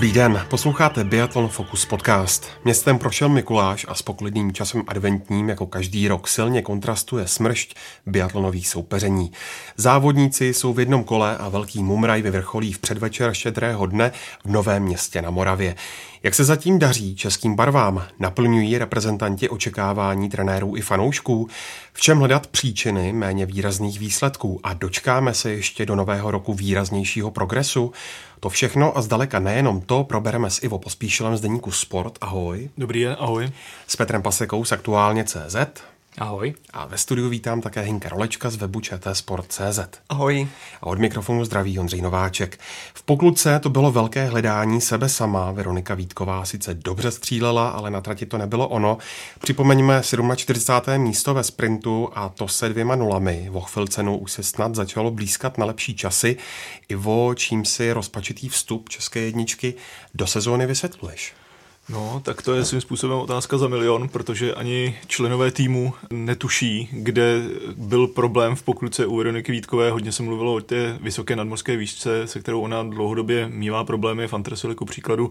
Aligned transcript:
Dobrý 0.00 0.12
den, 0.12 0.46
posloucháte 0.50 1.04
Biathlon 1.04 1.48
Focus 1.48 1.84
podcast. 1.84 2.46
Městem 2.64 2.98
prošel 2.98 3.28
Mikuláš 3.28 3.86
a 3.88 3.94
s 3.94 4.02
poklidným 4.02 4.52
časem 4.52 4.82
adventním 4.86 5.48
jako 5.48 5.66
každý 5.66 6.08
rok 6.08 6.28
silně 6.28 6.62
kontrastuje 6.62 7.28
smršť 7.28 7.74
biatlonových 8.06 8.68
soupeření. 8.68 9.32
Závodníci 9.76 10.54
jsou 10.54 10.72
v 10.72 10.80
jednom 10.80 11.04
kole 11.04 11.36
a 11.36 11.48
velký 11.48 11.82
mumraj 11.82 12.22
vyvrcholí 12.22 12.72
v 12.72 12.78
předvečer 12.78 13.34
štědrého 13.34 13.86
dne 13.86 14.12
v 14.44 14.50
Novém 14.50 14.82
městě 14.82 15.22
na 15.22 15.30
Moravě. 15.30 15.74
Jak 16.22 16.34
se 16.34 16.44
zatím 16.44 16.78
daří 16.78 17.16
českým 17.16 17.54
barvám? 17.54 18.06
Naplňují 18.18 18.78
reprezentanti 18.78 19.48
očekávání 19.48 20.28
trenérů 20.28 20.76
i 20.76 20.80
fanoušků? 20.80 21.48
V 21.92 22.00
čem 22.00 22.18
hledat 22.18 22.46
příčiny 22.46 23.12
méně 23.12 23.46
výrazných 23.46 23.98
výsledků? 23.98 24.60
A 24.62 24.74
dočkáme 24.74 25.34
se 25.34 25.50
ještě 25.50 25.86
do 25.86 25.96
nového 25.96 26.30
roku 26.30 26.54
výraznějšího 26.54 27.30
progresu? 27.30 27.92
To 28.40 28.48
všechno 28.48 28.98
a 28.98 29.02
zdaleka 29.02 29.38
nejenom 29.38 29.80
to 29.80 30.04
probereme 30.04 30.50
s 30.50 30.62
Ivo 30.62 30.78
Pospíšilem 30.78 31.36
z 31.36 31.40
deníku 31.40 31.70
Sport. 31.70 32.18
Ahoj. 32.20 32.70
Dobrý 32.78 33.04
den, 33.04 33.16
ahoj. 33.20 33.52
S 33.86 33.96
Petrem 33.96 34.22
Pasekou 34.22 34.64
z 34.64 34.72
Aktuálně 34.72 35.24
CZ. 35.24 35.56
Ahoj. 36.18 36.54
A 36.72 36.86
ve 36.86 36.98
studiu 36.98 37.28
vítám 37.28 37.60
také 37.60 37.80
Hinka 37.80 38.08
Rolečka 38.08 38.50
z 38.50 38.56
webu 38.56 38.80
Sport.cz. 39.12 39.80
Ahoj. 40.08 40.48
A 40.80 40.86
od 40.86 40.98
mikrofonu 40.98 41.44
zdraví 41.44 41.78
Ondřej 41.78 42.02
Nováček. 42.02 42.58
V 42.94 43.02
pokluce 43.02 43.58
to 43.58 43.70
bylo 43.70 43.92
velké 43.92 44.24
hledání 44.24 44.80
sebe 44.80 45.08
sama. 45.08 45.52
Veronika 45.52 45.94
Vítková 45.94 46.44
sice 46.44 46.74
dobře 46.74 47.10
střílela, 47.10 47.68
ale 47.68 47.90
na 47.90 48.00
trati 48.00 48.26
to 48.26 48.38
nebylo 48.38 48.68
ono. 48.68 48.98
Připomeňme 49.40 50.02
47. 50.36 51.02
místo 51.02 51.34
ve 51.34 51.44
sprintu 51.44 52.08
a 52.14 52.28
to 52.28 52.48
se 52.48 52.68
dvěma 52.68 52.96
nulami. 52.96 53.48
V 53.50 53.56
Ochvilcenu 53.56 54.18
už 54.18 54.32
se 54.32 54.42
snad 54.42 54.74
začalo 54.74 55.10
blízkat 55.10 55.58
na 55.58 55.66
lepší 55.66 55.94
časy. 55.94 56.36
Ivo, 56.88 57.34
čím 57.34 57.64
si 57.64 57.92
rozpačitý 57.92 58.48
vstup 58.48 58.88
české 58.88 59.20
jedničky 59.20 59.74
do 60.14 60.26
sezóny 60.26 60.66
vysvětluješ? 60.66 61.34
No, 61.92 62.20
tak 62.24 62.42
to 62.42 62.54
je 62.54 62.64
svým 62.64 62.80
způsobem 62.80 63.18
otázka 63.18 63.58
za 63.58 63.68
milion, 63.68 64.08
protože 64.08 64.54
ani 64.54 64.96
členové 65.06 65.50
týmu 65.50 65.92
netuší, 66.10 66.88
kde 66.92 67.42
byl 67.76 68.06
problém 68.06 68.56
v 68.56 68.62
pokluce 68.62 69.06
u 69.06 69.16
Veroniky 69.16 69.52
Vítkové. 69.52 69.90
Hodně 69.90 70.12
se 70.12 70.22
mluvilo 70.22 70.54
o 70.54 70.60
té 70.60 70.98
vysoké 71.02 71.36
nadmorské 71.36 71.76
výšce, 71.76 72.26
se 72.26 72.40
kterou 72.40 72.60
ona 72.60 72.82
dlouhodobě 72.82 73.48
mívá 73.48 73.84
problémy, 73.84 74.28
v 74.28 74.34
Antresoli 74.34 74.74
ku 74.74 74.84
příkladu. 74.84 75.30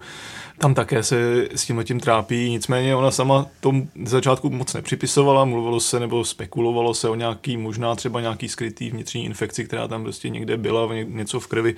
Tam 0.57 0.73
také 0.73 1.03
se 1.03 1.47
s 1.55 1.65
tím 1.65 1.77
letím 1.77 1.99
trápí, 1.99 2.49
nicméně 2.49 2.95
ona 2.95 3.11
sama 3.11 3.45
tom 3.59 3.87
začátku 4.05 4.49
moc 4.49 4.73
nepřipisovala, 4.73 5.45
mluvilo 5.45 5.79
se 5.79 5.99
nebo 5.99 6.25
spekulovalo 6.25 6.93
se 6.93 7.09
o 7.09 7.15
nějaký, 7.15 7.57
možná 7.57 7.95
třeba 7.95 8.21
nějaký 8.21 8.49
skrytý 8.49 8.89
vnitřní 8.89 9.25
infekci, 9.25 9.65
která 9.65 9.87
tam 9.87 10.03
prostě 10.03 10.29
někde 10.29 10.57
byla, 10.57 10.89
něco 11.03 11.39
v 11.39 11.47
krvi, 11.47 11.75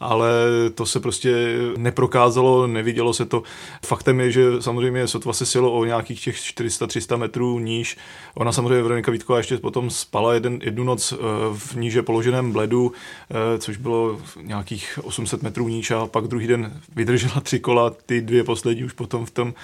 ale 0.00 0.30
to 0.74 0.86
se 0.86 1.00
prostě 1.00 1.56
neprokázalo, 1.76 2.66
nevidělo 2.66 3.14
se 3.14 3.24
to. 3.24 3.42
Faktem 3.86 4.20
je, 4.20 4.23
je, 4.24 4.30
že 4.32 4.62
samozřejmě 4.62 5.08
sotva 5.08 5.32
se 5.32 5.46
silo 5.46 5.72
o 5.72 5.84
nějakých 5.84 6.24
těch 6.24 6.36
400-300 6.36 7.16
metrů 7.16 7.58
níž. 7.58 7.96
Ona 8.34 8.52
samozřejmě 8.52 8.82
Veronika 8.82 9.12
Vítková 9.12 9.38
ještě 9.38 9.58
potom 9.58 9.90
spala 9.90 10.34
jeden, 10.34 10.58
jednu 10.62 10.84
noc 10.84 11.12
eh, 11.12 11.16
v 11.54 11.76
níže 11.76 12.02
položeném 12.02 12.52
bledu, 12.52 12.92
eh, 13.30 13.58
což 13.58 13.76
bylo 13.76 14.20
nějakých 14.42 14.98
800 15.02 15.42
metrů 15.42 15.68
níž 15.68 15.90
a 15.90 16.06
pak 16.06 16.24
druhý 16.24 16.46
den 16.46 16.80
vydržela 16.96 17.40
tři 17.40 17.60
kola, 17.60 17.90
ty 18.06 18.20
dvě 18.20 18.44
poslední 18.44 18.84
už 18.84 18.92
potom 18.92 19.26
v 19.26 19.30
tom 19.30 19.54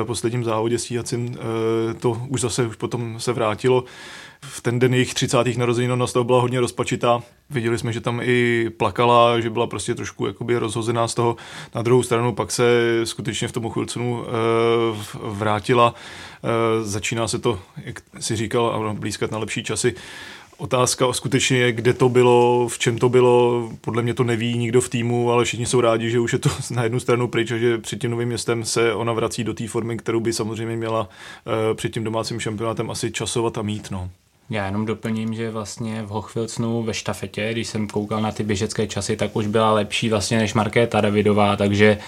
eh, 0.00 0.04
posledním 0.04 0.44
závodě 0.44 0.78
stíhacím 0.78 1.36
to 2.00 2.22
už 2.28 2.40
zase 2.40 2.66
už 2.66 2.76
potom 2.76 3.20
se 3.20 3.32
vrátilo 3.32 3.84
v 4.42 4.60
ten 4.60 4.78
den 4.78 4.94
jejich 4.94 5.14
30. 5.14 5.56
narozenin 5.56 5.92
ona 5.92 6.06
z 6.06 6.12
toho 6.12 6.24
byla 6.24 6.40
hodně 6.40 6.60
rozpačitá. 6.60 7.22
Viděli 7.50 7.78
jsme, 7.78 7.92
že 7.92 8.00
tam 8.00 8.20
i 8.22 8.70
plakala, 8.76 9.40
že 9.40 9.50
byla 9.50 9.66
prostě 9.66 9.94
trošku 9.94 10.26
jakoby 10.26 10.58
rozhozená 10.58 11.08
z 11.08 11.14
toho. 11.14 11.36
Na 11.74 11.82
druhou 11.82 12.02
stranu 12.02 12.34
pak 12.34 12.52
se 12.52 13.00
skutečně 13.04 13.48
v 13.48 13.52
tom 13.52 13.70
chvilcunu 13.70 14.24
e, 14.24 14.30
vrátila. 15.22 15.94
E, 16.44 16.84
začíná 16.84 17.28
se 17.28 17.38
to, 17.38 17.60
jak 17.76 18.00
si 18.20 18.36
říkal, 18.36 18.94
blízkat 18.98 19.30
na 19.30 19.38
lepší 19.38 19.64
časy. 19.64 19.94
Otázka 20.58 21.12
skutečně 21.12 21.58
je, 21.58 21.72
kde 21.72 21.94
to 21.94 22.08
bylo, 22.08 22.68
v 22.68 22.78
čem 22.78 22.98
to 22.98 23.08
bylo, 23.08 23.68
podle 23.80 24.02
mě 24.02 24.14
to 24.14 24.24
neví 24.24 24.58
nikdo 24.58 24.80
v 24.80 24.88
týmu, 24.88 25.32
ale 25.32 25.44
všichni 25.44 25.66
jsou 25.66 25.80
rádi, 25.80 26.10
že 26.10 26.20
už 26.20 26.32
je 26.32 26.38
to 26.38 26.50
na 26.70 26.82
jednu 26.82 27.00
stranu 27.00 27.28
pryč 27.28 27.50
a 27.50 27.56
že 27.56 27.78
před 27.78 28.00
tím 28.00 28.10
novým 28.10 28.28
městem 28.28 28.64
se 28.64 28.94
ona 28.94 29.12
vrací 29.12 29.44
do 29.44 29.54
té 29.54 29.68
formy, 29.68 29.96
kterou 29.96 30.20
by 30.20 30.32
samozřejmě 30.32 30.76
měla 30.76 31.00
uh, 31.00 31.76
před 31.76 31.92
tím 31.92 32.04
domácím 32.04 32.40
šampionátem 32.40 32.90
asi 32.90 33.10
časovat 33.10 33.58
a 33.58 33.62
mít. 33.62 33.90
No. 33.90 34.10
Já 34.50 34.66
jenom 34.66 34.86
doplním, 34.86 35.34
že 35.34 35.50
vlastně 35.50 36.02
v 36.02 36.08
Hochfilcnu 36.08 36.82
ve 36.82 36.94
štafetě, 36.94 37.48
když 37.52 37.68
jsem 37.68 37.88
koukal 37.88 38.22
na 38.22 38.32
ty 38.32 38.42
běžecké 38.42 38.86
časy, 38.86 39.16
tak 39.16 39.36
už 39.36 39.46
byla 39.46 39.72
lepší 39.72 40.08
vlastně 40.08 40.38
než 40.38 40.54
Markéta 40.54 41.00
Davidová, 41.00 41.56
takže 41.56 41.98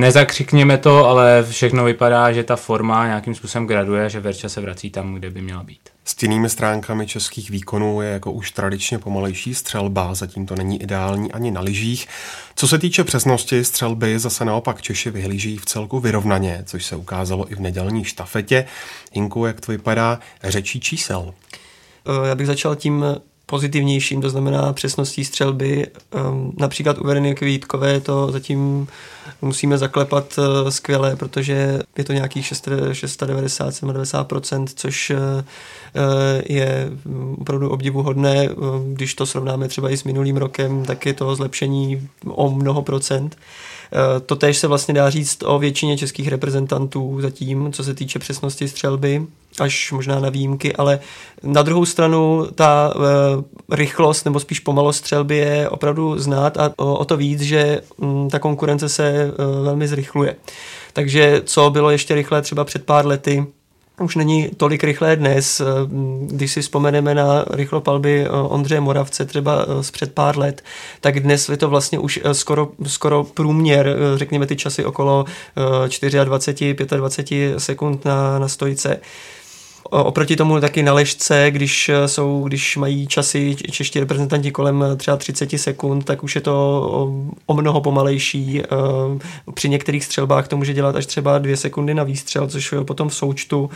nezakřikněme 0.00 0.78
to, 0.78 1.06
ale 1.06 1.44
všechno 1.50 1.84
vypadá, 1.84 2.32
že 2.32 2.44
ta 2.44 2.56
forma 2.56 3.06
nějakým 3.06 3.34
způsobem 3.34 3.66
graduje, 3.66 4.10
že 4.10 4.20
Verča 4.20 4.48
se 4.48 4.60
vrací 4.60 4.90
tam, 4.90 5.14
kde 5.14 5.30
by 5.30 5.42
měla 5.42 5.62
být. 5.62 5.99
Stěnými 6.10 6.50
stránkami 6.50 7.06
českých 7.06 7.50
výkonů 7.50 8.00
je 8.00 8.10
jako 8.10 8.32
už 8.32 8.50
tradičně 8.50 8.98
pomalejší 8.98 9.54
střelba, 9.54 10.14
zatím 10.14 10.46
to 10.46 10.56
není 10.56 10.82
ideální 10.82 11.32
ani 11.32 11.50
na 11.50 11.60
lyžích. 11.60 12.08
Co 12.56 12.68
se 12.68 12.78
týče 12.78 13.04
přesnosti 13.04 13.64
střelby, 13.64 14.18
zase 14.18 14.44
naopak 14.44 14.82
Češi 14.82 15.10
vyhlíží 15.10 15.56
v 15.56 15.64
celku 15.64 16.00
vyrovnaně, 16.00 16.62
což 16.66 16.84
se 16.84 16.96
ukázalo 16.96 17.52
i 17.52 17.54
v 17.54 17.60
nedělní 17.60 18.04
štafetě. 18.04 18.66
Inku, 19.12 19.46
jak 19.46 19.60
to 19.60 19.72
vypadá 19.72 20.18
řečí 20.44 20.80
čísel? 20.80 21.34
Eh, 22.06 22.28
já 22.28 22.34
bych 22.34 22.46
začal 22.46 22.76
tím 22.76 23.04
pozitivnějším, 23.50 24.20
to 24.20 24.30
znamená 24.30 24.72
přesností 24.72 25.24
střelby. 25.24 25.86
Ehm, 26.12 26.52
například 26.58 26.98
u 26.98 27.06
Veroniky 27.06 27.44
Vítkové 27.44 28.00
to 28.00 28.32
zatím 28.32 28.88
musíme 29.42 29.78
zaklepat 29.78 30.38
eh, 30.38 30.70
skvěle, 30.70 31.16
protože 31.16 31.78
je 31.98 32.04
to 32.04 32.12
nějakých 32.12 32.52
690-90%, 32.52 34.66
což 34.74 35.10
eh, 35.10 35.16
eh, 35.94 36.42
je 36.48 36.90
opravdu 37.38 37.70
obdivuhodné. 37.70 38.48
Když 38.92 39.14
to 39.14 39.26
srovnáme 39.26 39.68
třeba 39.68 39.90
i 39.90 39.96
s 39.96 40.04
minulým 40.04 40.36
rokem, 40.36 40.84
tak 40.84 41.06
je 41.06 41.14
to 41.14 41.34
zlepšení 41.34 42.08
o 42.26 42.50
mnoho 42.50 42.82
procent. 42.82 43.36
To 44.26 44.36
tež 44.36 44.58
se 44.58 44.66
vlastně 44.66 44.94
dá 44.94 45.10
říct 45.10 45.42
o 45.42 45.58
většině 45.58 45.98
českých 45.98 46.28
reprezentantů 46.28 47.18
zatím, 47.20 47.72
co 47.72 47.84
se 47.84 47.94
týče 47.94 48.18
přesnosti 48.18 48.68
střelby 48.68 49.26
až 49.60 49.92
možná 49.92 50.20
na 50.20 50.28
výjimky, 50.28 50.76
ale 50.76 51.00
na 51.42 51.62
druhou 51.62 51.84
stranu 51.84 52.46
ta 52.54 52.94
e, 53.70 53.76
rychlost 53.76 54.24
nebo 54.24 54.40
spíš 54.40 54.60
pomalost 54.60 54.98
střelby 54.98 55.36
je 55.36 55.68
opravdu 55.68 56.18
znát 56.18 56.56
a 56.56 56.72
o, 56.76 57.04
to 57.04 57.16
víc, 57.16 57.40
že 57.40 57.80
mm, 57.98 58.30
ta 58.30 58.38
konkurence 58.38 58.88
se 58.88 59.08
e, 59.08 59.32
velmi 59.62 59.88
zrychluje. 59.88 60.36
Takže 60.92 61.42
co 61.44 61.70
bylo 61.70 61.90
ještě 61.90 62.14
rychlé 62.14 62.42
třeba 62.42 62.64
před 62.64 62.84
pár 62.84 63.06
lety, 63.06 63.46
už 64.00 64.16
není 64.16 64.50
tolik 64.56 64.84
rychlé 64.84 65.16
dnes. 65.16 65.62
Když 66.26 66.52
si 66.52 66.62
vzpomeneme 66.62 67.14
na 67.14 67.44
rychlopalby 67.50 68.22
e, 68.22 68.28
Ondřeje 68.30 68.80
Moravce 68.80 69.26
třeba 69.26 69.64
e, 69.68 69.82
z 69.82 69.90
před 69.90 70.12
pár 70.14 70.38
let, 70.38 70.64
tak 71.00 71.20
dnes 71.20 71.48
je 71.48 71.56
to 71.56 71.68
vlastně 71.68 71.98
už 71.98 72.20
skoro, 72.32 72.68
skoro 72.86 73.24
průměr, 73.24 73.96
řekněme 74.16 74.46
ty 74.46 74.56
časy 74.56 74.84
okolo 74.84 75.24
24, 76.24 76.96
25 76.96 77.60
sekund 77.60 78.04
na, 78.04 78.38
na 78.38 78.48
stojce. 78.48 79.00
Oproti 79.90 80.36
tomu 80.36 80.60
taky 80.60 80.82
na 80.82 80.92
ležce, 80.92 81.46
když, 81.50 81.90
jsou, 82.06 82.44
když 82.48 82.76
mají 82.76 83.06
časy 83.06 83.56
čeští 83.70 84.00
reprezentanti 84.00 84.50
kolem 84.50 84.84
třeba 84.96 85.16
30 85.16 85.50
sekund, 85.56 86.04
tak 86.04 86.24
už 86.24 86.34
je 86.34 86.40
to 86.40 86.80
o, 87.46 87.54
mnoho 87.54 87.80
pomalejší. 87.80 88.62
Eh, 88.62 88.66
při 89.54 89.68
některých 89.68 90.04
střelbách 90.04 90.48
to 90.48 90.56
může 90.56 90.72
dělat 90.72 90.96
až 90.96 91.06
třeba 91.06 91.38
dvě 91.38 91.56
sekundy 91.56 91.94
na 91.94 92.02
výstřel, 92.02 92.48
což 92.48 92.74
potom 92.86 93.08
v 93.08 93.14
součtu 93.14 93.70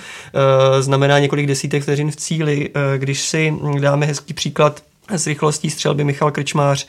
znamená 0.80 1.18
několik 1.18 1.46
desítek 1.46 1.82
vteřin 1.82 2.10
v 2.10 2.16
cíli. 2.16 2.70
Když 2.96 3.22
si 3.22 3.54
dáme 3.80 4.06
hezký 4.06 4.34
příklad 4.34 4.82
s 5.08 5.26
rychlostí 5.26 5.70
střelby 5.70 6.04
Michal 6.04 6.30
Krčmář 6.30 6.86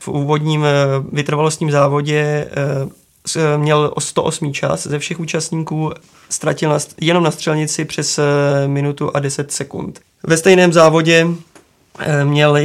v 0.00 0.08
úvodním 0.08 0.66
vytrvalostním 1.12 1.70
závodě 1.70 2.48
měl 3.56 3.92
o 3.94 4.00
108 4.00 4.52
čas 4.52 4.86
ze 4.86 4.98
všech 4.98 5.20
účastníků, 5.20 5.92
ztratil 6.28 6.70
na, 6.70 6.78
jenom 7.00 7.24
na 7.24 7.30
střelnici 7.30 7.84
přes 7.84 8.18
eh, 8.18 8.68
minutu 8.68 9.16
a 9.16 9.20
10 9.20 9.52
sekund. 9.52 10.00
Ve 10.22 10.36
stejném 10.36 10.72
závodě 10.72 11.26
Eh, 11.26 11.57
měl 12.24 12.56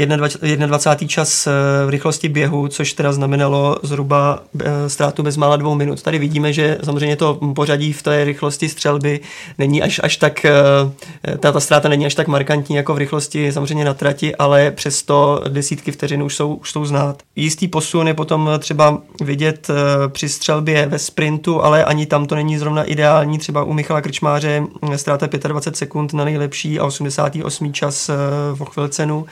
21. 0.55 1.07
čas 1.07 1.47
eh, 1.47 1.51
v 1.85 1.89
rychlosti 1.89 2.29
běhu, 2.29 2.67
což 2.67 2.93
teda 2.93 3.13
znamenalo 3.13 3.77
zhruba 3.83 4.39
eh, 4.59 4.89
ztrátu 4.89 5.23
bezmála 5.23 5.55
dvou 5.55 5.75
minut. 5.75 6.01
Tady 6.01 6.19
vidíme, 6.19 6.53
že 6.53 6.77
samozřejmě 6.83 7.15
to 7.15 7.39
pořadí 7.55 7.93
v 7.93 8.03
té 8.03 8.23
rychlosti 8.23 8.69
střelby 8.69 9.19
není 9.57 9.81
až, 9.81 10.01
až 10.03 10.17
tak, 10.17 10.45
ta, 11.39 11.51
ta 11.51 11.59
ztráta 11.59 11.89
není 11.89 12.05
až 12.05 12.15
tak 12.15 12.27
markantní 12.27 12.75
jako 12.75 12.93
v 12.93 12.97
rychlosti 12.97 13.51
samozřejmě 13.51 13.85
na 13.85 13.93
trati, 13.93 14.35
ale 14.35 14.71
přesto 14.71 15.43
desítky 15.49 15.91
vteřin 15.91 16.23
už 16.23 16.35
jsou, 16.35 16.53
už 16.53 16.71
jsou 16.71 16.85
znát. 16.85 17.23
Jistý 17.35 17.67
posun 17.67 18.07
je 18.07 18.13
potom 18.13 18.49
třeba 18.59 19.01
vidět 19.21 19.67
při 20.07 20.29
střelbě 20.29 20.85
ve 20.85 20.99
sprintu, 20.99 21.63
ale 21.63 21.85
ani 21.85 22.05
tam 22.05 22.25
to 22.25 22.35
není 22.35 22.57
zrovna 22.57 22.83
ideální. 22.83 23.37
Třeba 23.37 23.63
u 23.63 23.73
Michala 23.73 24.01
Krčmáře 24.01 24.63
ztráta 24.95 25.27
25 25.47 25.77
sekund 25.77 26.13
na 26.13 26.25
nejlepší 26.25 26.79
a 26.79 26.85
88. 26.85 27.73
čas 27.73 28.09
v 28.53 28.61
Ochvilcenu. 28.61 29.22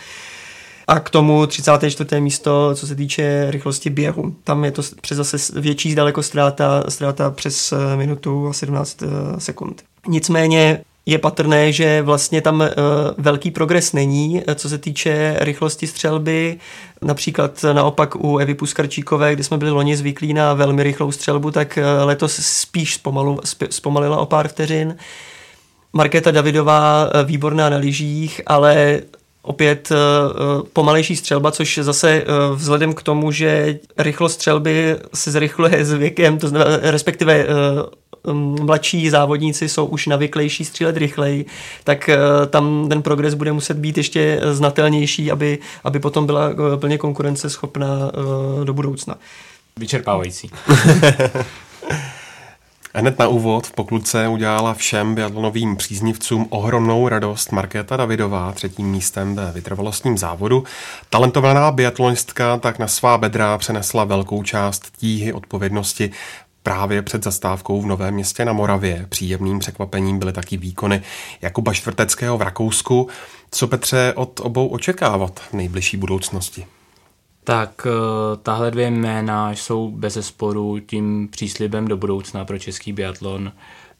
A 0.88 1.00
k 1.00 1.10
tomu 1.10 1.48
34. 1.48 2.22
místo, 2.22 2.76
co 2.76 2.88
se 2.88 2.96
týče 2.96 3.46
rychlosti 3.50 3.90
běhu. 3.90 4.36
Tam 4.44 4.66
je 4.66 4.72
to 4.72 4.82
přes 5.02 5.18
zase 5.18 5.62
větší 5.62 5.96
daleko 5.96 6.24
ztráta, 6.24 6.84
ztráta 6.90 7.32
přes 7.32 7.72
eh, 7.72 7.98
minutu 7.98 8.48
a 8.48 8.54
17 8.54 9.04
eh, 9.04 9.08
sekund. 9.40 9.84
Nicméně 10.08 10.82
je 11.06 11.18
patrné, 11.18 11.72
že 11.72 12.02
vlastně 12.02 12.42
tam 12.42 12.62
uh, 12.62 12.68
velký 13.18 13.52
progres 13.52 13.94
není, 13.94 14.44
co 14.56 14.70
se 14.70 14.78
týče 14.78 15.36
rychlosti 15.40 15.88
střelby. 15.88 16.58
Například 17.02 17.66
naopak 17.74 18.16
u 18.16 18.38
Evy 18.38 18.56
Puskarčíkové, 18.56 19.34
kde 19.34 19.44
jsme 19.44 19.58
byli 19.58 19.72
loni 19.72 19.98
zvyklí 19.98 20.34
na 20.34 20.54
velmi 20.54 20.84
rychlou 20.84 21.12
střelbu, 21.12 21.52
tak 21.52 21.80
letos 22.04 22.36
spíš 22.36 22.94
zpomalu, 22.94 23.40
zpomalila 23.70 24.18
o 24.18 24.26
pár 24.26 24.48
vteřin. 24.48 24.96
Markéta 25.94 26.32
Davidová 26.32 27.10
výborná 27.26 27.70
na 27.70 27.78
lyžích, 27.78 28.42
ale 28.48 29.02
opět 29.42 29.90
uh, 29.92 30.62
pomalejší 30.74 31.16
střelba, 31.16 31.52
což 31.52 31.80
zase 31.82 32.24
uh, 32.24 32.58
vzhledem 32.58 32.94
k 32.94 33.04
tomu, 33.04 33.32
že 33.32 33.80
rychlost 33.98 34.34
střelby 34.34 34.96
se 35.14 35.32
zrychluje 35.32 35.86
s 35.86 35.94
věkem, 35.94 36.38
to 36.38 36.48
znamená, 36.48 36.78
respektive 36.82 37.48
mladší 38.62 39.10
závodníci 39.10 39.70
jsou 39.70 39.86
už 39.86 40.08
navyklejší 40.08 40.66
střílet 40.66 40.98
rychleji, 40.98 41.46
tak 41.84 42.10
tam 42.50 42.90
ten 42.90 43.02
progres 43.02 43.34
bude 43.34 43.52
muset 43.52 43.78
být 43.78 43.98
ještě 43.98 44.42
znatelnější, 44.52 45.32
aby, 45.32 45.60
aby 45.84 46.00
potom 46.00 46.26
byla 46.26 46.50
plně 46.80 46.98
konkurenceschopná 46.98 48.12
do 48.64 48.74
budoucna. 48.74 49.16
Vyčerpávající. 49.80 50.50
Hned 52.94 53.20
na 53.20 53.28
úvod 53.28 53.68
v 53.68 53.72
pokluce 53.72 54.28
udělala 54.28 54.74
všem 54.74 55.16
biatlonovým 55.16 55.76
příznivcům 55.76 56.48
ohromnou 56.50 57.08
radost 57.08 57.52
Markéta 57.52 57.98
Davidová 57.98 58.52
třetím 58.52 58.92
místem 58.92 59.36
ve 59.36 59.52
vytrvalostním 59.52 60.18
závodu. 60.18 60.64
Talentovaná 61.10 61.72
biatlonistka 61.72 62.58
tak 62.58 62.80
na 62.80 62.88
svá 62.88 63.18
bedra 63.18 63.58
přenesla 63.58 64.04
velkou 64.04 64.44
část 64.44 64.92
tíhy 64.98 65.34
odpovědnosti 65.34 66.12
Právě 66.64 67.02
před 67.02 67.24
zastávkou 67.24 67.82
v 67.82 67.86
Novém 67.86 68.14
městě 68.14 68.46
na 68.46 68.54
Moravě 68.54 69.06
příjemným 69.10 69.60
překvapením 69.60 70.20
byly 70.20 70.34
taky 70.34 70.58
výkony 70.58 71.02
Jakuba 71.42 71.74
Švrteckého 71.74 72.38
v 72.38 72.42
Rakousku. 72.42 73.08
Co 73.52 73.68
Petře 73.68 74.14
od 74.16 74.40
obou 74.40 74.68
očekávat 74.68 75.40
v 75.40 75.54
nejbližší 75.54 75.98
budoucnosti? 75.98 76.66
Tak 77.44 77.88
eh, 77.88 78.38
tahle 78.44 78.72
dvě 78.72 78.92
jména 78.92 79.52
jsou 79.52 79.92
bez 79.92 80.18
sporu 80.22 80.80
tím 80.80 81.28
příslibem 81.28 81.88
do 81.88 81.98
budoucna 81.98 82.46
pro 82.46 82.60
český 82.60 82.94
biatlon. 82.94 83.52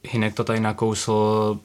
Hinek 0.04 0.34
to 0.34 0.44
tady 0.44 0.60
nakousl, 0.60 1.60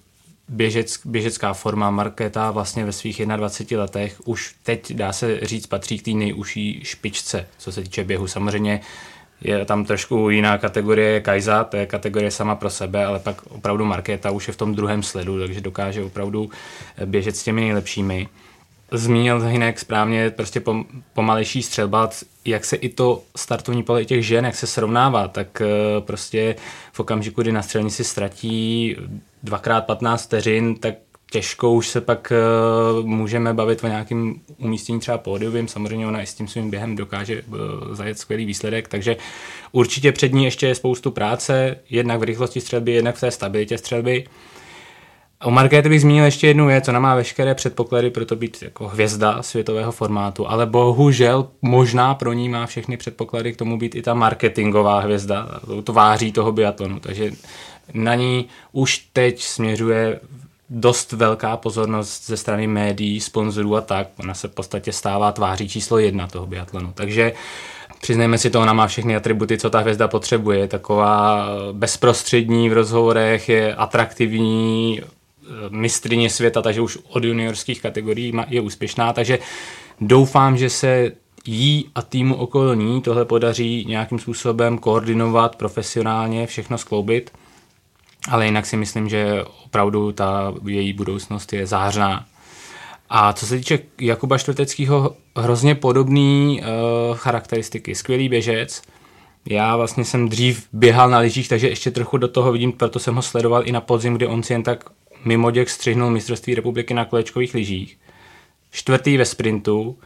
běžec, 0.48 1.00
běžecká 1.04 1.52
forma 1.52 1.90
Markéta 1.90 2.50
vlastně 2.50 2.84
ve 2.84 2.92
svých 2.92 3.26
21 3.36 3.82
letech 3.82 4.20
už 4.24 4.54
teď, 4.62 4.92
dá 4.92 5.12
se 5.12 5.40
říct, 5.42 5.66
patří 5.66 5.98
k 5.98 6.02
té 6.02 6.10
nejužší 6.10 6.80
špičce, 6.84 7.46
co 7.58 7.72
se 7.72 7.82
týče 7.82 8.04
běhu. 8.04 8.26
Samozřejmě 8.26 8.80
je 9.40 9.64
tam 9.64 9.84
trošku 9.84 10.30
jiná 10.30 10.58
kategorie 10.58 11.20
Kajza, 11.20 11.64
to 11.64 11.76
je 11.76 11.86
kategorie 11.86 12.30
sama 12.30 12.54
pro 12.54 12.70
sebe, 12.70 13.06
ale 13.06 13.18
pak 13.18 13.46
opravdu 13.46 13.84
Markéta 13.84 14.30
už 14.30 14.48
je 14.48 14.54
v 14.54 14.56
tom 14.56 14.74
druhém 14.74 15.02
sledu, 15.02 15.38
takže 15.38 15.60
dokáže 15.60 16.04
opravdu 16.04 16.50
běžet 17.04 17.36
s 17.36 17.42
těmi 17.42 17.60
nejlepšími 17.60 18.28
zmínil 18.92 19.40
Hinek 19.40 19.78
správně, 19.78 20.30
prostě 20.30 20.60
pom, 20.60 20.84
pomalejší 21.14 21.62
střelba, 21.62 22.10
jak 22.44 22.64
se 22.64 22.76
i 22.76 22.88
to 22.88 23.22
startovní 23.36 23.82
pole 23.82 24.04
těch 24.04 24.26
žen, 24.26 24.44
jak 24.44 24.56
se 24.56 24.66
srovnává, 24.66 25.28
tak 25.28 25.62
uh, 25.62 26.04
prostě 26.04 26.56
v 26.92 27.00
okamžiku, 27.00 27.42
kdy 27.42 27.52
na 27.52 27.62
střelnici 27.62 28.04
ztratí 28.04 28.96
dvakrát 29.42 29.86
15 29.86 30.24
vteřin, 30.24 30.74
tak 30.74 30.94
těžko 31.30 31.72
už 31.72 31.88
se 31.88 32.00
pak 32.00 32.32
uh, 33.00 33.06
můžeme 33.06 33.54
bavit 33.54 33.84
o 33.84 33.88
nějakém 33.88 34.34
umístění 34.58 35.00
třeba 35.00 35.18
pódiovým, 35.18 35.68
samozřejmě 35.68 36.06
ona 36.06 36.22
i 36.22 36.26
s 36.26 36.34
tím 36.34 36.48
svým 36.48 36.70
během 36.70 36.96
dokáže 36.96 37.42
uh, 37.42 37.58
zajet 37.94 38.18
skvělý 38.18 38.44
výsledek, 38.44 38.88
takže 38.88 39.16
určitě 39.72 40.12
před 40.12 40.32
ní 40.32 40.44
ještě 40.44 40.66
je 40.66 40.74
spoustu 40.74 41.10
práce, 41.10 41.76
jednak 41.90 42.20
v 42.20 42.22
rychlosti 42.22 42.60
střelby, 42.60 42.92
jednak 42.92 43.16
v 43.16 43.20
té 43.20 43.30
stabilitě 43.30 43.78
střelby, 43.78 44.24
O 45.44 45.50
Markéty 45.50 45.88
bych 45.88 46.00
zmínil 46.00 46.24
ještě 46.24 46.46
jednu 46.46 46.66
věc, 46.66 46.88
ona 46.88 47.00
má 47.00 47.14
veškeré 47.14 47.54
předpoklady 47.54 48.10
pro 48.10 48.26
to 48.26 48.36
být 48.36 48.62
jako 48.62 48.88
hvězda 48.88 49.42
světového 49.42 49.92
formátu, 49.92 50.48
ale 50.48 50.66
bohužel 50.66 51.48
možná 51.62 52.14
pro 52.14 52.32
ní 52.32 52.48
má 52.48 52.66
všechny 52.66 52.96
předpoklady 52.96 53.52
k 53.52 53.56
tomu 53.56 53.78
být 53.78 53.94
i 53.94 54.02
ta 54.02 54.14
marketingová 54.14 55.00
hvězda, 55.00 55.48
to 55.84 55.92
váří 55.92 56.32
toho 56.32 56.52
biatlonu, 56.52 57.00
takže 57.00 57.32
na 57.94 58.14
ní 58.14 58.46
už 58.72 59.06
teď 59.12 59.42
směřuje 59.42 60.20
dost 60.70 61.12
velká 61.12 61.56
pozornost 61.56 62.26
ze 62.26 62.36
strany 62.36 62.66
médií, 62.66 63.20
sponzorů 63.20 63.76
a 63.76 63.80
tak. 63.80 64.08
Ona 64.18 64.34
se 64.34 64.48
v 64.48 64.54
podstatě 64.54 64.92
stává 64.92 65.32
tváří 65.32 65.68
číslo 65.68 65.98
jedna 65.98 66.26
toho 66.26 66.46
biatlonu. 66.46 66.92
Takže 66.94 67.32
přiznejme 68.00 68.38
si 68.38 68.50
to, 68.50 68.60
ona 68.60 68.72
má 68.72 68.86
všechny 68.86 69.16
atributy, 69.16 69.58
co 69.58 69.70
ta 69.70 69.78
hvězda 69.78 70.08
potřebuje. 70.08 70.58
Je 70.58 70.68
taková 70.68 71.46
bezprostřední 71.72 72.68
v 72.70 72.72
rozhovorech, 72.72 73.48
je 73.48 73.74
atraktivní, 73.74 75.00
mistrině 75.70 76.30
světa, 76.30 76.62
takže 76.62 76.80
už 76.80 76.98
od 77.08 77.24
juniorských 77.24 77.82
kategorií 77.82 78.32
je 78.48 78.60
úspěšná, 78.60 79.12
takže 79.12 79.38
doufám, 80.00 80.56
že 80.56 80.70
se 80.70 81.12
jí 81.46 81.90
a 81.94 82.02
týmu 82.02 82.34
okolo 82.34 82.74
ní 82.74 83.02
tohle 83.02 83.24
podaří 83.24 83.84
nějakým 83.88 84.18
způsobem 84.18 84.78
koordinovat 84.78 85.56
profesionálně, 85.56 86.46
všechno 86.46 86.78
skloubit, 86.78 87.30
ale 88.28 88.46
jinak 88.46 88.66
si 88.66 88.76
myslím, 88.76 89.08
že 89.08 89.44
opravdu 89.64 90.12
ta 90.12 90.54
její 90.66 90.92
budoucnost 90.92 91.52
je 91.52 91.66
zářná. 91.66 92.26
A 93.08 93.32
co 93.32 93.46
se 93.46 93.58
týče 93.58 93.78
Jakuba 94.00 94.38
Čtvrteckého, 94.38 95.16
hrozně 95.36 95.74
podobný 95.74 96.60
uh, 96.60 97.16
charakteristiky. 97.16 97.94
Skvělý 97.94 98.28
běžec, 98.28 98.82
já 99.48 99.76
vlastně 99.76 100.04
jsem 100.04 100.28
dřív 100.28 100.66
běhal 100.72 101.10
na 101.10 101.18
lyžích, 101.18 101.48
takže 101.48 101.68
ještě 101.68 101.90
trochu 101.90 102.18
do 102.18 102.28
toho 102.28 102.52
vidím, 102.52 102.72
proto 102.72 102.98
jsem 102.98 103.14
ho 103.14 103.22
sledoval 103.22 103.68
i 103.68 103.72
na 103.72 103.80
podzim, 103.80 104.14
kdy 104.14 104.26
on 104.26 104.42
si 104.42 104.52
jen 104.52 104.62
tak 104.62 104.84
mimo 105.24 105.50
děk 105.50 105.70
střihnul 105.70 106.10
mistrovství 106.10 106.54
republiky 106.54 106.94
na 106.94 107.04
kolečkových 107.04 107.54
lyžích, 107.54 107.98
čtvrtý 108.70 109.16
ve 109.16 109.24
sprintu, 109.24 109.98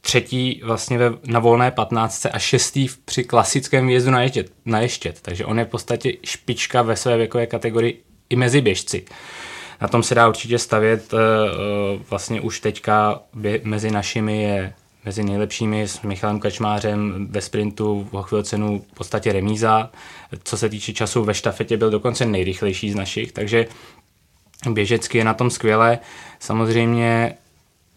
třetí 0.00 0.60
vlastně 0.64 0.98
ve, 0.98 1.12
na 1.26 1.40
volné 1.40 1.70
15 1.70 2.26
a 2.32 2.38
šestý 2.38 2.88
při 3.04 3.24
klasickém 3.24 3.86
výjezdu 3.86 4.10
na 4.10 4.22
ještět, 4.22 4.52
na 4.64 4.80
ještět. 4.80 5.20
Takže 5.22 5.44
on 5.44 5.58
je 5.58 5.64
v 5.64 5.68
podstatě 5.68 6.12
špička 6.24 6.82
ve 6.82 6.96
své 6.96 7.16
věkové 7.16 7.46
kategorii 7.46 8.02
i 8.30 8.36
mezi 8.36 8.60
běžci. 8.60 9.04
Na 9.80 9.88
tom 9.88 10.02
se 10.02 10.14
dá 10.14 10.28
určitě 10.28 10.58
stavět, 10.58 11.12
uh, 11.12 11.18
vlastně 12.10 12.40
už 12.40 12.60
teďka 12.60 13.20
mezi 13.64 13.90
našimi 13.90 14.42
je 14.42 14.72
mezi 15.04 15.24
nejlepšími 15.24 15.88
s 15.88 16.02
Michalem 16.02 16.40
Kačmářem 16.40 17.26
ve 17.30 17.40
sprintu 17.40 18.06
v 18.10 18.12
Hochvilcenu 18.12 18.84
v 18.92 18.94
podstatě 18.94 19.32
remíza. 19.32 19.90
Co 20.44 20.56
se 20.56 20.68
týče 20.68 20.92
času 20.92 21.24
ve 21.24 21.34
štafetě 21.34 21.76
byl 21.76 21.90
dokonce 21.90 22.26
nejrychlejší 22.26 22.90
z 22.90 22.94
našich, 22.94 23.32
takže 23.32 23.66
běžecky 24.66 25.18
je 25.18 25.24
na 25.24 25.34
tom 25.34 25.50
skvěle. 25.50 25.98
Samozřejmě 26.40 27.34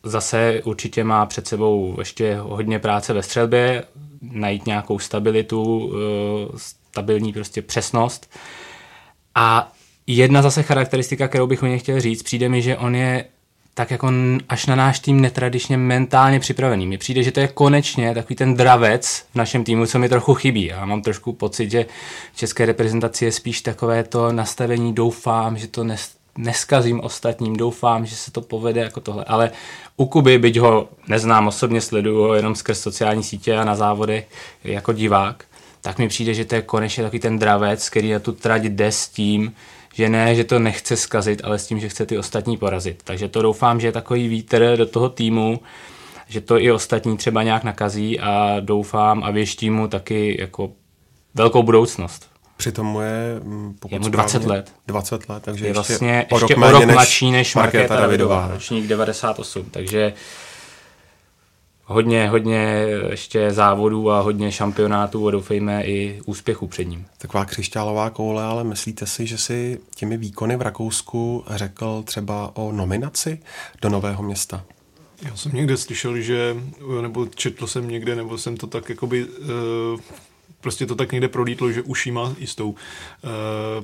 zase 0.03 0.62
určitě 0.63 1.03
má 1.03 1.25
před 1.25 1.48
sebou 1.48 1.96
ještě 2.00 2.38
hodně 2.39 2.80
práce 2.80 3.13
ve 3.13 3.24
střelbě, 3.24 3.84
najít 4.22 4.65
nějakou 4.65 5.00
stabilitu, 5.00 5.94
eh, 5.94 6.60
stabilní 6.91 7.34
prostě 7.34 7.62
přesnost. 7.62 8.36
A 9.36 9.72
jedna 10.08 10.41
zase 10.41 10.63
charakteristika, 10.63 11.27
kterou 11.27 11.48
bych 11.48 11.63
o 11.63 11.68
něj 11.68 11.80
chtěl 11.80 12.01
říct, 12.01 12.24
přijde 12.24 12.50
mi, 12.50 12.62
že 12.62 12.77
on 12.77 12.96
je 12.96 13.25
tak 13.74 13.91
jako 13.91 14.12
až 14.50 14.65
na 14.65 14.75
náš 14.75 15.00
tým 15.00 15.22
netradičně 15.22 15.77
mentálně 15.77 16.39
připravený. 16.39 16.88
Mně 16.88 16.98
přijde, 16.98 17.24
že 17.24 17.32
to 17.32 17.39
je 17.39 17.48
konečně 17.48 18.13
takový 18.13 18.36
ten 18.36 18.56
dravec 18.56 19.25
v 19.32 19.36
našem 19.36 19.63
týmu, 19.63 19.86
co 19.86 20.00
mi 20.00 20.10
trochu 20.10 20.34
chybí. 20.34 20.65
Já 20.65 20.86
mám 20.86 21.01
trošku 21.01 21.34
pocit, 21.34 21.72
že 21.72 21.86
v 22.34 22.38
české 22.38 22.65
reprezentaci 22.65 23.25
je 23.25 23.32
spíš 23.32 23.62
takové 23.62 24.03
to 24.03 24.32
nastavení, 24.32 24.94
doufám, 24.94 25.58
že 25.58 25.68
to 25.68 25.84
nes, 25.84 26.12
neskazím 26.38 27.01
ostatním, 27.01 27.55
doufám, 27.55 28.05
že 28.05 28.15
se 28.15 28.31
to 28.31 28.41
povede 28.41 28.81
jako 28.81 29.00
tohle. 29.00 29.23
Ale 29.23 29.51
u 29.97 30.05
Kuby, 30.05 30.38
byť 30.38 30.57
ho 30.57 30.89
neznám 31.07 31.47
osobně, 31.47 31.81
sleduju 31.81 32.21
ho 32.21 32.33
jenom 32.33 32.55
skrz 32.55 32.79
sociální 32.79 33.23
sítě 33.23 33.57
a 33.57 33.65
na 33.65 33.75
závody 33.75 34.25
jako 34.63 34.93
divák, 34.93 35.45
tak 35.81 36.00
mi 36.00 36.07
přijde, 36.07 36.33
že 36.33 36.45
to 36.45 36.55
je 36.55 36.61
konečně 36.61 37.03
takový 37.03 37.19
ten 37.19 37.39
dravec, 37.39 37.89
který 37.89 38.11
na 38.11 38.19
tu 38.19 38.31
trať 38.31 38.63
jde 38.63 38.91
s 38.91 39.09
tím, 39.09 39.55
že 39.93 40.09
ne, 40.09 40.35
že 40.35 40.43
to 40.43 40.59
nechce 40.59 40.97
skazit, 40.97 41.41
ale 41.43 41.59
s 41.59 41.67
tím, 41.67 41.79
že 41.79 41.89
chce 41.89 42.05
ty 42.05 42.17
ostatní 42.17 42.57
porazit. 42.57 43.01
Takže 43.03 43.27
to 43.27 43.41
doufám, 43.41 43.79
že 43.79 43.88
je 43.88 43.91
takový 43.91 44.27
vítr 44.27 44.73
do 44.77 44.85
toho 44.85 45.09
týmu, 45.09 45.59
že 46.27 46.41
to 46.41 46.59
i 46.59 46.71
ostatní 46.71 47.17
třeba 47.17 47.43
nějak 47.43 47.63
nakazí 47.63 48.19
a 48.19 48.59
doufám 48.59 49.23
a 49.23 49.31
věštím 49.31 49.75
mu 49.75 49.88
taky 49.88 50.38
jako 50.39 50.71
velkou 51.33 51.63
budoucnost. 51.63 52.30
Přitom 52.62 52.88
mu 52.88 53.01
je, 53.01 53.39
mm, 53.44 53.75
pokud 53.80 53.96
je 53.96 54.00
mu 54.00 54.10
20 54.10 54.30
správně, 54.30 54.48
let. 54.48 54.74
20 54.88 55.30
let, 55.30 55.44
takže 55.44 55.68
je 55.68 55.74
vlastně 55.74 56.13
ještě, 56.13 56.36
o 56.36 56.39
rok, 56.39 56.50
ještě 56.50 56.65
o 56.65 56.72
rok 56.72 56.86
mladší 56.86 57.32
než 57.32 57.56
Markéta 57.56 57.96
Davidová, 57.96 58.48
ročník 58.48 58.88
98, 58.88 59.65
takže 59.72 60.13
hodně, 61.86 62.30
hodně 62.30 62.86
ještě 63.10 63.51
závodů 63.51 64.12
a 64.12 64.22
hodně 64.22 64.51
šampionátů 64.51 65.27
a 65.27 65.32
doufejme 65.32 65.84
i 65.84 66.22
úspěchů 66.25 66.68
před 66.68 66.84
ním. 66.84 67.06
Taková 67.18 67.46
křišťálová 67.46 68.10
koule, 68.10 68.44
ale 68.44 68.63
myslíte 68.63 69.06
si, 69.06 69.27
že 69.27 69.38
si 69.38 69.80
těmi 69.96 70.18
výkony 70.18 70.56
v 70.58 70.62
Rakousku 70.62 71.44
řekl 71.50 72.03
třeba 72.03 72.51
o 72.56 72.72
nominaci 72.72 73.39
do 73.82 73.89
Nového 73.89 74.24
města? 74.24 74.63
Já 75.22 75.36
jsem 75.36 75.51
někde 75.53 75.77
slyšel, 75.77 76.22
že, 76.22 76.56
nebo 77.01 77.25
četl 77.25 77.68
jsem 77.68 77.88
někde, 77.88 78.15
nebo 78.15 78.38
jsem 78.38 78.58
to 78.58 78.68
tak 78.68 78.89
jakoby, 78.89 79.25
uh, 79.25 80.00
prostě 80.62 80.86
to 80.86 80.96
tak 80.96 81.12
někde 81.12 81.27
prolítlo, 81.27 81.72
že 81.72 81.82
už 81.82 82.06
jí 82.06 82.12
má 82.12 82.36
jistou. 82.38 82.70
Uh, 82.70 82.77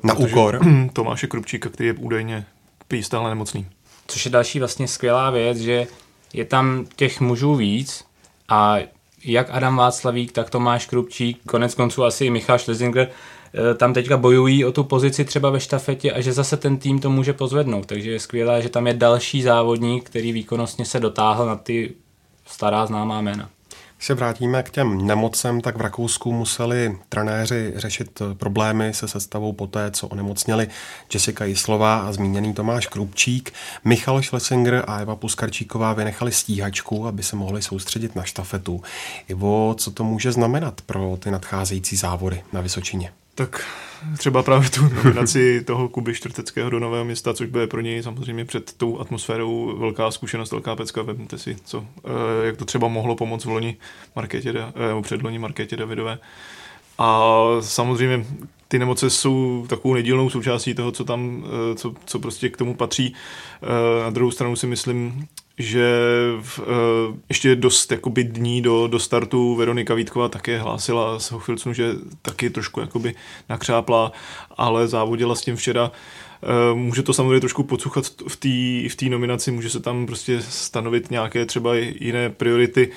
Na 0.03 0.13
úkor? 0.13 0.59
Tomáše 0.93 1.27
Krupčíka, 1.27 1.69
který 1.69 1.87
je 1.87 1.93
údajně 1.93 2.45
prý 2.87 3.03
stále 3.03 3.29
nemocný. 3.29 3.67
Což 4.07 4.25
je 4.25 4.31
další 4.31 4.59
vlastně 4.59 4.87
skvělá 4.87 5.29
věc, 5.29 5.57
že 5.57 5.87
je 6.33 6.45
tam 6.45 6.85
těch 6.95 7.21
mužů 7.21 7.55
víc 7.55 8.05
a 8.49 8.77
jak 9.25 9.47
Adam 9.51 9.75
Václavík, 9.75 10.31
tak 10.31 10.49
Tomáš 10.49 10.85
Krupčík, 10.85 11.39
konec 11.47 11.75
konců 11.75 12.03
asi 12.03 12.25
i 12.25 12.29
Michal 12.29 12.59
Schlesinger, 12.59 13.07
eh, 13.53 13.73
tam 13.75 13.93
teďka 13.93 14.17
bojují 14.17 14.65
o 14.65 14.71
tu 14.71 14.83
pozici 14.83 15.25
třeba 15.25 15.49
ve 15.49 15.59
štafetě 15.59 16.11
a 16.11 16.21
že 16.21 16.33
zase 16.33 16.57
ten 16.57 16.77
tým 16.77 16.99
to 16.99 17.09
může 17.09 17.33
pozvednout. 17.33 17.85
Takže 17.85 18.11
je 18.11 18.19
skvělé, 18.19 18.61
že 18.61 18.69
tam 18.69 18.87
je 18.87 18.93
další 18.93 19.41
závodník, 19.41 20.03
který 20.03 20.31
výkonnostně 20.31 20.85
se 20.85 20.99
dotáhl 20.99 21.45
na 21.45 21.55
ty 21.55 21.93
stará 22.45 22.85
známá 22.85 23.21
jména. 23.21 23.49
Se 23.99 24.13
vrátíme 24.13 24.63
k 24.63 24.69
těm 24.69 25.07
nemocem, 25.07 25.61
tak 25.61 25.77
v 25.77 25.81
Rakousku 25.81 26.33
museli 26.33 26.97
trenéři 27.09 27.73
řešit 27.75 28.21
problémy 28.33 28.93
se 28.93 29.07
sestavou 29.07 29.53
poté, 29.53 29.91
co 29.91 30.07
onemocněli 30.07 30.67
Jessica 31.13 31.45
Jislová 31.45 31.97
a 31.99 32.11
zmíněný 32.11 32.53
Tomáš 32.53 32.87
Krupčík. 32.87 33.53
Michal 33.85 34.21
Schlesinger 34.21 34.83
a 34.87 34.99
Eva 34.99 35.15
Puskarčíková 35.15 35.93
vynechali 35.93 36.31
stíhačku, 36.31 37.07
aby 37.07 37.23
se 37.23 37.35
mohli 37.35 37.61
soustředit 37.61 38.15
na 38.15 38.23
štafetu. 38.23 38.81
Ivo, 39.27 39.75
co 39.77 39.91
to 39.91 40.03
může 40.03 40.31
znamenat 40.31 40.81
pro 40.81 41.17
ty 41.19 41.31
nadcházející 41.31 41.95
závody 41.95 42.43
na 42.53 42.61
Vysočině? 42.61 43.11
Tak 43.37 43.65
třeba 44.17 44.43
právě 44.43 44.69
tu 44.69 44.81
nominaci 44.93 45.63
toho 45.63 45.89
Kuby 45.89 46.13
Čtvrteckého 46.13 46.69
do 46.69 46.79
Nového 46.79 47.05
města, 47.05 47.33
což 47.33 47.47
bude 47.47 47.67
pro 47.67 47.81
něj 47.81 48.03
samozřejmě 48.03 48.45
před 48.45 48.73
tou 48.73 48.99
atmosférou 48.99 49.77
velká 49.77 50.11
zkušenost, 50.11 50.51
velká 50.51 50.75
pecka. 50.75 51.01
Vezměte 51.01 51.37
si, 51.37 51.55
co, 51.65 51.85
eh, 51.97 52.45
jak 52.45 52.57
to 52.57 52.65
třeba 52.65 52.87
mohlo 52.87 53.15
pomoct 53.15 53.45
v 53.45 53.49
loni 53.49 53.77
Markétě, 54.15 54.53
eh, 54.57 55.17
loni 55.23 55.39
Markétě 55.39 55.77
Davidové. 55.77 56.19
A 56.97 57.31
samozřejmě 57.59 58.25
ty 58.67 58.79
nemoce 58.79 59.09
jsou 59.09 59.65
takovou 59.69 59.93
nedílnou 59.93 60.29
součástí 60.29 60.73
toho, 60.73 60.91
co 60.91 61.03
tam, 61.03 61.45
eh, 61.45 61.75
co, 61.75 61.93
co 62.05 62.19
prostě 62.19 62.49
k 62.49 62.57
tomu 62.57 62.75
patří. 62.75 63.13
Na 64.03 64.09
druhou 64.09 64.31
stranu 64.31 64.55
si 64.55 64.67
myslím, 64.67 65.27
že 65.57 65.87
v, 66.41 66.59
uh, 66.59 66.65
ještě 67.29 67.55
dost 67.55 67.91
jakoby 67.91 68.23
dní 68.23 68.61
do, 68.61 68.87
do 68.87 68.99
startu 68.99 69.55
Veronika 69.55 69.93
Vítková 69.93 70.29
také 70.29 70.59
hlásila 70.59 71.19
z 71.19 71.31
Hochfilcnu, 71.31 71.73
že 71.73 71.93
taky 72.21 72.49
trošku 72.49 72.79
jakoby 72.79 73.15
nakřápla, 73.49 74.11
ale 74.57 74.87
závodila 74.87 75.35
s 75.35 75.41
tím 75.41 75.55
včera. 75.55 75.91
Uh, 76.71 76.77
může 76.77 77.03
to 77.03 77.13
samozřejmě 77.13 77.39
trošku 77.39 77.63
podsuchat 77.63 78.05
v 78.27 78.35
té 78.35 79.05
v 79.05 79.09
nominaci, 79.09 79.51
může 79.51 79.69
se 79.69 79.79
tam 79.79 80.05
prostě 80.05 80.41
stanovit 80.41 81.11
nějaké 81.11 81.45
třeba 81.45 81.75
jiné 81.75 82.29
priority. 82.29 82.87
Uh, 82.87 82.93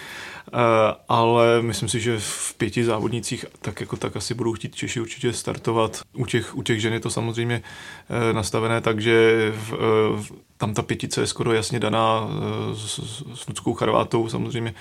ale 1.09 1.63
myslím 1.63 1.89
si, 1.89 2.01
že 2.01 2.19
v 2.19 2.55
pěti 2.59 2.85
závodnicích 2.85 3.45
tak 3.61 3.81
jako 3.81 3.97
tak 3.97 4.17
asi 4.17 4.35
budou 4.35 4.53
chtít 4.53 4.75
Češi 4.75 5.01
určitě 5.01 5.33
startovat. 5.33 6.01
U 6.13 6.27
těch, 6.27 6.57
u 6.57 6.63
těch 6.63 6.81
žen 6.81 6.93
je 6.93 7.01
to 7.01 7.11
samozřejmě 7.11 7.63
eh, 8.11 8.33
nastavené, 8.33 8.81
takže 8.81 9.53
v, 9.57 9.73
eh, 9.75 10.41
tam 10.57 10.75
ta 10.75 10.83
pětice 10.83 11.21
je 11.21 11.27
skoro 11.27 11.53
jasně 11.53 11.81
daná 11.81 12.29
s, 12.75 13.01
s 13.35 13.47
Ludskou 13.49 13.75
Charvátou, 13.75 14.29
samozřejmě 14.29 14.75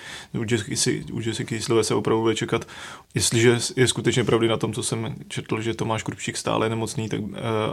u 1.11 1.19
Jessica 1.19 1.55
Jislové 1.55 1.83
se 1.83 1.95
opravdu 1.95 2.21
bude 2.21 2.35
čekat. 2.35 2.67
Jestliže 3.15 3.57
je 3.75 3.87
skutečně 3.87 4.23
pravdy 4.23 4.47
na 4.47 4.57
tom, 4.57 4.73
co 4.73 4.83
jsem 4.83 5.15
četl, 5.27 5.61
že 5.61 5.73
Tomáš 5.73 6.03
Krupčík 6.03 6.37
stále 6.37 6.65
je 6.65 6.69
nemocný 6.69 7.09
tak, 7.09 7.21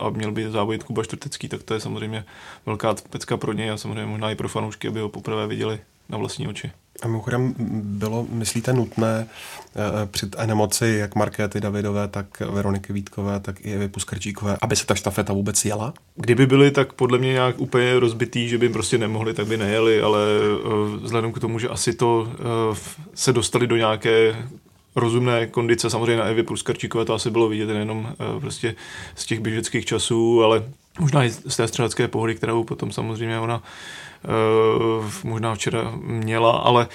a 0.01 0.11
měl 0.11 0.33
by 0.33 0.51
závodit 0.51 0.83
Kuba 0.83 1.05
Čtvrtecký, 1.05 1.49
tak 1.49 1.63
to 1.63 1.75
je 1.75 1.81
samozřejmě 1.81 2.25
velká 2.67 2.95
pecka 3.11 3.37
pro 3.37 3.53
něj 3.53 3.71
a 3.71 3.77
samozřejmě 3.77 4.07
možná 4.07 4.31
i 4.31 4.35
pro 4.35 4.49
fanoušky, 4.49 4.89
aby 4.89 5.01
ho 5.01 5.09
poprvé 5.09 5.47
viděli 5.47 5.79
na 6.09 6.19
vlastní 6.19 6.49
oči. 6.49 6.73
A 7.03 7.09
mimochodem 7.09 7.55
bylo, 7.83 8.27
myslíte, 8.31 8.73
nutné 8.73 9.27
eh, 9.77 10.07
před 10.07 10.37
nemoci 10.47 10.87
jak 10.87 11.15
Markéty 11.15 11.61
Davidové, 11.61 12.09
tak 12.09 12.41
Veroniky 12.41 12.93
Vítkové, 12.93 13.41
tak 13.41 13.61
i 13.61 13.73
Evy 13.73 13.89
Puskrčíkové, 13.89 14.57
aby 14.61 14.77
se 14.77 14.87
ta 14.87 14.95
štafeta 14.95 15.33
vůbec 15.33 15.65
jela? 15.65 15.95
Kdyby 16.17 16.47
byli, 16.47 16.71
tak 16.71 16.93
podle 16.93 17.19
mě 17.19 17.33
nějak 17.33 17.59
úplně 17.59 18.01
rozbitý, 18.01 18.49
že 18.49 18.59
by 18.59 18.69
prostě 18.69 18.99
nemohli, 18.99 19.35
tak 19.35 19.47
by 19.47 19.57
nejeli, 19.57 20.03
ale 20.03 20.19
uh, 20.65 21.03
vzhledem 21.03 21.33
k 21.33 21.39
tomu, 21.39 21.59
že 21.59 21.69
asi 21.69 21.93
to 21.93 22.33
se 23.15 23.33
dostali 23.33 23.67
do 23.67 23.77
nějaké 23.77 24.37
rozumné 24.97 25.47
kondice, 25.47 25.91
samozřejmě 25.91 26.17
na 26.17 26.25
Evě 26.25 26.43
Puskarčíkové 26.43 27.05
to 27.05 27.15
asi 27.15 27.31
bylo 27.31 27.49
vidět 27.49 27.67
nejenom 27.67 28.15
prostě 28.41 28.75
z 29.15 29.27
těch 29.27 29.41
běžeckých 29.41 29.85
časů, 29.85 30.45
ale 30.45 30.63
možná 30.99 31.25
i 31.25 31.31
z 31.31 31.57
té 31.57 31.69
střelecké 31.69 32.09
pohody, 32.09 32.35
kterou 32.35 32.65
potom 32.65 32.93
samozřejmě 32.93 33.41
ona 33.41 33.63
možná 35.25 35.55
včera 35.55 35.93
měla, 36.03 36.53
ale 36.53 36.89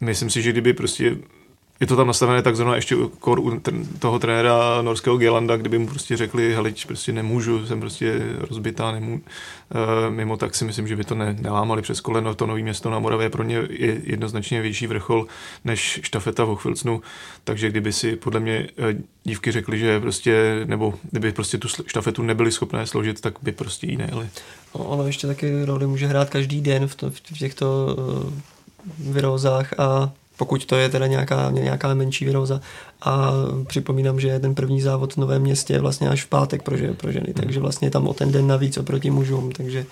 myslím 0.00 0.30
si, 0.30 0.42
že 0.42 0.52
kdyby 0.52 0.72
prostě 0.72 1.16
je 1.82 1.86
to 1.86 1.96
tam 1.96 2.06
nastavené 2.06 2.42
tak 2.42 2.56
zrovna 2.56 2.76
ještě 2.76 2.96
kor 3.18 3.40
u 3.40 3.60
toho 3.98 4.18
trenéra 4.18 4.82
norského 4.82 5.16
Gelanda, 5.16 5.56
kdyby 5.56 5.78
mu 5.78 5.86
prostě 5.86 6.16
řekli, 6.16 6.54
hele, 6.54 6.72
prostě 6.86 7.12
nemůžu, 7.12 7.66
jsem 7.66 7.80
prostě 7.80 8.20
rozbitá, 8.50 8.92
nemů, 8.92 9.14
uh, 9.14 10.14
mimo, 10.14 10.36
tak 10.36 10.54
si 10.54 10.64
myslím, 10.64 10.88
že 10.88 10.96
by 10.96 11.04
to 11.04 11.14
ne, 11.14 11.36
nelámali 11.40 11.82
přes 11.82 12.00
koleno. 12.00 12.34
To 12.34 12.46
nový 12.46 12.62
město 12.62 12.90
na 12.90 12.98
Moravě 12.98 13.30
pro 13.30 13.42
ně 13.42 13.62
je 13.70 14.00
jednoznačně 14.04 14.62
větší 14.62 14.86
vrchol 14.86 15.26
než 15.64 16.00
štafeta 16.02 16.44
v 16.44 16.50
Ochvilcnu, 16.50 17.02
takže 17.44 17.70
kdyby 17.70 17.92
si 17.92 18.16
podle 18.16 18.40
mě 18.40 18.68
uh, 18.78 19.00
dívky 19.24 19.52
řekly, 19.52 19.78
že 19.78 20.00
prostě, 20.00 20.62
nebo 20.64 20.94
kdyby 21.10 21.32
prostě 21.32 21.58
tu 21.58 21.68
štafetu 21.68 22.22
nebyli 22.22 22.52
schopné 22.52 22.86
složit, 22.86 23.20
tak 23.20 23.34
by 23.42 23.52
prostě 23.52 23.86
ji 23.86 23.96
nejeli. 23.96 24.28
No, 24.74 24.84
ono 24.84 25.06
ještě 25.06 25.26
taky 25.26 25.64
roli 25.64 25.86
může 25.86 26.06
hrát 26.06 26.30
každý 26.30 26.60
den 26.60 26.86
v, 26.86 26.94
to, 26.94 27.10
v 27.10 27.20
těchto 27.20 27.96
uh, 29.16 29.72
a 29.78 30.12
pokud 30.42 30.64
to 30.66 30.76
je 30.76 30.88
teda 30.88 31.06
nějaká, 31.06 31.50
nějaká 31.50 31.94
menší 31.94 32.24
viróza. 32.24 32.60
A 33.02 33.30
připomínám, 33.66 34.20
že 34.20 34.38
ten 34.38 34.54
první 34.54 34.80
závod 34.80 35.14
v 35.14 35.16
Novém 35.16 35.42
městě 35.42 35.72
je 35.72 35.80
vlastně 35.80 36.08
až 36.08 36.24
v 36.24 36.28
pátek 36.28 36.62
pro, 36.62 36.76
pro 36.96 37.12
ženy, 37.12 37.34
takže 37.34 37.60
vlastně 37.60 37.90
tam 37.90 38.08
o 38.08 38.14
ten 38.14 38.32
den 38.32 38.46
navíc 38.46 38.76
oproti 38.76 39.10
mužům, 39.10 39.52
takže 39.52 39.86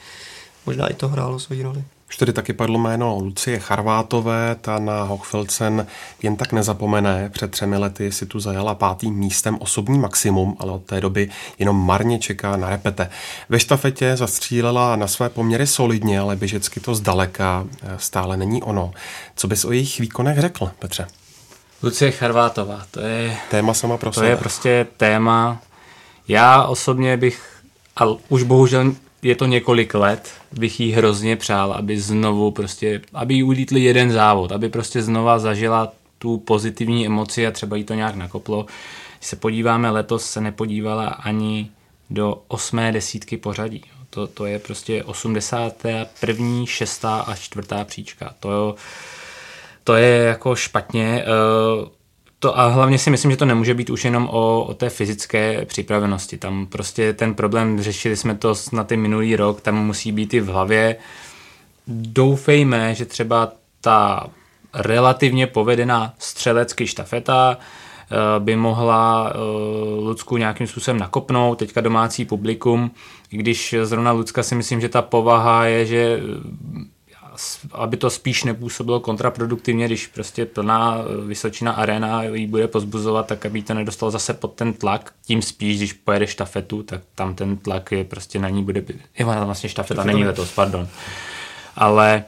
možná 0.66 0.86
i 0.86 0.94
to 0.94 1.08
hrálo 1.08 1.38
svoji 1.38 1.62
roli. 1.62 1.84
Už 2.10 2.16
tady 2.16 2.32
taky 2.32 2.52
padlo 2.52 2.78
jméno 2.78 3.16
Lucie 3.18 3.58
Charvátové, 3.58 4.56
ta 4.60 4.78
na 4.78 5.02
Hochfeldsen 5.02 5.86
jen 6.22 6.36
tak 6.36 6.52
nezapomene. 6.52 7.28
Před 7.28 7.50
třemi 7.50 7.76
lety 7.76 8.12
si 8.12 8.26
tu 8.26 8.40
zajala 8.40 8.74
pátým 8.74 9.14
místem 9.14 9.58
osobní 9.60 9.98
maximum, 9.98 10.56
ale 10.58 10.72
od 10.72 10.82
té 10.84 11.00
doby 11.00 11.30
jenom 11.58 11.86
marně 11.86 12.18
čeká 12.18 12.56
na 12.56 12.70
repete. 12.70 13.10
Ve 13.48 13.60
štafetě 13.60 14.16
zastřílela 14.16 14.96
na 14.96 15.06
své 15.06 15.28
poměry 15.28 15.66
solidně, 15.66 16.20
ale 16.20 16.36
běžecky 16.36 16.80
to 16.80 16.94
zdaleka 16.94 17.64
eh, 17.82 17.88
stále 17.98 18.36
není 18.36 18.62
ono. 18.62 18.92
Co 19.36 19.48
bys 19.48 19.64
o 19.64 19.72
jejich 19.72 20.00
výkonech 20.00 20.38
řekl, 20.38 20.70
Petře? 20.78 21.06
Lucie 21.82 22.10
Charvátová, 22.10 22.82
to 22.90 23.00
je... 23.00 23.36
Téma 23.50 23.74
sama 23.74 23.96
pro 23.96 24.10
To 24.10 24.14
sebe. 24.14 24.28
je 24.28 24.36
prostě 24.36 24.86
téma. 24.96 25.60
Já 26.28 26.62
osobně 26.62 27.16
bych, 27.16 27.42
a 27.96 28.04
už 28.28 28.42
bohužel 28.42 28.92
je 29.22 29.36
to 29.36 29.46
několik 29.46 29.94
let, 29.94 30.32
bych 30.52 30.80
jí 30.80 30.92
hrozně 30.92 31.36
přál, 31.36 31.72
aby 31.72 32.00
znovu 32.00 32.50
prostě, 32.50 33.00
aby 33.14 33.34
jí 33.34 33.42
ulítli 33.42 33.80
jeden 33.80 34.10
závod, 34.10 34.52
aby 34.52 34.68
prostě 34.68 35.02
znova 35.02 35.38
zažila 35.38 35.92
tu 36.18 36.38
pozitivní 36.38 37.06
emoci 37.06 37.46
a 37.46 37.50
třeba 37.50 37.76
jí 37.76 37.84
to 37.84 37.94
nějak 37.94 38.14
nakoplo. 38.14 38.66
Když 39.18 39.28
se 39.28 39.36
podíváme, 39.36 39.90
letos 39.90 40.30
se 40.30 40.40
nepodívala 40.40 41.06
ani 41.06 41.70
do 42.10 42.42
osmé 42.48 42.92
desítky 42.92 43.36
pořadí. 43.36 43.84
To, 44.10 44.26
to 44.26 44.46
je 44.46 44.58
prostě 44.58 45.04
81. 45.04 46.66
šestá 46.66 47.20
a 47.20 47.34
čtvrtá 47.34 47.84
příčka. 47.84 48.34
To, 48.40 48.74
to 49.84 49.94
je 49.94 50.16
jako 50.16 50.56
špatně. 50.56 51.24
Uh, 51.82 51.88
to 52.40 52.58
a 52.58 52.66
hlavně 52.66 52.98
si 52.98 53.10
myslím, 53.10 53.30
že 53.30 53.36
to 53.36 53.44
nemůže 53.44 53.74
být 53.74 53.90
už 53.90 54.04
jenom 54.04 54.28
o, 54.32 54.64
o 54.64 54.74
té 54.74 54.90
fyzické 54.90 55.64
připravenosti. 55.64 56.38
Tam 56.38 56.66
prostě 56.66 57.12
ten 57.12 57.34
problém, 57.34 57.82
řešili 57.82 58.16
jsme 58.16 58.34
to 58.34 58.54
na 58.72 58.84
ten 58.84 59.00
minulý 59.00 59.36
rok, 59.36 59.60
tam 59.60 59.86
musí 59.86 60.12
být 60.12 60.34
i 60.34 60.40
v 60.40 60.46
hlavě. 60.46 60.96
Doufejme, 61.86 62.94
že 62.94 63.04
třeba 63.04 63.52
ta 63.80 64.26
relativně 64.74 65.46
povedená 65.46 66.14
střelecky 66.18 66.86
štafeta 66.86 67.58
eh, 67.58 68.40
by 68.40 68.56
mohla 68.56 69.34
uh, 69.34 70.06
Lucku 70.06 70.36
nějakým 70.36 70.66
způsobem 70.66 70.98
nakopnout, 70.98 71.58
teďka 71.58 71.80
domácí 71.80 72.24
publikum, 72.24 72.90
i 73.32 73.36
když 73.36 73.74
zrovna 73.82 74.12
Lucka 74.12 74.42
si 74.42 74.54
myslím, 74.54 74.80
že 74.80 74.88
ta 74.88 75.02
povaha 75.02 75.64
je, 75.64 75.86
že 75.86 76.20
aby 77.72 77.96
to 77.96 78.10
spíš 78.10 78.44
nepůsobilo 78.44 79.00
kontraproduktivně, 79.00 79.86
když 79.86 80.06
prostě 80.06 80.46
plná 80.46 80.98
eh, 80.98 81.26
Vysočina 81.26 81.72
arena 81.72 82.22
jí 82.22 82.46
bude 82.46 82.68
pozbuzovat, 82.68 83.26
tak 83.26 83.46
aby 83.46 83.62
to 83.62 83.74
nedostal 83.74 84.10
zase 84.10 84.34
pod 84.34 84.54
ten 84.54 84.72
tlak. 84.72 85.12
Tím 85.26 85.42
spíš, 85.42 85.76
když 85.76 85.92
pojede 85.92 86.26
štafetu, 86.26 86.82
tak 86.82 87.00
tam 87.14 87.34
ten 87.34 87.56
tlak 87.56 87.92
je 87.92 88.04
prostě 88.04 88.38
na 88.38 88.48
ní 88.48 88.64
bude... 88.64 88.82
Je 89.18 89.24
vlastně 89.24 89.68
štafeta, 89.68 90.04
není 90.04 90.24
letos, 90.24 90.52
pardon. 90.52 90.88
Ale 91.76 92.24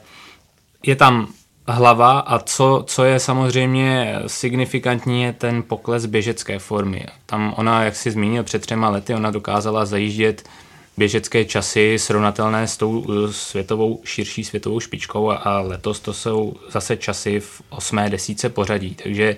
je 0.85 0.95
tam 0.95 1.27
hlava 1.67 2.19
a 2.19 2.39
co, 2.39 2.83
co 2.87 3.03
je 3.03 3.19
samozřejmě 3.19 4.15
signifikantní, 4.27 5.23
je 5.23 5.33
ten 5.33 5.63
pokles 5.63 6.05
běžecké 6.05 6.59
formy. 6.59 7.05
Tam 7.25 7.53
ona, 7.57 7.83
jak 7.83 7.95
si 7.95 8.11
zmínil 8.11 8.43
před 8.43 8.61
třema 8.61 8.89
lety, 8.89 9.15
ona 9.15 9.31
dokázala 9.31 9.85
zajíždět 9.85 10.49
běžecké 10.97 11.45
časy 11.45 11.95
srovnatelné 11.99 12.67
s 12.67 12.77
tou 12.77 13.05
eh, 13.09 13.33
světovou, 13.33 14.01
širší 14.03 14.43
světovou 14.43 14.79
špičkou 14.79 15.31
a, 15.31 15.59
letos 15.59 15.99
to 15.99 16.13
jsou 16.13 16.53
zase 16.69 16.97
časy 16.97 17.39
v 17.39 17.61
osmé 17.69 18.09
desíce 18.09 18.49
pořadí, 18.49 18.95
takže 19.03 19.37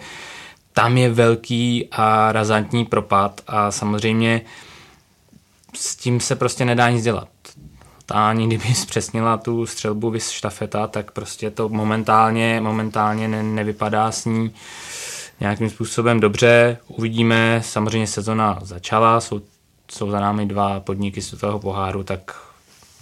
tam 0.73 0.97
je 0.97 1.09
velký 1.09 1.87
a 1.91 2.31
razantní 2.31 2.85
propad 2.85 3.41
a 3.47 3.71
samozřejmě 3.71 4.41
s 5.73 5.95
tím 5.95 6.19
se 6.19 6.35
prostě 6.35 6.65
nedá 6.65 6.89
nic 6.89 7.03
dělat. 7.03 7.27
Ta 8.05 8.29
ani 8.29 8.47
kdyby 8.47 8.73
zpřesnila 8.73 9.37
tu 9.37 9.65
střelbu 9.65 10.09
vys 10.09 10.29
štafeta, 10.29 10.87
tak 10.87 11.11
prostě 11.11 11.51
to 11.51 11.69
momentálně, 11.69 12.61
momentálně 12.61 13.27
ne, 13.27 13.43
nevypadá 13.43 14.11
s 14.11 14.25
ní 14.25 14.51
nějakým 15.39 15.69
způsobem 15.69 16.19
dobře. 16.19 16.77
Uvidíme, 16.87 17.61
samozřejmě 17.65 18.07
sezona 18.07 18.59
začala, 18.61 19.21
jsou, 19.21 19.41
jsou 19.91 20.11
za 20.11 20.19
námi 20.19 20.45
dva 20.45 20.79
podniky 20.79 21.21
toho 21.21 21.59
poháru, 21.59 22.03
tak 22.03 22.35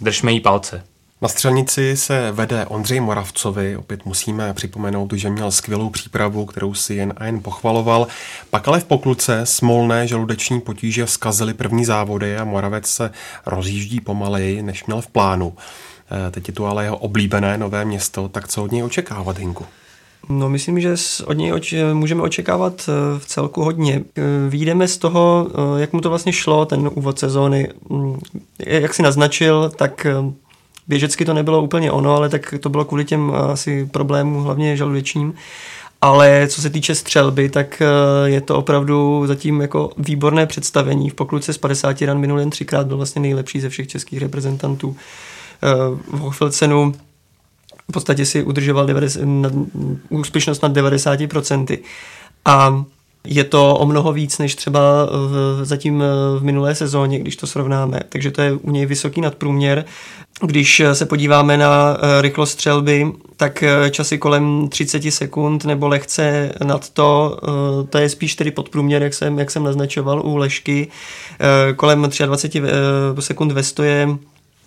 držme 0.00 0.32
jí 0.32 0.40
palce. 0.40 0.84
Na 1.22 1.28
střelnici 1.28 1.96
se 1.96 2.32
vede 2.32 2.66
Ondřej 2.66 3.00
Moravcovi, 3.00 3.76
opět 3.76 4.04
musíme 4.04 4.54
připomenout, 4.54 5.12
že 5.12 5.30
měl 5.30 5.50
skvělou 5.50 5.90
přípravu, 5.90 6.46
kterou 6.46 6.74
si 6.74 6.94
jen 6.94 7.12
a 7.16 7.24
jen 7.24 7.40
pochvaloval. 7.40 8.06
Pak 8.50 8.68
ale 8.68 8.80
v 8.80 8.84
pokluce 8.84 9.46
smolné 9.46 10.06
žaludeční 10.06 10.60
potíže 10.60 11.06
zkazily 11.06 11.54
první 11.54 11.84
závody 11.84 12.36
a 12.36 12.44
Moravec 12.44 12.86
se 12.86 13.10
rozjíždí 13.46 14.00
pomaleji, 14.00 14.62
než 14.62 14.84
měl 14.84 15.00
v 15.00 15.06
plánu. 15.06 15.56
Eh, 16.28 16.30
teď 16.30 16.48
je 16.48 16.54
tu 16.54 16.66
ale 16.66 16.84
jeho 16.84 16.96
oblíbené 16.96 17.58
nové 17.58 17.84
město, 17.84 18.28
tak 18.28 18.48
co 18.48 18.64
od 18.64 18.72
něj 18.72 18.82
očekávat, 18.82 19.38
Hinku? 19.38 19.66
No 20.28 20.48
myslím, 20.48 20.80
že 20.80 20.94
od 21.26 21.32
něj 21.32 21.52
oč- 21.52 21.74
můžeme 21.92 22.22
očekávat 22.22 22.88
eh, 22.88 23.18
v 23.18 23.26
celku 23.26 23.62
hodně. 23.62 24.02
Eh, 24.16 24.22
výjdeme 24.48 24.88
z 24.88 24.98
toho, 24.98 25.48
jak 25.76 25.92
mu 25.92 26.00
to 26.00 26.08
vlastně 26.08 26.32
šlo, 26.32 26.66
ten 26.66 26.90
úvod 26.94 27.18
sezóny. 27.18 27.68
Mm, 27.88 28.18
jak 28.58 28.94
si 28.94 29.02
naznačil, 29.02 29.72
tak 29.76 30.06
Běžecky 30.88 31.24
to 31.24 31.34
nebylo 31.34 31.62
úplně 31.62 31.92
ono, 31.92 32.16
ale 32.16 32.28
tak 32.28 32.54
to 32.60 32.68
bylo 32.68 32.84
kvůli 32.84 33.04
těm 33.04 33.32
eh, 33.34 33.38
asi 33.38 33.86
problémům, 33.86 34.44
hlavně 34.44 34.76
žaludečním. 34.76 35.34
Ale 36.00 36.46
co 36.48 36.62
se 36.62 36.70
týče 36.70 36.94
střelby, 36.94 37.48
tak 37.48 37.82
eh, 37.82 38.30
je 38.30 38.40
to 38.40 38.56
opravdu 38.56 39.26
zatím 39.26 39.60
jako 39.60 39.90
výborné 39.98 40.46
představení. 40.46 41.10
V 41.10 41.14
pokluce 41.14 41.52
z 41.52 41.58
50 41.58 42.02
ran 42.02 42.18
minul 42.18 42.40
jen 42.40 42.50
třikrát 42.50 42.86
byl 42.86 42.96
vlastně 42.96 43.22
nejlepší 43.22 43.60
ze 43.60 43.68
všech 43.68 43.88
českých 43.88 44.18
reprezentantů. 44.18 44.96
Eh, 45.62 45.68
v 46.16 46.18
Hochfilcenu 46.18 46.94
v 47.88 47.92
podstatě 47.92 48.26
si 48.26 48.42
udržoval 48.42 48.86
90, 48.86 49.22
úspěšnost 50.08 50.62
nad 50.62 50.72
90%. 50.72 51.78
A 52.44 52.84
je 53.26 53.44
to 53.44 53.76
o 53.76 53.86
mnoho 53.86 54.12
víc 54.12 54.38
než 54.38 54.54
třeba 54.54 54.80
v, 55.12 55.60
zatím 55.62 56.02
v 56.38 56.42
minulé 56.42 56.74
sezóně, 56.74 57.18
když 57.18 57.36
to 57.36 57.46
srovnáme. 57.46 58.00
Takže 58.08 58.30
to 58.30 58.42
je 58.42 58.52
u 58.52 58.70
něj 58.70 58.86
vysoký 58.86 59.20
nadprůměr. 59.20 59.84
Když 60.40 60.82
se 60.92 61.06
podíváme 61.06 61.56
na 61.56 61.96
eh, 61.96 62.22
rychlost 62.22 62.50
střelby, 62.50 63.12
tak 63.36 63.62
eh, 63.62 63.90
časy 63.90 64.18
kolem 64.18 64.68
30 64.68 65.10
sekund 65.10 65.64
nebo 65.64 65.88
lehce 65.88 66.52
nad 66.64 66.90
to, 66.90 67.38
eh, 67.42 67.86
to 67.86 67.98
je 67.98 68.08
spíš 68.08 68.34
tedy 68.34 68.50
podprůměr, 68.50 69.02
jak 69.02 69.14
jsem, 69.14 69.38
jak 69.38 69.50
jsem 69.50 69.64
naznačoval 69.64 70.20
u 70.26 70.36
Lešky. 70.36 70.88
Kolem 71.76 72.10
23 72.26 72.62
sekund 73.20 73.52
ve 73.52 73.62
stoje 73.62 74.08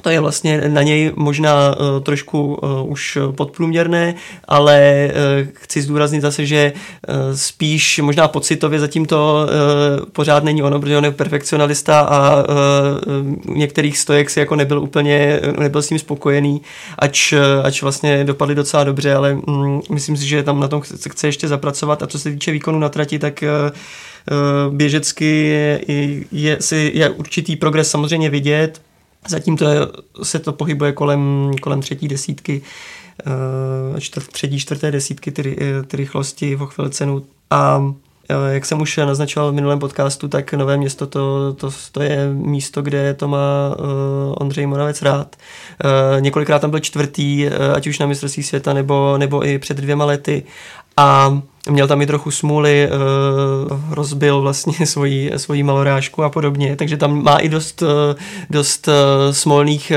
to 0.01 0.09
je 0.09 0.19
vlastně 0.19 0.61
na 0.67 0.83
něj 0.83 1.11
možná 1.15 1.75
uh, 1.75 2.03
trošku 2.03 2.59
uh, 2.63 2.91
už 2.91 3.17
podprůměrné, 3.35 4.15
ale 4.47 5.09
uh, 5.09 5.47
chci 5.53 5.81
zdůraznit 5.81 6.21
zase, 6.21 6.45
že 6.45 6.73
uh, 6.73 7.15
spíš 7.35 7.99
možná 8.03 8.27
pocitově 8.27 8.79
zatím 8.79 9.05
to 9.05 9.45
uh, 9.99 10.05
pořád 10.05 10.43
není 10.43 10.63
ono, 10.63 10.79
protože 10.79 10.97
on 10.97 11.05
je 11.05 11.11
perfekcionalista 11.11 11.99
a 11.99 12.35
uh, 12.35 13.55
některých 13.55 13.97
stojek 13.97 14.29
si 14.29 14.39
jako 14.39 14.55
nebyl 14.55 14.79
úplně, 14.79 15.39
nebyl 15.59 15.81
s 15.81 15.87
tím 15.87 15.99
spokojený, 15.99 16.61
ač, 16.99 17.33
ač 17.63 17.81
vlastně 17.81 18.23
dopadly 18.23 18.55
docela 18.55 18.83
dobře, 18.83 19.13
ale 19.13 19.33
um, 19.33 19.81
myslím 19.89 20.17
si, 20.17 20.27
že 20.27 20.43
tam 20.43 20.59
na 20.59 20.67
tom 20.67 20.81
chce, 20.81 21.09
chce 21.09 21.27
ještě 21.27 21.47
zapracovat. 21.47 22.03
A 22.03 22.07
co 22.07 22.19
se 22.19 22.31
týče 22.31 22.51
výkonu 22.51 22.79
na 22.79 22.89
trati, 22.89 23.19
tak 23.19 23.43
uh, 23.43 24.75
běžecky 24.75 25.45
je, 25.47 25.81
je, 26.31 26.57
je, 26.71 26.91
je 26.93 27.09
určitý 27.09 27.55
progres 27.55 27.91
samozřejmě 27.91 28.29
vidět, 28.29 28.81
Zatím 29.27 29.57
to 29.57 29.69
je, 29.69 29.79
se 30.23 30.39
to 30.39 30.53
pohybuje 30.53 30.91
kolem, 30.91 31.51
kolem 31.61 31.81
třetí 31.81 32.07
desítky, 32.07 32.61
eh, 33.95 34.01
čtvrt, 34.01 34.27
třetí, 34.27 34.59
čtvrté 34.59 34.91
desítky 34.91 35.31
ty, 35.31 35.57
ty 35.87 35.97
rychlosti 35.97 36.55
v 36.55 36.89
cenu. 36.89 37.23
A 37.49 37.93
eh, 38.29 38.53
jak 38.53 38.65
jsem 38.65 38.81
už 38.81 38.97
naznačoval 38.97 39.51
v 39.51 39.55
minulém 39.55 39.79
podcastu, 39.79 40.27
tak 40.27 40.53
Nové 40.53 40.77
město 40.77 41.07
to, 41.07 41.53
to, 41.53 41.71
to 41.91 42.01
je 42.01 42.29
místo, 42.33 42.81
kde 42.81 43.13
to 43.13 43.27
má 43.27 43.75
uh, 43.79 43.85
Ondřej 44.37 44.65
Moravec 44.65 45.01
rád. 45.01 45.35
Uh, 46.15 46.21
několikrát 46.21 46.59
tam 46.59 46.69
byl 46.69 46.79
čtvrtý, 46.79 47.47
uh, 47.47 47.75
ať 47.75 47.87
už 47.87 47.99
na 47.99 48.05
mistrovství 48.05 48.43
světa, 48.43 48.73
nebo, 48.73 49.17
nebo 49.17 49.45
i 49.45 49.59
před 49.59 49.77
dvěma 49.77 50.05
lety. 50.05 50.43
A 50.97 51.41
měl 51.69 51.87
tam 51.87 52.01
i 52.01 52.05
trochu 52.05 52.31
smůly, 52.31 52.89
uh, 52.89 53.93
rozbil 53.93 54.41
vlastně 54.41 54.85
svoji, 54.87 55.31
svoji 55.37 55.63
malorážku 55.63 56.23
a 56.23 56.29
podobně, 56.29 56.75
takže 56.75 56.97
tam 56.97 57.23
má 57.23 57.37
i 57.37 57.49
dost, 57.49 57.81
uh, 57.81 57.89
dost 58.49 58.87
uh, 58.87 58.93
smolných 59.33 59.91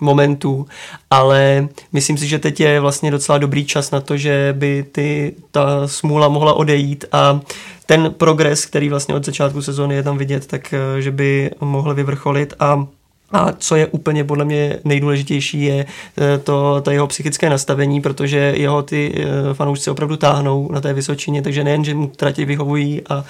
momentů, 0.00 0.66
ale 1.10 1.68
myslím 1.92 2.18
si, 2.18 2.26
že 2.26 2.38
teď 2.38 2.60
je 2.60 2.80
vlastně 2.80 3.10
docela 3.10 3.38
dobrý 3.38 3.64
čas 3.64 3.90
na 3.90 4.00
to, 4.00 4.16
že 4.16 4.54
by 4.58 4.84
ty, 4.92 5.34
ta 5.50 5.88
smůla 5.88 6.28
mohla 6.28 6.54
odejít. 6.54 7.04
A 7.12 7.40
ten 7.86 8.14
progres, 8.16 8.66
který 8.66 8.88
vlastně 8.88 9.14
od 9.14 9.24
začátku 9.24 9.62
sezóny 9.62 9.94
je 9.94 10.02
tam 10.02 10.18
vidět, 10.18 10.46
tak 10.46 10.74
že 10.98 11.10
by 11.10 11.50
mohl 11.60 11.94
vyvrcholit. 11.94 12.54
A 12.60 12.86
a 13.30 13.52
co 13.52 13.76
je 13.76 13.86
úplně 13.86 14.24
podle 14.24 14.44
mě 14.44 14.78
nejdůležitější, 14.84 15.62
je 15.62 15.86
eh, 16.18 16.38
to, 16.38 16.80
to 16.80 16.90
jeho 16.90 17.06
psychické 17.06 17.50
nastavení, 17.50 18.00
protože 18.00 18.38
jeho 18.56 18.82
ty 18.82 19.14
eh, 19.16 19.54
fanoušci 19.54 19.90
opravdu 19.90 20.16
táhnou 20.16 20.72
na 20.72 20.80
té 20.80 20.92
Vysočině, 20.92 21.42
takže 21.42 21.64
nejen, 21.64 21.84
že 21.84 21.94
mu 21.94 22.06
trati 22.06 22.44
vyhovují 22.44 23.02
a, 23.08 23.24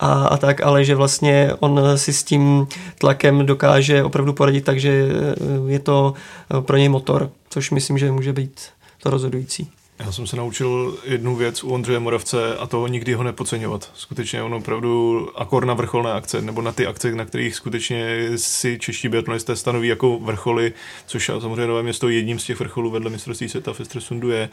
a, 0.00 0.12
a 0.24 0.36
tak, 0.36 0.60
ale 0.60 0.84
že 0.84 0.94
vlastně 0.94 1.50
on 1.60 1.80
si 1.96 2.12
s 2.12 2.24
tím 2.24 2.66
tlakem 2.98 3.46
dokáže 3.46 4.02
opravdu 4.02 4.32
poradit, 4.32 4.64
takže 4.64 5.08
eh, 5.10 5.72
je 5.72 5.78
to 5.78 6.14
pro 6.60 6.76
něj 6.76 6.88
motor, 6.88 7.30
což 7.50 7.70
myslím, 7.70 7.98
že 7.98 8.12
může 8.12 8.32
být 8.32 8.60
to 9.02 9.10
rozhodující. 9.10 9.70
Já 10.00 10.12
jsem 10.12 10.26
se 10.26 10.36
naučil 10.36 10.98
jednu 11.04 11.36
věc 11.36 11.64
u 11.64 11.70
Ondřeje 11.70 11.98
Moravce 11.98 12.56
a 12.56 12.66
to 12.66 12.86
nikdy 12.86 13.12
ho 13.12 13.22
nepodceňovat. 13.22 13.90
Skutečně 13.94 14.42
on 14.42 14.54
opravdu 14.54 15.28
akor 15.36 15.64
na 15.64 15.74
vrcholné 15.74 16.12
akce, 16.12 16.42
nebo 16.42 16.62
na 16.62 16.72
ty 16.72 16.86
akce, 16.86 17.12
na 17.12 17.24
kterých 17.24 17.54
skutečně 17.54 18.28
si 18.36 18.78
čeští 18.78 19.08
biatlonisté 19.08 19.56
stanoví 19.56 19.88
jako 19.88 20.18
vrcholy, 20.18 20.72
což 21.06 21.30
samozřejmě 21.40 21.66
Nové 21.66 21.82
město 21.82 22.08
jedním 22.08 22.38
z 22.38 22.44
těch 22.44 22.60
vrcholů 22.60 22.90
vedle 22.90 23.10
mistrovství 23.10 23.48
světa 23.48 23.72
v 23.72 23.80
Estresundu 23.80 24.30
je, 24.30 24.48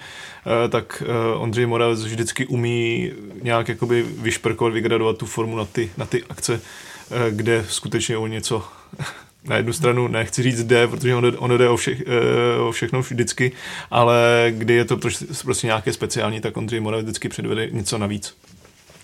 eh, 0.66 0.70
tak 0.70 1.04
eh, 1.06 1.36
Ondřej 1.36 1.66
Moravec 1.66 2.04
vždycky 2.04 2.46
umí 2.46 3.12
nějak 3.44 3.68
jakoby 3.68 4.04
vyšperkovat, 4.04 4.74
vygradovat 4.74 5.18
tu 5.18 5.26
formu 5.26 5.58
na 5.58 5.66
ty, 5.66 5.92
na 5.98 6.06
ty 6.06 6.24
akce, 6.24 6.62
eh, 7.12 7.32
kde 7.32 7.66
skutečně 7.70 8.18
o 8.18 8.28
něco 8.28 8.64
na 9.48 9.56
jednu 9.56 9.74
stranu 9.74 10.08
nechci 10.08 10.44
říct 10.44 10.64
jde, 10.64 10.88
protože 10.88 11.16
ono, 11.16 11.32
ono 11.38 11.58
jde 11.58 11.70
o, 11.70 11.78
vše, 11.78 11.98
eh, 12.06 12.60
o 12.60 12.72
všechno 12.72 13.02
vždycky, 13.02 13.52
ale 13.92 14.48
kdy 14.50 14.74
je 14.74 14.86
to 14.86 14.98
prostě, 15.44 15.68
nějaké 15.68 15.94
speciální, 15.94 16.42
tak 16.42 16.58
Ondřej 16.58 16.80
Moravec 16.80 17.06
vždycky 17.06 17.30
předvede 17.30 17.68
něco 17.72 17.98
navíc. 17.98 18.34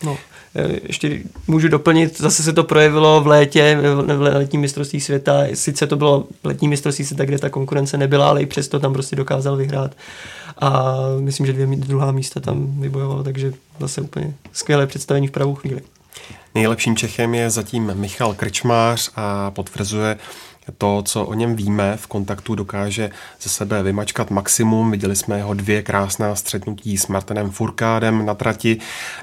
No, 0.04 0.18
eh, 0.56 0.80
ještě 0.84 1.20
můžu 1.48 1.68
doplnit, 1.68 2.18
zase 2.18 2.44
se 2.44 2.54
to 2.54 2.64
projevilo 2.64 3.22
v 3.22 3.28
létě, 3.28 3.78
v 4.06 4.22
letním 4.22 4.62
mistrovství 4.62 5.02
světa, 5.02 5.44
sice 5.54 5.88
to 5.88 5.96
bylo 5.96 6.28
letní 6.44 6.68
mistrovství 6.68 7.06
světa, 7.06 7.26
kde 7.26 7.38
ta 7.38 7.50
konkurence 7.50 7.98
nebyla, 7.98 8.30
ale 8.30 8.42
i 8.42 8.46
přesto 8.46 8.80
tam 8.80 8.94
prostě 8.94 9.16
dokázal 9.16 9.56
vyhrát 9.56 9.96
a 10.58 10.96
myslím, 11.20 11.46
že 11.46 11.54
dvě 11.54 11.66
druhá 11.66 12.12
místa 12.12 12.40
tam 12.40 12.82
vybojovalo, 12.82 13.24
takže 13.24 13.54
zase 13.80 14.02
úplně 14.02 14.34
skvělé 14.52 14.88
představení 14.88 15.28
v 15.28 15.32
pravou 15.32 15.56
chvíli. 15.56 15.82
Nejlepším 16.56 16.96
Čechem 16.96 17.36
je 17.36 17.50
zatím 17.50 17.92
Michal 17.94 18.34
Krčmář 18.34 19.12
a 19.16 19.52
potvrzuje 19.52 20.18
to, 20.78 21.04
co 21.06 21.26
o 21.26 21.34
něm 21.34 21.56
víme, 21.56 21.98
v 21.98 22.08
kontaktu 22.08 22.56
dokáže 22.56 23.10
ze 23.42 23.50
sebe 23.50 23.84
vymačkat 23.84 24.32
maximum. 24.32 24.92
Viděli 24.92 25.16
jsme 25.16 25.38
jeho 25.38 25.54
dvě 25.54 25.82
krásná 25.82 26.36
střetnutí 26.36 26.98
s 26.98 27.08
Martinem 27.08 27.52
Furkádem 27.52 28.26
na 28.26 28.34
trati. 28.34 28.78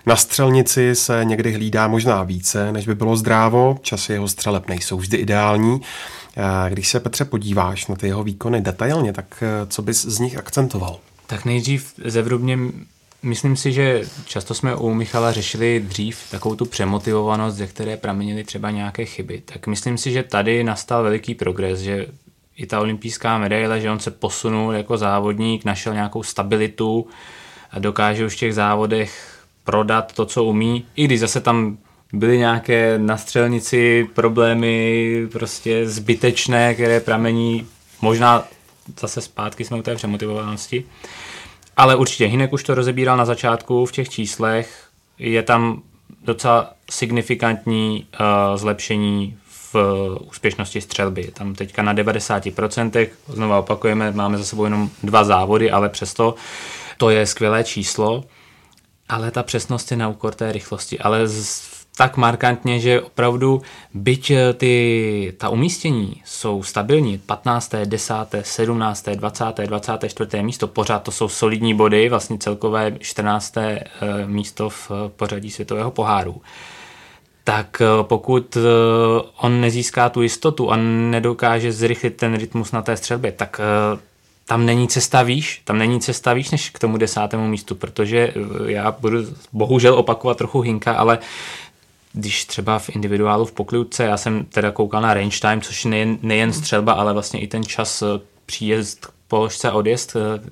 Na 0.07 0.17
střelnici 0.17 0.95
se 0.95 1.25
někdy 1.25 1.53
hlídá 1.53 1.89
možná 1.89 2.23
více, 2.23 2.73
než 2.73 2.87
by 2.87 2.95
bylo 2.95 3.17
zdrávo. 3.17 3.79
Časy 3.83 4.13
jeho 4.13 4.29
střeleb 4.29 4.69
nejsou 4.69 4.99
vždy 4.99 5.17
ideální. 5.17 5.81
Když 6.69 6.89
se, 6.89 7.01
Petře, 7.01 7.25
podíváš 7.25 7.87
na 7.87 7.97
ty 7.97 8.07
jeho 8.07 8.25
výkony 8.25 8.61
detailně, 8.61 9.13
tak 9.13 9.45
co 9.69 9.83
bys 9.83 10.05
z 10.05 10.19
nich 10.19 10.39
akcentoval? 10.39 10.99
Tak 11.27 11.45
nejdřív 11.45 11.95
zevrubně 12.05 12.59
Myslím 13.23 13.57
si, 13.57 13.73
že 13.73 14.03
často 14.27 14.55
jsme 14.55 14.77
u 14.77 14.95
Michala 14.95 15.33
řešili 15.33 15.81
dřív 15.81 16.31
takovou 16.31 16.55
tu 16.55 16.65
přemotivovanost, 16.65 17.57
ze 17.57 17.67
které 17.67 17.97
pramenily 17.97 18.45
třeba 18.45 18.71
nějaké 18.71 19.05
chyby. 19.05 19.43
Tak 19.45 19.67
myslím 19.67 19.99
si, 19.99 20.13
že 20.13 20.23
tady 20.23 20.65
nastal 20.65 21.03
veliký 21.03 21.35
progres, 21.35 21.81
že 21.81 22.07
i 22.57 22.67
ta 22.67 22.81
olympijská 22.81 23.39
medaile, 23.39 23.81
že 23.81 23.91
on 23.91 23.99
se 23.99 24.11
posunul 24.11 24.73
jako 24.73 24.97
závodník, 24.97 25.65
našel 25.65 25.95
nějakou 25.95 26.23
stabilitu 26.23 27.07
a 27.71 27.79
dokáže 27.79 28.27
už 28.27 28.35
v 28.35 28.39
těch 28.39 28.55
závodech 28.55 29.41
prodat 29.65 30.13
to, 30.15 30.27
co 30.27 30.45
umí, 30.45 30.87
i 30.97 31.05
když 31.05 31.21
zase 31.21 31.41
tam 31.41 31.79
byly 32.13 32.39
nějaké 32.39 32.99
na 32.99 33.17
střelnici 33.17 34.09
problémy 34.15 35.27
prostě 35.33 35.89
zbytečné, 35.89 36.75
které 36.75 37.01
pramení 37.01 37.67
možná 38.01 38.45
zase 39.01 39.21
zpátky 39.21 39.65
jsme 39.65 39.79
u 39.79 39.83
té 39.83 39.95
přemotivovanosti. 39.95 40.85
Ale 41.81 41.97
určitě 41.97 42.27
Hinek 42.27 42.53
už 42.53 42.63
to 42.63 42.75
rozebíral 42.75 43.17
na 43.17 43.25
začátku 43.25 43.87
v 43.87 43.93
těch 43.93 44.09
číslech. 44.09 44.89
Je 45.19 45.43
tam 45.43 45.83
docela 46.25 46.73
signifikantní 46.91 48.07
uh, 48.21 48.57
zlepšení 48.57 49.39
v 49.73 49.75
úspěšnosti 50.29 50.81
střelby. 50.81 51.31
Tam 51.35 51.55
teďka 51.55 51.83
na 51.83 51.95
90%, 51.95 53.09
znova 53.29 53.59
opakujeme, 53.59 54.13
máme 54.13 54.39
za 54.39 54.45
sebou 54.45 54.65
jenom 54.65 54.91
dva 55.03 55.25
závody, 55.25 55.71
ale 55.71 55.89
přesto 55.89 56.35
to 56.97 57.11
je 57.11 57.27
skvělé 57.27 57.65
číslo, 57.65 58.25
ale 59.09 59.31
ta 59.31 59.43
přesnost 59.43 59.91
je 59.91 59.97
na 59.97 60.09
úkor 60.09 60.35
té 60.35 60.53
rychlosti. 60.53 60.99
Ale 60.99 61.29
z, 61.29 61.63
tak 62.01 62.17
markantně, 62.17 62.81
že 62.81 63.01
opravdu 63.01 63.63
byť 63.95 64.31
eh, 64.31 64.53
ty, 64.53 65.35
ta 65.39 65.49
umístění 65.49 66.23
jsou 66.25 66.63
stabilní, 66.63 67.19
15., 67.19 67.75
10., 67.85 68.15
17., 68.43 69.09
20., 69.09 69.45
24. 69.67 70.43
místo, 70.43 70.69
pořád 70.69 71.03
to 71.03 71.11
jsou 71.11 71.29
solidní 71.29 71.75
body, 71.75 72.09
vlastně 72.09 72.39
celkové 72.39 72.93
14. 72.99 73.57
Eh, 73.57 73.85
místo 74.27 74.71
v 74.71 74.91
eh, 74.91 75.09
pořadí 75.17 75.51
světového 75.51 75.91
poháru 75.91 76.43
tak 77.45 77.83
pokud 78.03 78.57
on 79.37 79.61
nezíská 79.61 80.09
tu 80.09 80.23
jistotu 80.23 80.71
a 80.71 80.77
nedokáže 81.11 81.73
zrychlit 81.73 82.17
ten 82.17 82.35
rytmus 82.37 82.73
na 82.73 82.83
té 82.83 82.97
střelbě, 82.97 83.33
tak 83.33 83.61
tam 84.47 84.67
není 84.67 84.89
cesta 84.89 85.23
výš, 85.23 85.63
tam 85.65 85.79
není 85.79 86.01
cesta 86.01 86.33
výš 86.33 86.51
než 86.51 86.71
k 86.71 86.79
tomu 86.79 86.97
desátému 86.97 87.49
místu, 87.49 87.75
protože 87.75 88.35
já 88.67 88.97
budu 89.01 89.19
bohužel 89.53 89.95
opakovat 89.95 90.39
trochu 90.39 90.61
Hinka, 90.61 90.93
ale 90.93 91.19
když 92.13 92.45
třeba 92.45 92.79
v 92.79 92.89
individuálu 92.89 93.45
v 93.45 93.53
poklidce, 93.53 94.05
já 94.05 94.17
jsem 94.17 94.45
teda 94.45 94.71
koukal 94.71 95.03
na 95.03 95.15
range 95.15 95.41
time, 95.41 95.61
což 95.61 95.85
nejen, 95.85 96.19
nejen 96.23 96.53
střelba, 96.53 96.93
ale 96.93 97.13
vlastně 97.13 97.41
i 97.41 97.47
ten 97.47 97.65
čas 97.65 98.03
eh, 98.03 98.07
příjezd 98.47 99.07
k 99.07 99.11
položce 99.29 99.73
odjezd, 99.73 100.17
eh, 100.17 100.51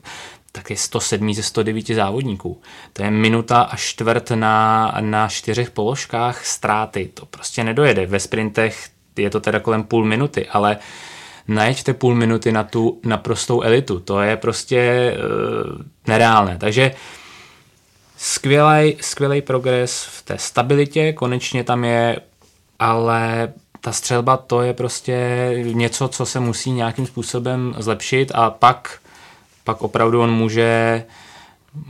tak 0.53 0.71
je 0.71 0.77
107 0.77 1.35
ze 1.35 1.43
109 1.43 1.95
závodníků. 1.95 2.61
To 2.93 3.03
je 3.03 3.11
minuta 3.11 3.61
a 3.61 3.77
čtvrt 3.77 4.31
na, 4.31 4.95
na 5.01 5.29
čtyřech 5.29 5.71
položkách 5.71 6.47
ztráty. 6.47 7.11
To 7.15 7.27
prostě 7.27 7.65
nedojede. 7.65 8.07
Ve 8.07 8.21
sprintech 8.21 8.89
je 9.17 9.31
to 9.31 9.41
teda 9.41 9.61
kolem 9.61 9.83
půl 9.83 10.05
minuty, 10.05 10.47
ale 10.49 10.77
najeďte 11.49 11.95
půl 11.95 12.15
minuty 12.15 12.53
na 12.53 12.65
tu 12.65 13.01
naprostou 13.05 13.63
elitu. 13.63 14.01
To 14.01 14.21
je 14.21 14.37
prostě 14.37 15.13
uh, 15.17 15.83
nereálné. 16.07 16.59
Takže 16.59 16.95
skvělý, 18.19 18.97
skvělý 19.01 19.43
progres 19.43 20.05
v 20.11 20.23
té 20.23 20.39
stabilitě, 20.39 21.13
konečně 21.13 21.65
tam 21.65 21.85
je, 21.85 22.21
ale 22.79 23.53
ta 23.81 23.93
střelba 23.93 24.37
to 24.37 24.63
je 24.63 24.73
prostě 24.75 25.51
něco, 25.63 26.09
co 26.09 26.27
se 26.27 26.41
musí 26.41 26.71
nějakým 26.71 27.07
způsobem 27.07 27.75
zlepšit 27.79 28.33
a 28.35 28.51
pak, 28.51 28.99
pak 29.65 29.83
opravdu 29.83 30.23
on 30.23 30.31
může, 30.31 31.05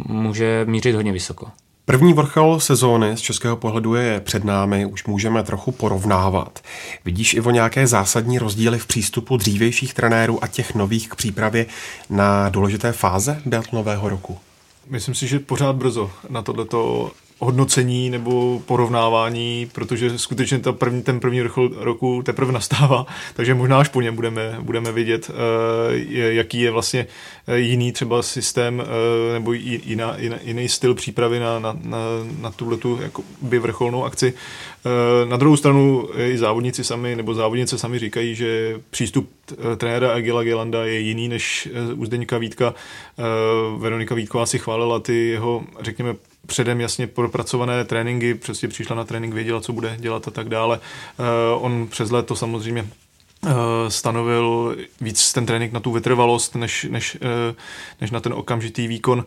může 0.06 0.64
mířit 0.68 0.94
hodně 0.94 1.12
vysoko. 1.12 1.48
První 1.84 2.12
vrchol 2.12 2.60
sezóny 2.60 3.16
z 3.16 3.20
českého 3.20 3.56
pohledu 3.56 3.94
je 3.94 4.20
před 4.20 4.44
námi, 4.44 4.86
už 4.86 5.04
můžeme 5.04 5.42
trochu 5.42 5.72
porovnávat. 5.72 6.60
Vidíš, 7.04 7.34
Ivo, 7.34 7.50
nějaké 7.50 7.86
zásadní 7.86 8.38
rozdíly 8.38 8.78
v 8.78 8.86
přístupu 8.86 9.36
dřívějších 9.36 9.94
trenérů 9.94 10.44
a 10.44 10.46
těch 10.46 10.74
nových 10.74 11.08
k 11.08 11.14
přípravě 11.14 11.66
na 12.10 12.48
důležité 12.48 12.92
fáze 12.92 13.42
biatlonového 13.44 14.08
roku? 14.08 14.38
Myslím 14.88 15.14
si, 15.14 15.26
že 15.26 15.38
pořád 15.38 15.76
brzo 15.76 16.10
na 16.28 16.42
tohleto 16.42 17.10
hodnocení 17.38 18.10
nebo 18.10 18.62
porovnávání, 18.66 19.70
protože 19.72 20.18
skutečně 20.18 20.58
ta 20.58 20.72
první, 20.72 21.02
ten 21.02 21.20
první 21.20 21.40
vrchol 21.40 21.70
roku 21.76 22.22
teprve 22.22 22.52
nastává, 22.52 23.06
takže 23.34 23.54
možná 23.54 23.78
až 23.78 23.88
po 23.88 24.00
něm 24.00 24.16
budeme, 24.16 24.56
budeme 24.60 24.92
vidět, 24.92 25.30
uh, 25.30 25.34
jaký 26.10 26.60
je 26.60 26.70
vlastně 26.70 27.06
eh, 27.46 27.58
jiný 27.58 27.92
třeba 27.92 28.22
systém 28.22 28.78
uh, 28.78 29.32
nebo 29.32 29.52
jiná, 29.52 30.16
jiný 30.42 30.68
styl 30.68 30.94
přípravy 30.94 31.38
na, 31.38 31.58
na, 31.58 31.78
na, 31.82 31.98
na 32.40 32.50
tuhletu 32.50 33.00
by 33.42 33.58
vrcholnou 33.58 34.04
akci. 34.04 34.34
Na 35.28 35.36
druhou 35.36 35.56
stranu 35.56 36.08
i 36.16 36.38
závodníci 36.38 36.84
sami 36.84 37.16
nebo 37.16 37.34
závodnice 37.34 37.78
sami 37.78 37.98
říkají, 37.98 38.34
že 38.34 38.80
přístup 38.90 39.30
trenéra 39.76 40.12
Agila 40.12 40.44
Gelanda 40.44 40.84
je 40.84 40.98
jiný 40.98 41.28
než 41.28 41.68
u 41.94 42.06
Zdeňka 42.06 42.38
Vítka. 42.38 42.74
Veronika 43.78 44.14
Vítková 44.14 44.46
si 44.46 44.58
chválila 44.58 45.00
ty 45.00 45.28
jeho, 45.28 45.64
řekněme, 45.80 46.14
předem 46.48 46.80
jasně 46.80 47.06
propracované 47.06 47.84
tréninky, 47.84 48.34
přesně 48.34 48.68
přišla 48.68 48.96
na 48.96 49.04
trénink, 49.04 49.34
věděla, 49.34 49.60
co 49.60 49.72
bude 49.72 49.96
dělat 49.98 50.28
a 50.28 50.30
tak 50.30 50.48
dále. 50.48 50.80
Uh, 51.58 51.64
on 51.64 51.86
přes 51.86 52.10
léto 52.10 52.36
samozřejmě 52.36 52.88
stanovil 53.88 54.76
víc 55.00 55.32
ten 55.32 55.46
trénink 55.46 55.72
na 55.72 55.80
tu 55.80 55.92
vytrvalost, 55.92 56.54
než, 56.54 56.86
než, 56.90 57.18
uh, 57.22 57.56
než 58.00 58.10
na 58.10 58.20
ten 58.20 58.32
okamžitý 58.32 58.86
výkon. 58.86 59.24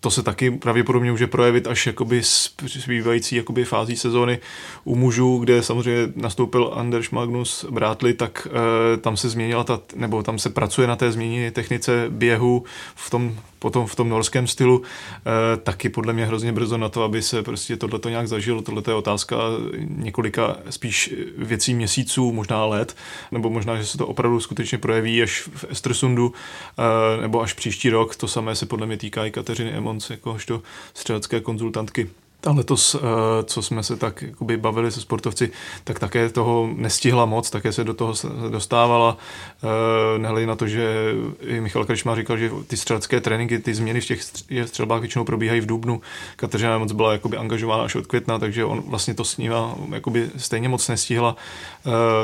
To 0.00 0.10
se 0.10 0.22
taky 0.22 0.50
pravděpodobně 0.50 1.10
může 1.10 1.26
projevit 1.26 1.66
až 1.66 1.86
jakoby 1.86 2.22
s 2.22 2.48
přibývající 2.64 3.36
jakoby 3.36 3.64
fází 3.64 3.96
sezóny 3.96 4.38
u 4.84 4.96
mužů, 4.96 5.38
kde 5.38 5.62
samozřejmě 5.62 6.12
nastoupil 6.16 6.72
Anders 6.76 7.10
Magnus 7.10 7.64
Brátli, 7.70 8.14
tak 8.14 8.48
uh, 8.50 9.00
tam 9.00 9.16
se 9.16 9.28
změnila 9.28 9.64
ta, 9.64 9.80
nebo 9.94 10.22
tam 10.22 10.38
se 10.38 10.50
pracuje 10.50 10.86
na 10.86 10.96
té 10.96 11.12
změně 11.12 11.50
technice 11.50 12.06
běhu 12.08 12.64
v 12.94 13.10
tom 13.10 13.36
potom 13.64 13.86
v 13.86 13.96
tom 13.96 14.08
norském 14.08 14.46
stylu, 14.46 14.82
eh, 14.84 15.56
taky 15.56 15.88
podle 15.88 16.12
mě 16.12 16.26
hrozně 16.26 16.52
brzo 16.52 16.78
na 16.78 16.88
to, 16.88 17.02
aby 17.02 17.22
se 17.22 17.42
prostě 17.42 17.76
tohleto 17.76 18.08
nějak 18.08 18.28
zažilo. 18.28 18.62
Tohle 18.62 18.82
je 18.88 18.94
otázka 18.94 19.36
několika 19.80 20.56
spíš 20.70 21.14
věcí 21.38 21.74
měsíců, 21.74 22.32
možná 22.32 22.64
let, 22.64 22.96
nebo 23.32 23.50
možná, 23.54 23.76
že 23.76 23.86
se 23.86 23.98
to 23.98 24.06
opravdu 24.06 24.40
skutečně 24.40 24.78
projeví 24.78 25.22
až 25.22 25.48
v 25.54 25.64
Estersundu, 25.70 26.32
eh, 26.78 27.20
nebo 27.20 27.42
až 27.42 27.52
příští 27.52 27.90
rok. 27.90 28.16
To 28.16 28.28
samé 28.28 28.56
se 28.56 28.66
podle 28.66 28.86
mě 28.86 28.96
týká 28.96 29.26
i 29.26 29.30
Kateřiny 29.30 29.70
Emons, 29.70 30.10
jakožto 30.10 30.62
střelecké 30.94 31.40
konzultantky. 31.40 32.10
A 32.46 32.52
letos, 32.52 32.94
eh, 32.94 32.98
co 33.44 33.62
jsme 33.62 33.82
se 33.82 33.96
tak 33.96 34.22
jakoby 34.22 34.56
bavili 34.56 34.92
se 34.92 35.00
sportovci, 35.00 35.50
tak 35.84 35.98
také 35.98 36.28
toho 36.28 36.70
nestihla 36.76 37.24
moc, 37.24 37.50
také 37.50 37.72
se 37.72 37.84
do 37.84 37.94
toho 37.94 38.14
dostávala. 38.50 39.16
Eh, 39.62 40.18
nehledě 40.18 40.46
na 40.46 40.56
to, 40.56 40.66
že 40.66 41.14
i 41.40 41.60
Michal 41.60 41.84
Krčma 41.84 42.16
říkal, 42.16 42.38
že 42.38 42.50
ty 42.66 42.76
střelecké 42.76 43.20
tréninky, 43.20 43.58
ty 43.58 43.74
změny 43.74 44.00
v 44.00 44.06
těch 44.06 44.22
střelbách 44.66 45.00
většinou 45.00 45.24
probíhají 45.24 45.60
v 45.60 45.66
Dubnu. 45.66 46.00
Kateřina 46.36 46.78
moc 46.78 46.92
byla 46.92 47.12
jakoby 47.12 47.36
angažována 47.36 47.84
až 47.84 47.94
od 47.94 48.06
května, 48.06 48.38
takže 48.38 48.64
on 48.64 48.82
vlastně 48.86 49.14
to 49.14 49.24
s 49.24 49.36
ním 49.36 49.52
jakoby 49.92 50.30
stejně 50.36 50.68
moc 50.68 50.88
nestihla. 50.88 51.36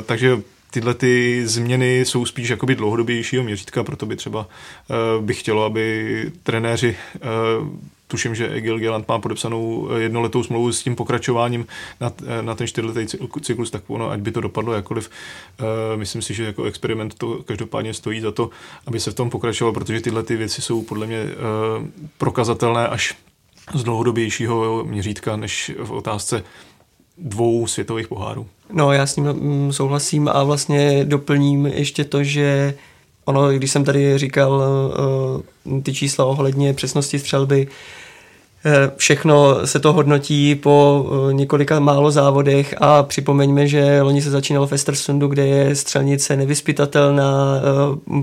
Takže 0.06 0.42
tyhle 0.70 0.94
ty 0.94 1.42
změny 1.46 2.00
jsou 2.00 2.26
spíš 2.26 2.48
jakoby 2.48 2.74
dlouhodobějšího 2.74 3.44
měřítka, 3.44 3.84
proto 3.84 4.06
by 4.06 4.16
třeba 4.16 4.40
uh, 4.40 5.24
bych 5.24 5.40
chtělo, 5.40 5.64
aby 5.64 6.32
trenéři 6.42 6.96
uh, 7.60 7.68
tuším, 8.06 8.34
že 8.34 8.48
Egil 8.48 8.78
Geland 8.78 9.08
má 9.08 9.18
podepsanou 9.18 9.88
eh, 9.90 10.00
jednoletou 10.00 10.42
smlouvu 10.42 10.72
s 10.72 10.82
tím 10.82 10.96
pokračováním 10.96 11.66
na, 12.00 12.12
na 12.40 12.54
ten 12.54 12.66
čtyřletý 12.66 13.18
cyklus, 13.40 13.70
tak 13.70 13.82
ono, 13.86 14.10
ať 14.10 14.20
by 14.20 14.32
to 14.32 14.40
dopadlo 14.40 14.72
jakoliv, 14.72 15.10
myslím 15.96 16.22
si, 16.22 16.34
že 16.34 16.44
jako 16.44 16.64
experiment 16.64 17.14
to 17.14 17.42
každopádně 17.42 17.94
stojí 17.94 18.20
za 18.20 18.32
to, 18.32 18.50
aby 18.86 19.00
se 19.00 19.10
v 19.10 19.14
tom 19.14 19.30
pokračovalo, 19.30 19.74
protože 19.74 20.00
tyhle 20.00 20.22
ty 20.22 20.36
věci 20.36 20.62
jsou 20.62 20.82
podle 20.82 21.06
mě 21.06 21.24
prokazatelné 22.18 22.88
až 22.88 23.14
z 23.74 23.84
dlouhodobějšího 23.84 24.84
měřítka, 24.84 25.36
než 25.36 25.72
v 25.78 25.92
otázce 25.92 26.44
dvou 27.18 27.66
světových 27.66 28.08
pohárů. 28.08 28.46
No, 28.72 28.92
já 28.92 29.06
s 29.06 29.16
ním 29.16 29.26
mm, 29.26 29.72
souhlasím 29.72 30.28
a 30.32 30.42
vlastně 30.42 31.04
doplním 31.04 31.66
ještě 31.66 32.04
to, 32.04 32.24
že 32.24 32.74
ono, 33.24 33.48
když 33.48 33.70
jsem 33.70 33.84
tady 33.84 34.18
říkal 34.18 34.62
uh, 35.66 35.80
ty 35.80 35.94
čísla 35.94 36.24
ohledně 36.24 36.74
přesnosti 36.74 37.18
střelby, 37.18 37.68
eh, 38.64 38.90
Všechno 38.96 39.66
se 39.66 39.80
to 39.80 39.92
hodnotí 39.92 40.54
po 40.54 41.06
několika 41.32 41.80
málo 41.80 42.10
závodech 42.10 42.74
a 42.78 43.02
připomeňme, 43.02 43.66
že 43.66 44.02
loni 44.02 44.22
se 44.22 44.30
začínalo 44.30 44.66
v 44.66 44.72
Estersundu, 44.72 45.28
kde 45.28 45.46
je 45.46 45.76
střelnice 45.76 46.36
nevyspytatelná, 46.36 47.62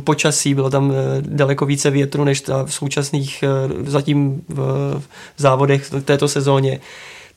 počasí, 0.03 0.53
bylo 0.53 0.69
tam 0.69 0.93
daleko 1.21 1.65
více 1.65 1.89
větru 1.89 2.23
než 2.23 2.43
v 2.65 2.73
současných 2.73 3.43
zatím 3.85 4.41
v 4.49 5.01
závodech 5.37 5.83
v 5.91 6.01
této 6.01 6.27
sezóně 6.27 6.79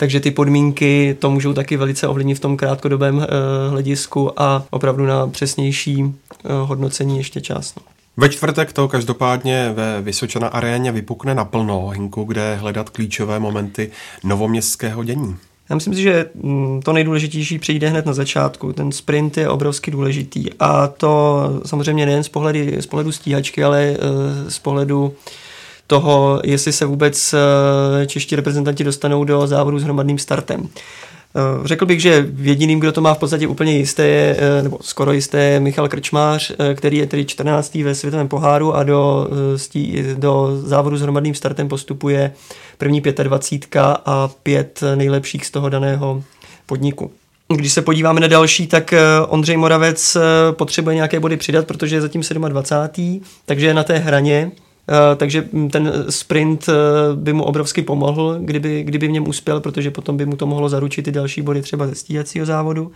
takže 0.00 0.20
ty 0.20 0.30
podmínky 0.30 1.16
to 1.18 1.30
můžou 1.30 1.52
taky 1.52 1.76
velice 1.76 2.08
ovlivnit 2.08 2.36
v 2.36 2.40
tom 2.40 2.56
krátkodobém 2.56 3.16
uh, 3.16 3.24
hledisku 3.70 4.40
a 4.40 4.64
opravdu 4.70 5.06
na 5.06 5.26
přesnější 5.26 6.02
uh, 6.02 6.12
hodnocení 6.50 7.16
ještě 7.16 7.40
čas. 7.40 7.74
No. 7.74 7.82
Ve 8.16 8.28
čtvrtek 8.28 8.72
to 8.72 8.88
každopádně 8.88 9.72
ve 9.74 10.02
Vysočana 10.02 10.48
aréně 10.48 10.92
vypukne 10.92 11.34
naplno, 11.34 11.88
Hinku, 11.88 12.24
kde 12.24 12.54
hledat 12.54 12.90
klíčové 12.90 13.38
momenty 13.38 13.90
novoměstského 14.24 15.04
dění. 15.04 15.36
Já 15.70 15.74
myslím 15.74 15.94
si, 15.94 16.02
že 16.02 16.26
mm, 16.34 16.82
to 16.82 16.92
nejdůležitější 16.92 17.58
přijde 17.58 17.88
hned 17.88 18.06
na 18.06 18.12
začátku. 18.12 18.72
Ten 18.72 18.92
sprint 18.92 19.36
je 19.36 19.48
obrovsky 19.48 19.90
důležitý 19.90 20.46
a 20.58 20.86
to 20.86 21.42
samozřejmě 21.66 22.06
nejen 22.06 22.24
z, 22.24 22.28
pohledu, 22.28 22.58
z 22.80 22.86
pohledu 22.86 23.12
stíhačky, 23.12 23.64
ale 23.64 23.90
uh, 23.90 24.48
z 24.48 24.58
pohledu 24.58 25.04
uh, 25.04 25.12
toho, 25.90 26.40
jestli 26.44 26.72
se 26.72 26.85
vůbec 26.87 27.35
eh, 27.35 28.07
čeští 28.07 28.37
reprezentanti 28.37 28.85
dostanou 28.85 29.24
do 29.24 29.46
závodu 29.46 29.79
s 29.79 29.85
hromadným 29.85 30.18
startem. 30.18 30.68
Eh, 30.68 31.40
řekl 31.64 31.87
bych, 31.87 32.00
že 32.00 32.29
jediným, 32.37 32.81
kdo 32.81 32.92
to 32.92 33.00
má 33.00 33.14
v 33.14 33.18
podstatě 33.18 33.46
úplně 33.46 33.76
jisté, 33.76 34.07
je, 34.07 34.37
eh, 34.38 34.62
nebo 34.62 34.79
skoro 34.81 35.12
jisté, 35.12 35.42
je 35.42 35.61
Michal 35.61 35.88
Krčmář, 35.88 36.53
který 36.74 36.96
je 36.96 37.07
tedy 37.07 37.24
14. 37.24 37.85
ve 37.85 37.94
světovém 37.94 38.29
poháru 38.29 38.74
a 38.74 38.83
do, 38.83 39.29
do 40.14 40.61
závodu 40.62 40.96
s 40.96 41.03
hromadným 41.03 41.35
startem 41.35 41.68
postupuje 41.68 42.33
první 42.79 43.00
25 43.00 43.81
a 44.07 44.31
pět 44.42 44.83
nejlepších 44.94 45.46
z 45.46 45.50
toho 45.50 45.68
daného 45.68 46.22
podniku. 46.66 47.11
Když 47.57 47.72
se 47.72 47.83
podíváme 47.83 48.20
na 48.20 48.26
další, 48.26 48.66
tak 48.66 48.94
Ondřej 49.29 49.57
Moravec 49.57 50.16
potřebuje 50.50 50.94
nějaké 50.94 51.20
body 51.20 51.37
přidat, 51.37 51.66
protože 51.66 51.96
je 51.96 52.00
zatím 52.00 52.22
27. 52.48 53.20
takže 53.46 53.66
je 53.66 53.74
na 53.74 53.85
té 53.85 53.98
hraně 53.98 54.50
takže 55.16 55.48
ten 55.70 56.05
sprint 56.09 56.68
eh, 56.68 56.72
by 57.14 57.33
mu 57.33 57.44
obrovsky 57.44 57.83
pomohl, 57.83 58.37
kdyby, 58.40 58.83
kdyby 58.83 59.09
v 59.09 59.11
něm 59.11 59.29
uspěl, 59.29 59.61
protože 59.61 59.90
potom 59.90 60.16
by 60.16 60.26
mu 60.26 60.37
to 60.37 60.46
mohlo 60.46 60.68
zaručit 60.68 61.09
i 61.09 61.12
další 61.12 61.42
body 61.42 61.62
třeba 61.62 61.87
ze 61.87 61.94
stíhacího 61.94 62.46
závodu. 62.46 62.92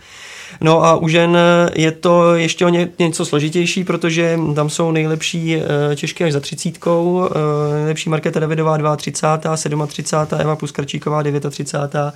No 0.61 0.83
a 0.83 0.95
u 0.95 1.07
žen 1.07 1.37
je 1.75 1.91
to 1.91 2.35
ještě 2.35 2.65
o 2.65 2.69
ně, 2.69 2.89
něco 2.99 3.25
složitější, 3.25 3.83
protože 3.83 4.39
tam 4.55 4.69
jsou 4.69 4.91
nejlepší 4.91 5.55
eh, 5.55 5.95
Češky 5.95 6.23
až 6.23 6.33
za 6.33 6.39
třicítkou, 6.39 7.29
nejlepší 7.73 8.09
Markéta 8.09 8.39
Davidová 8.39 8.95
32, 8.95 9.87
37, 9.87 10.39
Eva 10.41 10.55
Puskarčíková 10.55 11.23
39 11.49 12.13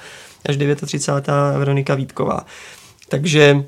až 0.50 0.58
39 0.86 1.28
Veronika 1.58 1.96
Vítková. 1.96 2.46
Takže 3.10 3.63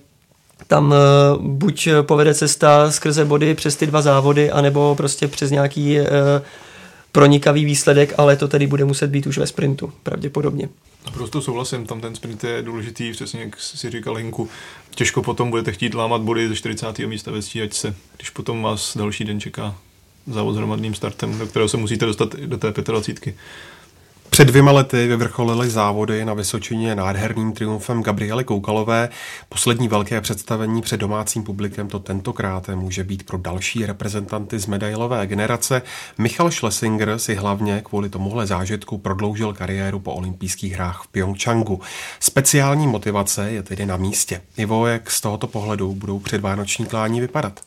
tam 0.68 0.92
uh, 0.92 1.46
buď 1.46 1.88
povede 2.02 2.34
cesta 2.34 2.92
skrze 2.92 3.26
body 3.26 3.56
přes 3.56 3.76
ty 3.76 3.88
dva 3.88 4.02
závody, 4.02 4.52
anebo 4.52 4.96
prostě 4.96 5.28
přes 5.28 5.52
nějaký 5.52 6.00
uh, 6.00 6.06
pronikavý 7.12 7.66
výsledek, 7.66 8.14
ale 8.18 8.36
to 8.36 8.48
tedy 8.48 8.68
bude 8.68 8.86
muset 8.86 9.08
být 9.08 9.28
už 9.28 9.38
ve 9.38 9.48
sprintu, 9.48 9.94
pravděpodobně. 10.04 10.70
Naprosto 11.06 11.42
souhlasím, 11.42 11.86
tam 11.86 12.02
ten 12.02 12.16
sprint 12.16 12.44
je 12.44 12.62
důležitý, 12.62 13.12
přesně 13.12 13.42
jak 13.42 13.60
si 13.60 13.90
říkal 13.90 14.14
Linku. 14.14 14.50
Těžko 14.90 15.22
potom 15.22 15.50
budete 15.50 15.72
chtít 15.72 15.94
lámat 15.94 16.22
body 16.22 16.48
ze 16.48 16.56
40. 16.56 17.00
místa 17.00 17.32
ve 17.32 17.42
stíhačce, 17.42 17.96
když 18.18 18.30
potom 18.30 18.62
vás 18.62 18.98
další 18.98 19.24
den 19.24 19.40
čeká 19.40 19.76
závod 20.28 20.54
s 20.54 20.58
hromadným 20.58 20.94
startem, 20.94 21.40
do 21.40 21.48
kterého 21.48 21.70
se 21.70 21.78
musíte 21.78 22.06
dostat 22.06 22.36
do 22.36 22.58
té 22.58 22.74
25. 22.82 23.36
Před 24.34 24.46
dvěma 24.46 24.72
lety 24.72 25.08
vyvrcholily 25.08 25.70
závody 25.70 26.26
na 26.26 26.34
Vysočině 26.34 26.96
nádherným 26.96 27.52
triumfem 27.52 28.04
Gabriely 28.04 28.44
Koukalové. 28.44 29.10
Poslední 29.50 29.88
velké 29.88 30.22
představení 30.22 30.82
před 30.82 31.00
domácím 31.00 31.44
publikem 31.44 31.88
to 31.88 32.00
tentokrát 32.00 32.70
může 32.70 33.04
být 33.04 33.24
pro 33.24 33.38
další 33.38 33.86
reprezentanty 33.86 34.60
z 34.60 34.66
medailové 34.66 35.28
generace. 35.28 35.82
Michal 36.18 36.52
Schlesinger 36.52 37.20
si 37.20 37.36
hlavně 37.36 37.82
kvůli 37.86 38.10
tomuhle 38.10 38.48
zážitku 38.48 38.98
prodloužil 38.98 39.54
kariéru 39.54 40.00
po 40.00 40.14
olympijských 40.14 40.74
hrách 40.74 41.04
v 41.04 41.08
Pyeongchangu. 41.08 41.82
Speciální 42.20 42.88
motivace 42.88 43.52
je 43.52 43.64
tedy 43.64 43.86
na 43.86 43.98
místě. 43.98 44.42
Ivo, 44.58 44.88
jak 44.88 45.12
z 45.12 45.22
tohoto 45.22 45.48
pohledu 45.48 45.94
budou 45.94 46.20
předvánoční 46.20 46.86
klání 46.86 47.22
vypadat? 47.22 47.60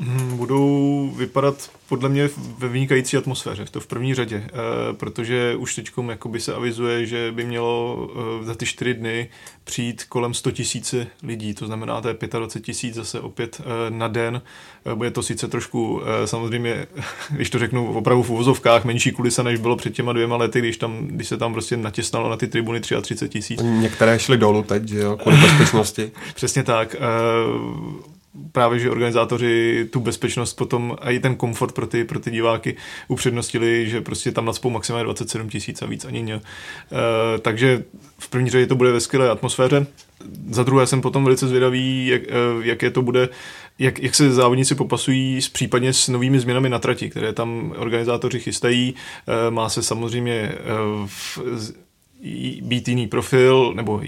Hmm, 0.00 0.36
budou 0.36 1.10
vypadat 1.16 1.70
podle 1.88 2.08
mě 2.08 2.30
ve 2.58 2.68
vynikající 2.68 3.16
atmosféře, 3.16 3.64
to 3.70 3.80
v 3.80 3.86
první 3.86 4.14
řadě, 4.14 4.36
e, 4.36 4.50
protože 4.92 5.56
už 5.56 5.74
teď 5.74 5.90
jakoby 6.08 6.40
se 6.40 6.54
avizuje, 6.54 7.06
že 7.06 7.32
by 7.32 7.44
mělo 7.44 8.08
e, 8.40 8.44
za 8.44 8.54
ty 8.54 8.66
čtyři 8.66 8.94
dny 8.94 9.28
přijít 9.64 10.04
kolem 10.04 10.34
100 10.34 10.50
tisíc 10.50 10.94
lidí, 11.22 11.54
to 11.54 11.66
znamená, 11.66 12.00
to 12.00 12.08
je 12.08 12.14
25 12.38 12.64
tisíc 12.66 12.94
zase 12.94 13.20
opět 13.20 13.60
e, 13.60 13.90
na 13.90 14.08
den. 14.08 14.42
Bude 14.94 15.10
to 15.10 15.22
sice 15.22 15.48
trošku, 15.48 16.00
samozřejmě, 16.24 16.86
když 17.30 17.50
to 17.50 17.58
řeknu 17.58 17.94
opravdu 17.94 18.22
v 18.22 18.30
uvozovkách, 18.30 18.84
menší 18.84 19.12
kulisa, 19.12 19.42
než 19.42 19.60
bylo 19.60 19.76
před 19.76 19.94
těma 19.94 20.12
dvěma 20.12 20.36
lety, 20.36 20.58
když, 20.58 20.76
tam, 20.76 21.06
když 21.06 21.28
se 21.28 21.36
tam 21.36 21.52
prostě 21.52 21.76
natěsnalo 21.76 22.30
na 22.30 22.36
ty 22.36 22.46
tribuny 22.46 22.80
33 22.80 23.28
tisíc. 23.28 23.60
Některé 23.62 24.18
šly 24.18 24.38
dolů 24.38 24.62
teď, 24.62 24.88
že 24.88 24.98
jo, 24.98 25.16
kvůli 25.16 25.36
bezpečnosti. 25.36 26.12
Přesně 26.34 26.62
tak. 26.62 26.96
Právě, 28.52 28.78
že 28.78 28.90
organizátoři 28.90 29.84
tu 29.90 30.00
bezpečnost 30.00 30.54
potom 30.54 30.96
a 31.00 31.10
i 31.10 31.18
ten 31.20 31.36
komfort 31.36 31.74
pro 31.74 31.86
ty, 31.86 32.04
pro 32.04 32.20
ty 32.20 32.30
diváky 32.30 32.76
upřednostili, 33.08 33.90
že 33.90 34.00
prostě 34.00 34.32
tam 34.32 34.44
nadspou 34.44 34.70
maximálně 34.70 35.04
27 35.04 35.48
tisíc 35.48 35.82
a 35.82 35.86
víc 35.86 36.04
ani 36.04 36.22
ne. 36.22 36.34
E, 36.34 36.40
takže 37.38 37.84
v 38.18 38.28
první 38.28 38.50
řadě 38.50 38.66
to 38.66 38.74
bude 38.74 38.92
ve 38.92 39.00
skvělé 39.00 39.30
atmosféře. 39.30 39.86
Za 40.50 40.62
druhé 40.62 40.86
jsem 40.86 41.00
potom 41.00 41.24
velice 41.24 41.48
zvědavý, 41.48 42.06
jak, 42.06 42.22
e, 42.22 42.28
jaké 42.62 42.90
to 42.90 43.02
bude, 43.02 43.28
jak, 43.78 43.98
jak 43.98 44.14
se 44.14 44.32
závodníci 44.32 44.74
popasují 44.74 45.42
s 45.42 45.48
případně 45.48 45.92
s 45.92 46.08
novými 46.08 46.40
změnami 46.40 46.68
na 46.68 46.78
trati, 46.78 47.10
které 47.10 47.32
tam 47.32 47.74
organizátoři 47.76 48.40
chystají. 48.40 48.94
E, 49.26 49.50
má 49.50 49.68
se 49.68 49.82
samozřejmě 49.82 50.32
e, 50.32 50.58
v, 51.06 51.38
být 52.62 52.88
jiný 52.88 53.06
profil, 53.06 53.72
nebo 53.76 54.00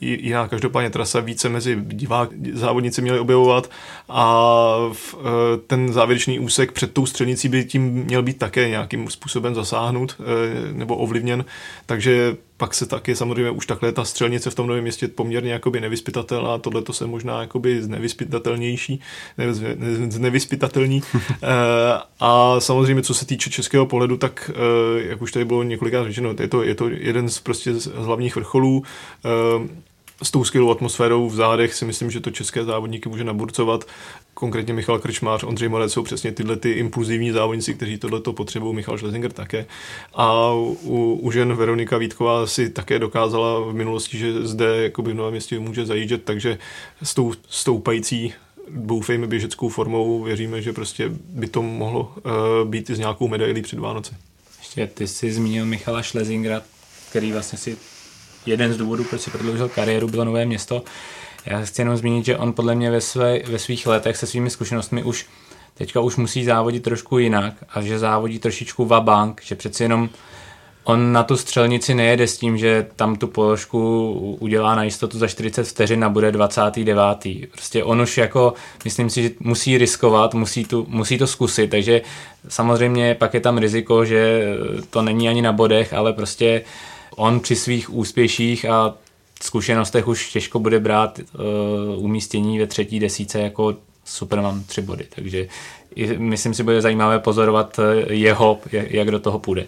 jiná 0.00 0.48
každopádně 0.48 0.90
trasa 0.90 1.20
více 1.20 1.48
mezi 1.48 1.78
divák, 1.82 2.30
závodníci 2.52 3.02
měli 3.02 3.18
objevovat 3.18 3.70
a 4.08 4.76
v, 4.92 5.14
e, 5.14 5.56
ten 5.66 5.92
závěrečný 5.92 6.38
úsek 6.38 6.72
před 6.72 6.92
tou 6.92 7.06
střelnicí 7.06 7.48
by 7.48 7.64
tím 7.64 7.82
měl 7.82 8.22
být 8.22 8.38
také 8.38 8.68
nějakým 8.68 9.10
způsobem 9.10 9.54
zasáhnut 9.54 10.16
e, 10.20 10.72
nebo 10.72 10.96
ovlivněn, 10.96 11.44
takže 11.86 12.36
pak 12.58 12.74
se 12.74 12.86
taky 12.86 13.16
samozřejmě 13.16 13.50
už 13.50 13.66
takhle 13.66 13.92
ta 13.92 14.04
střelnice 14.04 14.50
v 14.50 14.54
tom 14.54 14.66
novém 14.66 14.82
městě 14.82 15.08
poměrně 15.08 15.52
jakoby 15.52 15.80
nevyspytatelná, 15.80 16.58
tohle 16.58 16.82
to 16.82 16.92
se 16.92 17.06
možná 17.06 17.40
jakoby 17.40 17.82
znevyspytatelnější, 17.82 19.00
znevyspytatelní. 20.08 21.02
Eh, 21.42 22.00
a 22.20 22.60
samozřejmě, 22.60 23.02
co 23.02 23.14
se 23.14 23.26
týče 23.26 23.50
českého 23.50 23.86
pohledu, 23.86 24.16
tak 24.16 24.50
eh, 24.54 25.02
jak 25.08 25.22
už 25.22 25.32
tady 25.32 25.44
bylo 25.44 25.62
několikrát 25.62 26.04
řečeno, 26.04 26.34
je 26.40 26.48
to, 26.48 26.62
je 26.62 26.74
to 26.74 26.88
jeden 26.88 27.28
z 27.28 27.40
prostě 27.40 27.74
z 27.74 27.86
hlavních 27.86 28.36
vrcholů 28.36 28.82
eh, 29.24 29.68
s 30.22 30.30
tou 30.30 30.44
skvělou 30.44 30.70
atmosférou 30.70 31.28
v 31.28 31.34
zádech 31.34 31.74
si 31.74 31.84
myslím, 31.84 32.10
že 32.10 32.20
to 32.20 32.30
české 32.30 32.64
závodníky 32.64 33.08
může 33.08 33.24
naburcovat. 33.24 33.84
Konkrétně 34.38 34.74
Michal 34.74 34.98
Krčmář, 34.98 35.44
Ondřej 35.44 35.68
Malec 35.68 35.92
jsou 35.92 36.02
přesně 36.02 36.32
tyhle 36.32 36.56
ty 36.56 36.70
impulzivní 36.70 37.30
závodníci, 37.30 37.74
kteří 37.74 37.98
tohleto 37.98 38.32
potřebují, 38.32 38.74
Michal 38.74 38.98
Schlesinger 38.98 39.32
také. 39.32 39.66
A 40.14 40.52
u, 40.52 41.18
u 41.22 41.30
žen 41.30 41.54
Veronika 41.54 41.98
Vítková 41.98 42.46
si 42.46 42.70
také 42.70 42.98
dokázala 42.98 43.60
v 43.60 43.72
minulosti, 43.72 44.18
že 44.18 44.46
zde 44.46 44.82
jakoby 44.82 45.12
v 45.12 45.14
Novém 45.14 45.32
městě 45.32 45.58
může 45.58 45.86
zajíždět, 45.86 46.24
takže 46.24 46.58
s 47.02 47.14
tou 47.14 47.32
stoupající 47.48 48.32
doufejme 48.70 49.26
běžeckou 49.26 49.68
formou 49.68 50.22
věříme, 50.22 50.62
že 50.62 50.72
prostě 50.72 51.10
by 51.28 51.46
to 51.46 51.62
mohlo 51.62 52.00
uh, 52.16 52.68
být 52.68 52.90
i 52.90 52.94
s 52.94 52.98
nějakou 52.98 53.28
medailí 53.28 53.62
před 53.62 53.78
Vánoce. 53.78 54.16
Ještě 54.58 54.86
ty 54.86 55.06
jsi 55.06 55.32
zmínil 55.32 55.66
Michala 55.66 56.02
Schlesingera, 56.02 56.62
který 57.08 57.32
vlastně 57.32 57.58
si 57.58 57.76
jeden 58.46 58.72
z 58.72 58.76
důvodů, 58.76 59.04
proč 59.04 59.20
si 59.20 59.30
prodloužil 59.30 59.68
kariéru, 59.68 60.08
bylo 60.08 60.24
Nové 60.24 60.46
město. 60.46 60.82
Já 61.46 61.60
chci 61.60 61.80
jenom 61.80 61.96
zmínit, 61.96 62.24
že 62.24 62.36
on 62.36 62.52
podle 62.52 62.74
mě 62.74 62.90
ve, 62.90 63.00
své, 63.00 63.38
ve 63.38 63.58
svých 63.58 63.86
letech 63.86 64.16
se 64.16 64.26
svými 64.26 64.50
zkušenostmi 64.50 65.02
už 65.02 65.26
teďka 65.74 66.00
už 66.00 66.16
musí 66.16 66.44
závodit 66.44 66.82
trošku 66.82 67.18
jinak 67.18 67.54
a 67.74 67.82
že 67.82 67.98
závodí 67.98 68.38
trošičku 68.38 68.84
vabank, 68.84 69.42
že 69.44 69.54
přeci 69.54 69.82
jenom 69.82 70.08
on 70.84 71.12
na 71.12 71.22
tu 71.22 71.36
střelnici 71.36 71.94
nejede 71.94 72.26
s 72.26 72.38
tím, 72.38 72.58
že 72.58 72.86
tam 72.96 73.16
tu 73.16 73.26
položku 73.26 74.10
udělá 74.40 74.74
na 74.74 74.84
jistotu 74.84 75.18
za 75.18 75.28
40 75.28 75.68
vteřin 75.68 76.04
a 76.04 76.08
bude 76.08 76.32
29. 76.32 77.02
Prostě 77.52 77.84
on 77.84 78.00
už 78.00 78.18
jako, 78.18 78.54
myslím 78.84 79.10
si, 79.10 79.22
že 79.22 79.30
musí 79.40 79.78
riskovat, 79.78 80.34
musí, 80.34 80.64
tu, 80.64 80.86
musí 80.88 81.18
to 81.18 81.26
zkusit, 81.26 81.70
takže 81.70 82.02
samozřejmě 82.48 83.14
pak 83.14 83.34
je 83.34 83.40
tam 83.40 83.58
riziko, 83.58 84.04
že 84.04 84.42
to 84.90 85.02
není 85.02 85.28
ani 85.28 85.42
na 85.42 85.52
bodech, 85.52 85.92
ale 85.92 86.12
prostě 86.12 86.62
on 87.16 87.40
při 87.40 87.56
svých 87.56 87.94
úspěších 87.94 88.64
a 88.64 88.94
zkušenostech 89.42 90.08
už 90.08 90.30
těžko 90.30 90.58
bude 90.58 90.80
brát 90.80 91.18
uh, 91.18 92.04
umístění 92.04 92.58
ve 92.58 92.66
třetí 92.66 93.00
desíce 93.00 93.40
jako 93.40 93.76
Superman 94.04 94.64
tři 94.64 94.82
body, 94.82 95.06
takže 95.14 95.48
myslím 96.18 96.54
si, 96.54 96.62
bude 96.62 96.82
zajímavé 96.82 97.18
pozorovat 97.18 97.78
eh, 97.78 98.14
jeho, 98.14 98.60
jak 98.72 99.10
do 99.10 99.20
toho 99.20 99.38
půjde. 99.38 99.66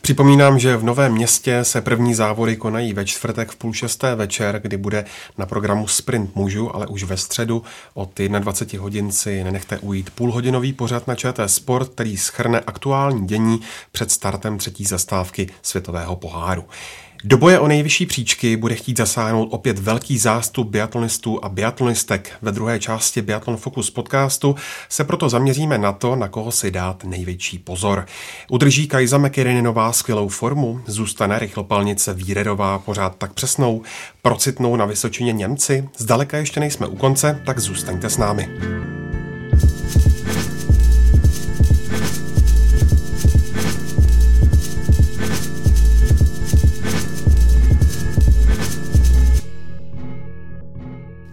Připomínám, 0.00 0.58
že 0.58 0.76
v 0.76 0.84
Novém 0.84 1.12
městě 1.12 1.64
se 1.64 1.80
první 1.80 2.14
závody 2.14 2.56
konají 2.56 2.92
ve 2.92 3.04
čtvrtek 3.04 3.50
v 3.50 3.56
půl 3.56 3.72
šesté 3.72 4.14
večer, 4.14 4.60
kdy 4.62 4.76
bude 4.76 5.04
na 5.38 5.46
programu 5.46 5.88
Sprint 5.88 6.36
mužů, 6.36 6.76
ale 6.76 6.86
už 6.86 7.04
ve 7.04 7.16
středu 7.16 7.62
od 7.94 8.20
21 8.38 8.82
hodin 8.82 9.12
si 9.12 9.44
nenechte 9.44 9.78
ujít 9.78 10.10
půlhodinový 10.10 10.72
pořad 10.72 11.06
na 11.06 11.14
ČT 11.14 11.50
Sport, 11.50 11.88
který 11.88 12.16
schrne 12.16 12.60
aktuální 12.60 13.26
dění 13.26 13.60
před 13.92 14.10
startem 14.10 14.58
třetí 14.58 14.84
zastávky 14.84 15.48
světového 15.62 16.16
poháru. 16.16 16.64
Do 17.24 17.38
boje 17.38 17.58
o 17.58 17.68
nejvyšší 17.68 18.06
příčky 18.06 18.56
bude 18.56 18.74
chtít 18.74 18.96
zasáhnout 18.96 19.48
opět 19.50 19.78
velký 19.78 20.18
zástup 20.18 20.68
biatlonistů 20.68 21.44
a 21.44 21.48
biatlonistek. 21.48 22.32
Ve 22.42 22.52
druhé 22.52 22.78
části 22.78 23.22
Biatlon 23.22 23.56
Focus 23.56 23.90
podcastu 23.90 24.54
se 24.88 25.04
proto 25.04 25.28
zaměříme 25.28 25.78
na 25.78 25.92
to, 25.92 26.16
na 26.16 26.28
koho 26.28 26.52
si 26.52 26.70
dát 26.70 27.04
největší 27.04 27.58
pozor. 27.58 28.06
Udrží 28.50 28.88
Kajza 28.88 29.18
McKinnonová 29.18 29.92
skvělou 29.92 30.28
formu, 30.28 30.80
zůstane 30.86 31.38
rychlopalnice 31.38 32.14
Vírerová 32.14 32.78
pořád 32.78 33.16
tak 33.18 33.32
přesnou, 33.32 33.82
procitnou 34.22 34.76
na 34.76 34.86
Vysočině 34.86 35.32
Němci, 35.32 35.88
zdaleka 35.96 36.36
ještě 36.36 36.60
nejsme 36.60 36.86
u 36.86 36.96
konce, 36.96 37.42
tak 37.46 37.58
zůstaňte 37.58 38.10
s 38.10 38.18
námi. 38.18 38.48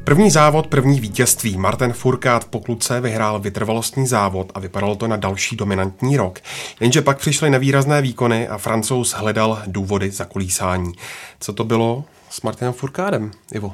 První 0.09 0.31
závod, 0.31 0.67
první 0.67 0.99
vítězství. 0.99 1.57
Martin 1.57 1.93
Furkát 1.93 2.45
po 2.45 2.59
kluce 2.59 3.01
vyhrál 3.01 3.39
vytrvalostní 3.39 4.07
závod 4.07 4.51
a 4.55 4.59
vypadalo 4.59 4.95
to 4.95 5.07
na 5.07 5.17
další 5.17 5.55
dominantní 5.55 6.17
rok. 6.17 6.39
Jenže 6.79 7.01
pak 7.01 7.17
přišly 7.17 7.49
nevýrazné 7.49 8.01
výkony 8.01 8.47
a 8.47 8.57
francouz 8.57 9.13
hledal 9.13 9.61
důvody 9.67 10.11
za 10.11 10.25
kulísání. 10.25 10.93
Co 11.39 11.53
to 11.53 11.63
bylo 11.63 12.03
s 12.29 12.41
Martinem 12.41 12.73
Furkádem, 12.73 13.31
Ivo? 13.51 13.73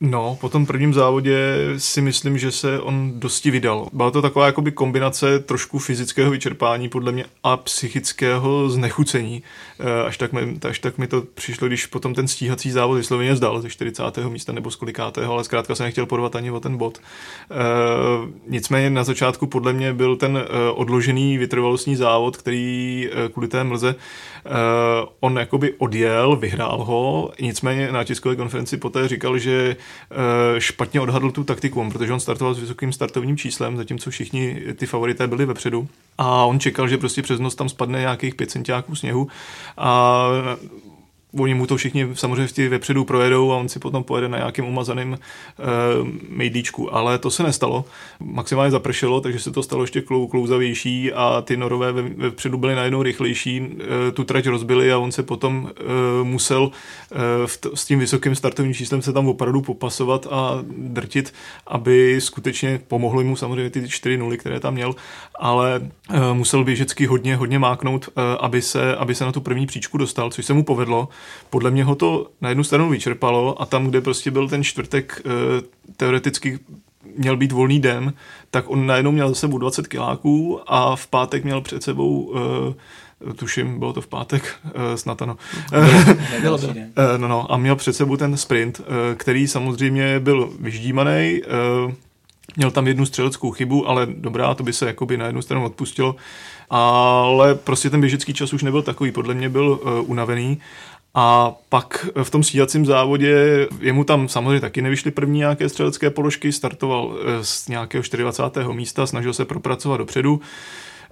No, 0.00 0.38
po 0.40 0.48
tom 0.48 0.66
prvním 0.66 0.94
závodě 0.94 1.56
si 1.76 2.00
myslím, 2.00 2.38
že 2.38 2.50
se 2.50 2.80
on 2.80 3.12
dosti 3.14 3.50
vydal. 3.50 3.88
Byla 3.92 4.10
to 4.10 4.22
taková 4.22 4.46
jakoby 4.46 4.72
kombinace 4.72 5.38
trošku 5.38 5.78
fyzického 5.78 6.30
vyčerpání 6.30 6.88
podle 6.88 7.12
mě 7.12 7.24
a 7.44 7.56
psychického 7.56 8.68
znechucení. 8.68 9.42
Eh, 9.80 10.02
až 10.06 10.16
tak, 10.16 10.32
mi, 10.32 10.58
až 10.68 10.78
tak 10.78 10.98
mi 10.98 11.06
to 11.06 11.22
přišlo, 11.34 11.68
když 11.68 11.86
potom 11.86 12.14
ten 12.14 12.28
stíhací 12.28 12.70
závod 12.70 12.96
vysloveně 12.96 13.36
zdal 13.36 13.60
ze 13.60 13.70
40. 13.70 14.28
místa 14.28 14.52
nebo 14.52 14.70
z 14.70 14.76
kolikátého, 14.76 15.32
ale 15.32 15.44
zkrátka 15.44 15.74
se 15.74 15.82
nechtěl 15.82 16.06
porvat 16.06 16.36
ani 16.36 16.50
o 16.50 16.60
ten 16.60 16.76
bod. 16.76 16.98
E, 16.98 17.54
nicméně 18.48 18.90
na 18.90 19.04
začátku 19.04 19.46
podle 19.46 19.72
mě 19.72 19.92
byl 19.92 20.16
ten 20.16 20.36
eh, 20.36 20.70
odložený 20.70 21.38
vytrvalostní 21.38 21.96
závod, 21.96 22.36
který 22.36 23.10
kvůli 23.32 23.48
té 23.48 23.64
mlze 23.64 23.94
Uh, 24.48 25.08
on 25.20 25.38
jakoby 25.38 25.74
odjel, 25.78 26.36
vyhrál 26.36 26.84
ho, 26.84 27.30
nicméně 27.40 27.92
na 27.92 28.04
tiskové 28.04 28.36
konferenci 28.36 28.76
poté 28.76 29.08
říkal, 29.08 29.38
že 29.38 29.76
uh, 30.10 30.58
špatně 30.58 31.00
odhadl 31.00 31.30
tu 31.30 31.44
taktiku, 31.44 31.90
protože 31.90 32.12
on 32.12 32.20
startoval 32.20 32.54
s 32.54 32.58
vysokým 32.58 32.92
startovním 32.92 33.36
číslem, 33.36 33.76
zatímco 33.76 34.10
všichni 34.10 34.62
ty 34.76 34.86
favorité 34.86 35.26
byli 35.26 35.46
vepředu. 35.46 35.88
A 36.18 36.44
on 36.44 36.60
čekal, 36.60 36.88
že 36.88 36.98
prostě 36.98 37.22
přes 37.22 37.40
noc 37.40 37.54
tam 37.54 37.68
spadne 37.68 38.00
nějakých 38.00 38.34
5 38.34 38.50
centiáků 38.50 38.94
sněhu 38.94 39.28
a 39.76 40.28
oni 41.36 41.54
mu 41.54 41.66
to 41.66 41.76
všichni 41.76 42.08
samozřejmě 42.14 42.46
těch 42.46 42.68
vepředu 42.68 43.04
projedou 43.04 43.52
a 43.52 43.56
on 43.56 43.68
si 43.68 43.78
potom 43.78 44.04
pojede 44.04 44.28
na 44.28 44.38
nějakým 44.38 44.64
umazaným 44.64 45.14
e, 45.14 45.18
mejdíčku, 46.28 46.94
ale 46.94 47.18
to 47.18 47.30
se 47.30 47.42
nestalo. 47.42 47.84
Maximálně 48.20 48.70
zapršelo, 48.70 49.20
takže 49.20 49.38
se 49.38 49.50
to 49.50 49.62
stalo 49.62 49.82
ještě 49.82 50.00
klou, 50.00 50.26
klouzavější 50.26 51.12
a 51.12 51.42
ty 51.46 51.56
norové 51.56 51.92
ve, 51.92 52.02
vepředu 52.02 52.58
byly 52.58 52.74
najednou 52.74 53.02
rychlejší, 53.02 53.62
e, 54.08 54.12
tu 54.12 54.24
trať 54.24 54.46
rozbili 54.46 54.92
a 54.92 54.98
on 54.98 55.12
se 55.12 55.22
potom 55.22 55.70
e, 55.70 56.24
musel 56.24 56.70
e, 57.12 57.46
v 57.46 57.56
t- 57.56 57.68
s 57.74 57.84
tím 57.84 57.98
vysokým 57.98 58.34
startovním 58.34 58.74
číslem 58.74 59.02
se 59.02 59.12
tam 59.12 59.28
opravdu 59.28 59.62
popasovat 59.62 60.26
a 60.30 60.64
drtit, 60.68 61.34
aby 61.66 62.16
skutečně 62.18 62.80
pomohly 62.88 63.24
mu 63.24 63.36
samozřejmě 63.36 63.70
ty 63.70 63.88
čtyři 63.88 64.16
nuly, 64.16 64.38
které 64.38 64.60
tam 64.60 64.74
měl, 64.74 64.94
ale 65.38 65.90
e, 66.10 66.34
musel 66.34 66.64
běžecky 66.64 67.06
hodně, 67.06 67.36
hodně 67.36 67.58
máknout, 67.58 68.08
e, 68.08 68.36
aby, 68.36 68.62
se, 68.62 68.96
aby 68.96 69.14
se 69.14 69.24
na 69.24 69.32
tu 69.32 69.40
první 69.40 69.66
příčku 69.66 69.98
dostal, 69.98 70.30
což 70.30 70.44
se 70.44 70.52
mu 70.52 70.64
povedlo 70.64 71.08
podle 71.50 71.70
mě 71.70 71.84
ho 71.84 71.94
to 71.94 72.30
na 72.40 72.48
jednu 72.48 72.64
stranu 72.64 72.88
vyčerpalo 72.88 73.62
a 73.62 73.66
tam, 73.66 73.86
kde 73.86 74.00
prostě 74.00 74.30
byl 74.30 74.48
ten 74.48 74.64
čtvrtek 74.64 75.22
eh, 75.26 75.30
teoreticky 75.96 76.58
měl 77.16 77.36
být 77.36 77.52
volný 77.52 77.80
den, 77.80 78.12
tak 78.50 78.70
on 78.70 78.86
najednou 78.86 79.12
měl 79.12 79.28
za 79.28 79.34
sebou 79.34 79.58
20 79.58 79.86
kiláků 79.86 80.60
a 80.66 80.96
v 80.96 81.06
pátek 81.06 81.44
měl 81.44 81.60
před 81.60 81.82
sebou 81.82 82.34
tuším, 83.36 83.78
bylo 83.78 83.92
to 83.92 84.00
v 84.00 84.06
pátek, 84.06 84.56
snad 84.94 85.22
ano. 85.22 85.36
Bylo, 86.40 86.58
bylo. 86.58 86.74
no, 87.16 87.28
no, 87.28 87.52
a 87.52 87.56
měl 87.56 87.76
před 87.76 87.92
sebou 87.92 88.16
ten 88.16 88.36
sprint, 88.36 88.80
který 89.16 89.48
samozřejmě 89.48 90.20
byl 90.20 90.52
vyždímaný, 90.60 91.42
měl 92.56 92.70
tam 92.70 92.86
jednu 92.86 93.06
střeleckou 93.06 93.50
chybu, 93.50 93.88
ale 93.88 94.06
dobrá, 94.10 94.54
to 94.54 94.62
by 94.62 94.72
se 94.72 94.86
jakoby 94.86 95.16
na 95.16 95.26
jednu 95.26 95.42
stranu 95.42 95.64
odpustilo, 95.64 96.16
ale 96.70 97.54
prostě 97.54 97.90
ten 97.90 98.00
běžecký 98.00 98.34
čas 98.34 98.52
už 98.52 98.62
nebyl 98.62 98.82
takový, 98.82 99.12
podle 99.12 99.34
mě 99.34 99.48
byl 99.48 99.80
uh, 99.82 100.10
unavený 100.10 100.58
a 101.14 101.54
pak 101.68 102.06
v 102.22 102.30
tom 102.30 102.42
stíhacím 102.42 102.86
závodě 102.86 103.66
jemu 103.80 104.04
tam 104.04 104.28
samozřejmě 104.28 104.60
taky 104.60 104.82
nevyšly 104.82 105.10
první 105.10 105.38
nějaké 105.38 105.68
střelecké 105.68 106.10
položky, 106.10 106.52
startoval 106.52 107.16
eh, 107.20 107.44
z 107.44 107.68
nějakého 107.68 108.04
24. 108.16 108.68
místa, 108.72 109.06
snažil 109.06 109.32
se 109.32 109.44
propracovat 109.44 109.96
dopředu. 109.96 110.40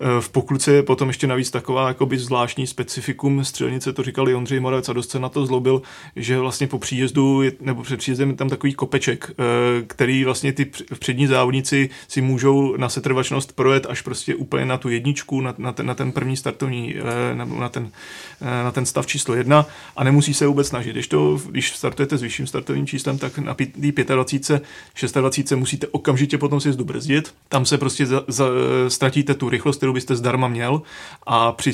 Eh, 0.01 0.21
v 0.21 0.29
pokluce 0.29 0.73
je 0.73 0.83
potom 0.83 1.09
ještě 1.09 1.27
navíc 1.27 1.51
taková 1.51 1.89
jakoby 1.89 2.19
zvláštní 2.19 2.67
specifikum 2.67 3.45
střelnice, 3.45 3.93
to 3.93 4.03
říkal 4.03 4.29
i 4.29 4.35
Ondřej 4.35 4.61
Moravec 4.61 4.89
a 4.89 4.93
dost 4.93 5.11
se 5.11 5.19
na 5.19 5.29
to 5.29 5.47
zlobil, 5.47 5.83
že 6.17 6.39
vlastně 6.39 6.67
po 6.67 6.79
příjezdu, 6.79 7.43
nebo 7.61 7.83
před 7.83 7.97
příjezdem 7.97 8.31
je 8.31 8.37
tam 8.37 8.49
takový 8.49 8.75
kopeček, 8.75 9.31
eh, 9.31 9.83
který 9.87 10.25
vlastně 10.25 10.53
ty 10.53 10.65
přední 10.99 11.27
závodníci 11.27 11.91
si 12.09 12.21
můžou 12.21 12.77
na 12.77 12.89
setrvačnost 12.89 13.53
projet 13.53 13.87
až 13.89 14.01
prostě 14.01 14.35
úplně 14.35 14.65
na 14.65 14.79
tu 14.79 14.89
jedničku, 14.89 15.41
na, 15.41 15.55
na, 15.59 15.73
ten, 15.73 15.87
na 15.87 15.95
ten 15.95 16.13
první 16.13 16.37
startovní, 16.37 16.95
eh, 16.97 17.35
na 17.35 17.69
ten, 17.69 17.91
na 18.41 18.71
ten 18.71 18.87
stav 18.87 19.07
číslo 19.07 19.35
jedna 19.35 19.67
a 19.97 20.05
nemusí 20.05 20.35
se 20.35 20.47
vůbec 20.47 20.69
snažit. 20.69 20.93
Když, 20.93 21.09
to, 21.09 21.41
když 21.51 21.77
startujete 21.77 22.19
s 22.19 22.23
vyšším 22.23 22.47
startovním 22.47 22.87
číslem, 22.87 23.19
tak 23.19 23.39
na 23.39 23.57
25, 23.77 24.63
26 25.15 25.53
musíte 25.57 25.87
okamžitě 25.87 26.39
potom 26.39 26.61
si 26.61 26.73
brzdit. 26.73 27.35
Tam 27.49 27.67
se 27.67 27.79
prostě 27.79 28.07
za, 28.07 28.25
za, 28.29 28.47
ztratíte 28.89 29.35
tu 29.35 29.49
rychlost, 29.49 29.86
kterou 29.87 29.95
byste 29.95 30.17
zdarma 30.17 30.49
měl 30.49 30.83
a 31.27 31.53
při 31.53 31.73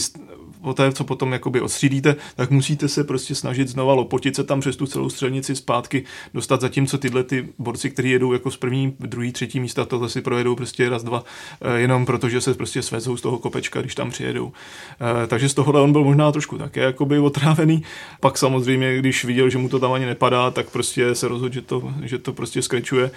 poté, 0.63 0.93
co 0.93 1.05
potom 1.05 1.33
jakoby 1.33 1.61
odstřídíte, 1.61 2.17
tak 2.37 2.51
musíte 2.51 2.89
se 2.89 3.05
prostě 3.05 3.35
snažit 3.35 3.69
znova 3.69 3.95
lopotit 3.95 4.37
se 4.37 4.45
tam 4.45 4.61
přes 4.61 4.77
tu 4.77 4.87
celou 4.87 5.11
střelnici 5.11 5.57
zpátky 5.57 6.05
dostat, 6.35 6.61
zatímco 6.61 6.99
tyhle 6.99 7.25
ty 7.25 7.49
borci, 7.59 7.91
kteří 7.91 8.11
jedou 8.11 8.33
jako 8.33 8.51
z 8.51 8.57
první, 8.57 8.97
druhý, 9.01 9.33
třetí 9.33 9.61
místa, 9.61 9.85
to 9.85 10.09
si 10.09 10.21
projedou 10.21 10.57
prostě 10.57 10.89
raz, 10.89 11.05
dva, 11.05 11.25
eh, 11.61 11.81
jenom 11.81 12.07
protože 12.07 12.41
se 12.41 12.55
prostě 12.55 12.83
svezou 12.83 13.17
z 13.17 13.21
toho 13.21 13.39
kopečka, 13.39 13.81
když 13.81 13.95
tam 13.95 14.11
přijedou. 14.11 14.53
Eh, 15.01 15.27
takže 15.27 15.49
z 15.49 15.55
tohohle 15.55 15.81
on 15.81 15.93
byl 15.93 16.05
možná 16.05 16.33
trošku 16.33 16.59
také 16.59 16.81
jakoby 16.81 17.19
otrávený. 17.19 17.83
Pak 18.21 18.39
samozřejmě, 18.39 18.99
když 18.99 19.25
viděl, 19.25 19.51
že 19.51 19.59
mu 19.59 19.69
to 19.69 19.79
tam 19.79 19.93
ani 19.93 20.07
nepadá, 20.07 20.51
tak 20.51 20.71
prostě 20.71 21.15
se 21.15 21.29
rozhodl, 21.29 21.55
že 21.55 21.63
to, 21.63 21.93
že 22.03 22.19
to 22.19 22.33
prostě 22.33 22.63
skrečuje 22.63 23.11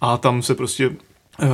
a 0.00 0.16
tam 0.16 0.42
se 0.42 0.54
prostě 0.54 0.90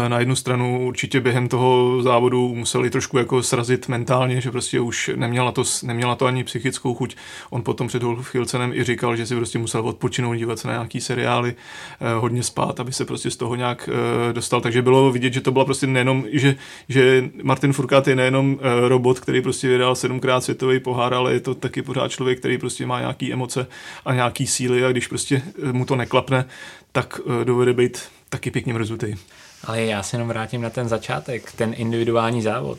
na 0.09 0.19
jednu 0.19 0.37
stranu 0.37 0.87
určitě 0.87 1.21
během 1.21 1.49
toho 1.49 2.03
závodu 2.03 2.55
museli 2.55 2.91
trošku 2.91 3.19
jako 3.19 3.43
srazit 3.43 3.89
mentálně, 3.89 4.41
že 4.41 4.51
prostě 4.51 4.81
už 4.81 5.11
neměla 5.17 5.53
to, 5.53 5.63
neměla 5.83 6.15
to 6.15 6.27
ani 6.27 6.45
psychickou 6.45 6.95
chuť. 6.95 7.17
On 7.51 7.63
potom 7.63 7.89
před 7.89 8.03
Hilcenem 8.33 8.73
i 8.73 8.85
říkal, 8.85 9.17
že 9.17 9.27
si 9.27 9.37
prostě 9.37 9.59
musel 9.59 9.89
odpočinout, 9.89 10.35
dívat 10.35 10.59
se 10.59 10.69
na 10.69 10.75
nějaký 10.75 11.01
seriály, 11.01 11.55
eh, 12.01 12.15
hodně 12.19 12.43
spát, 12.43 12.81
aby 12.81 12.93
se 12.93 13.05
prostě 13.05 13.31
z 13.31 13.37
toho 13.37 13.55
nějak 13.55 13.89
eh, 13.93 14.33
dostal. 14.33 14.61
Takže 14.61 14.83
bylo 14.83 15.13
vidět, 15.13 15.33
že 15.33 15.41
to 15.41 15.53
byla 15.53 15.65
prostě 15.65 15.87
nejenom, 15.87 16.25
že, 16.33 16.57
že 16.89 17.31
Martin 17.43 17.73
Furkát 17.73 18.09
je 18.09 18.17
nejenom 18.17 18.59
robot, 18.89 19.21
který 19.21 19.43
prostě 19.43 19.69
vydal 19.69 19.95
sedmkrát 19.95 20.45
světový 20.45 20.81
pohár, 20.81 21.15
ale 21.15 21.33
je 21.33 21.41
to 21.41 21.55
taky 21.55 21.83
pořád 21.83 22.11
člověk, 22.11 22.39
který 22.39 22.59
prostě 22.59 22.87
má 22.87 23.01
nějaký 23.01 23.33
emoce 23.33 23.67
a 24.05 24.15
nějaký 24.15 24.47
síly 24.47 24.85
a 24.85 24.91
když 24.91 25.07
prostě 25.07 25.43
mu 25.73 25.85
to 25.85 25.97
neklapne, 25.97 26.45
tak 26.93 27.21
dovede 27.45 27.73
být 27.73 28.03
taky 28.29 28.51
pěkně 28.51 28.75
mrzutý. 28.75 29.15
Ale 29.65 29.83
já 29.83 30.03
se 30.03 30.17
jenom 30.17 30.29
vrátím 30.29 30.63
na 30.63 30.71
ten 30.71 30.89
začátek, 30.89 31.53
ten 31.53 31.75
individuální 31.77 32.43
závod. 32.43 32.79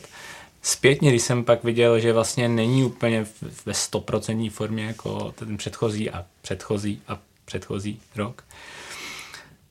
Zpětně, 0.62 1.10
když 1.10 1.22
jsem 1.22 1.44
pak 1.44 1.64
viděl, 1.64 2.00
že 2.00 2.12
vlastně 2.12 2.48
není 2.48 2.84
úplně 2.84 3.26
ve 3.66 3.74
stoprocentní 3.74 4.50
formě 4.50 4.84
jako 4.84 5.32
ten 5.32 5.56
předchozí 5.56 6.10
a 6.10 6.24
předchozí 6.42 7.02
a 7.08 7.18
předchozí 7.44 8.00
rok, 8.16 8.44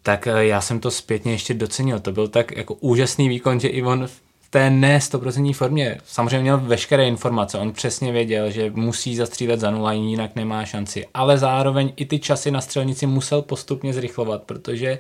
tak 0.04 0.28
eh, 0.28 0.46
já 0.46 0.62
jsem 0.62 0.80
to 0.80 0.92
zpětně 0.92 1.32
ještě 1.32 1.54
docenil. 1.54 2.00
To 2.00 2.12
byl 2.12 2.28
tak 2.28 2.58
jako 2.58 2.74
úžasný 2.74 3.30
výkon, 3.30 3.60
že 3.60 3.68
i 3.68 3.84
on 3.84 4.10
té 4.50 4.70
ne 4.70 4.98
100% 4.98 5.54
formě. 5.54 5.98
Samozřejmě 6.06 6.40
měl 6.40 6.58
veškeré 6.58 7.08
informace, 7.08 7.58
on 7.58 7.74
přesně 7.74 8.12
věděl, 8.12 8.52
že 8.52 8.72
musí 8.76 9.16
zastřílet 9.16 9.60
za 9.60 9.72
nula, 9.72 9.94
jinak 9.94 10.36
nemá 10.36 10.66
šanci, 10.66 11.06
ale 11.14 11.38
zároveň 11.38 11.94
i 11.96 12.06
ty 12.06 12.20
časy 12.20 12.52
na 12.52 12.62
střelnici 12.62 13.06
musel 13.06 13.42
postupně 13.42 13.94
zrychlovat, 13.94 14.44
protože 14.44 15.00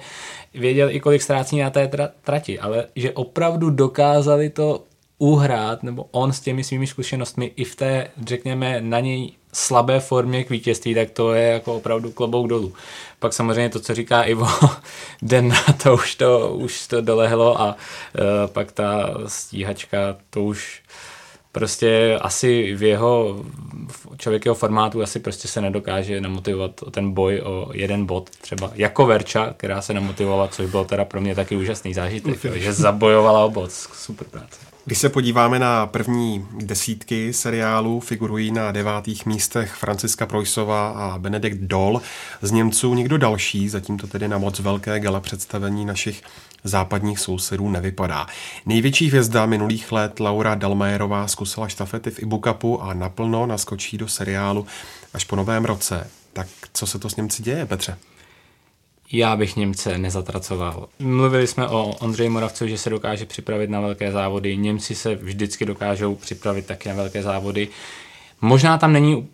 věděl 0.54 0.90
i 0.92 1.00
kolik 1.00 1.22
ztrácí 1.22 1.60
na 1.60 1.70
té 1.70 1.86
tra- 1.86 2.10
trati, 2.22 2.60
ale 2.60 2.86
že 2.96 3.12
opravdu 3.12 3.70
dokázali 3.70 4.50
to 4.50 4.84
uhrát, 5.18 5.84
nebo 5.84 6.06
on 6.12 6.34
s 6.34 6.40
těmi 6.40 6.64
svými 6.64 6.88
zkušenostmi 6.88 7.52
i 7.56 7.64
v 7.64 7.76
té, 7.76 8.08
řekněme, 8.26 8.82
na 8.82 9.00
něj 9.00 9.32
slabé 9.54 10.00
formě 10.00 10.44
k 10.44 10.50
vítězství, 10.50 10.96
tak 10.96 11.10
to 11.10 11.34
je 11.34 11.48
jako 11.48 11.76
opravdu 11.76 12.12
klobouk 12.12 12.48
dolů. 12.48 12.74
Pak 13.20 13.34
samozřejmě 13.34 13.70
to, 13.70 13.80
co 13.80 13.96
říká 13.96 14.24
Ivo, 14.24 14.48
den 15.22 15.48
na 15.48 15.74
to 15.84 15.94
už 15.94 16.16
to, 16.16 16.50
už 16.50 16.88
to 16.88 17.02
dolehlo 17.02 17.62
a 17.62 17.68
uh, 17.68 18.52
pak 18.52 18.72
ta 18.72 19.14
stíhačka, 19.28 19.98
to 20.30 20.44
už 20.44 20.82
prostě 21.52 22.20
asi 22.22 22.76
v 22.76 22.84
jeho 22.84 23.44
člověkého 24.18 24.56
formátu 24.56 25.02
asi 25.02 25.20
prostě 25.20 25.48
se 25.48 25.62
nedokáže 25.62 26.22
namotivovat 26.22 26.84
o 26.84 26.92
ten 26.92 27.12
boj 27.12 27.42
o 27.44 27.70
jeden 27.74 28.06
bod, 28.06 28.30
třeba 28.30 28.72
jako 28.76 29.06
Verča, 29.06 29.54
která 29.58 29.82
se 29.82 29.94
namotivovala, 29.94 30.48
což 30.48 30.70
bylo 30.70 30.86
teda 30.86 31.06
pro 31.06 31.22
mě 31.22 31.36
taky 31.36 31.56
úžasný 31.56 31.94
zážitek, 31.94 32.46
že 32.56 32.74
zabojovala 32.74 33.46
o 33.46 33.50
bod, 33.50 33.72
super 33.72 34.28
práce. 34.28 34.69
Když 34.90 35.00
se 35.00 35.10
podíváme 35.10 35.60
na 35.60 35.86
první 35.86 36.48
desítky 36.58 37.34
seriálu, 37.34 38.00
figurují 38.00 38.52
na 38.52 38.72
devátých 38.72 39.26
místech 39.26 39.74
Franciska 39.74 40.26
Projsova 40.26 40.90
a 40.90 41.18
Benedikt 41.20 41.60
Dol. 41.60 42.02
Z 42.42 42.52
Němců 42.52 42.94
nikdo 42.94 43.18
další, 43.18 43.70
zatím 43.70 43.98
to 43.98 44.08
tedy 44.08 44.28
na 44.28 44.38
moc 44.38 44.60
velké 44.60 45.00
gala 45.00 45.20
představení 45.20 45.86
našich 45.86 46.24
západních 46.64 47.20
sousedů 47.20 47.70
nevypadá. 47.70 48.28
Největší 48.66 49.08
hvězda 49.08 49.46
minulých 49.46 49.92
let 49.92 50.20
Laura 50.20 50.56
Dalmajerová 50.56 51.28
zkusila 51.28 51.68
štafety 51.68 52.12
v 52.12 52.20
Ibukapu 52.20 52.82
a 52.82 52.94
naplno 52.94 53.46
naskočí 53.46 53.98
do 53.98 54.08
seriálu 54.08 54.66
až 55.14 55.24
po 55.24 55.36
novém 55.36 55.66
roce. 55.66 56.08
Tak 56.34 56.48
co 56.74 56.88
se 56.88 57.00
to 57.00 57.10
s 57.10 57.16
Němci 57.16 57.44
děje, 57.44 57.66
Petře? 57.66 57.98
Já 59.12 59.36
bych 59.36 59.56
Němce 59.56 59.98
nezatracoval. 59.98 60.88
Mluvili 61.00 61.48
jsme 61.48 61.68
o 61.68 61.84
Ondřeji 62.00 62.30
Moravcovi, 62.30 62.70
že 62.70 62.78
se 62.78 62.90
dokáže 62.90 63.26
připravit 63.26 63.70
na 63.70 63.82
velké 63.82 64.12
závody. 64.12 64.58
Němci 64.58 64.96
se 64.96 65.16
vždycky 65.16 65.66
dokážou 65.66 66.16
připravit 66.16 66.66
taky 66.66 66.90
na 66.90 66.96
velké 66.96 67.24
závody. 67.24 67.68
Možná 68.42 68.78
tam 68.78 68.94
není 68.94 69.28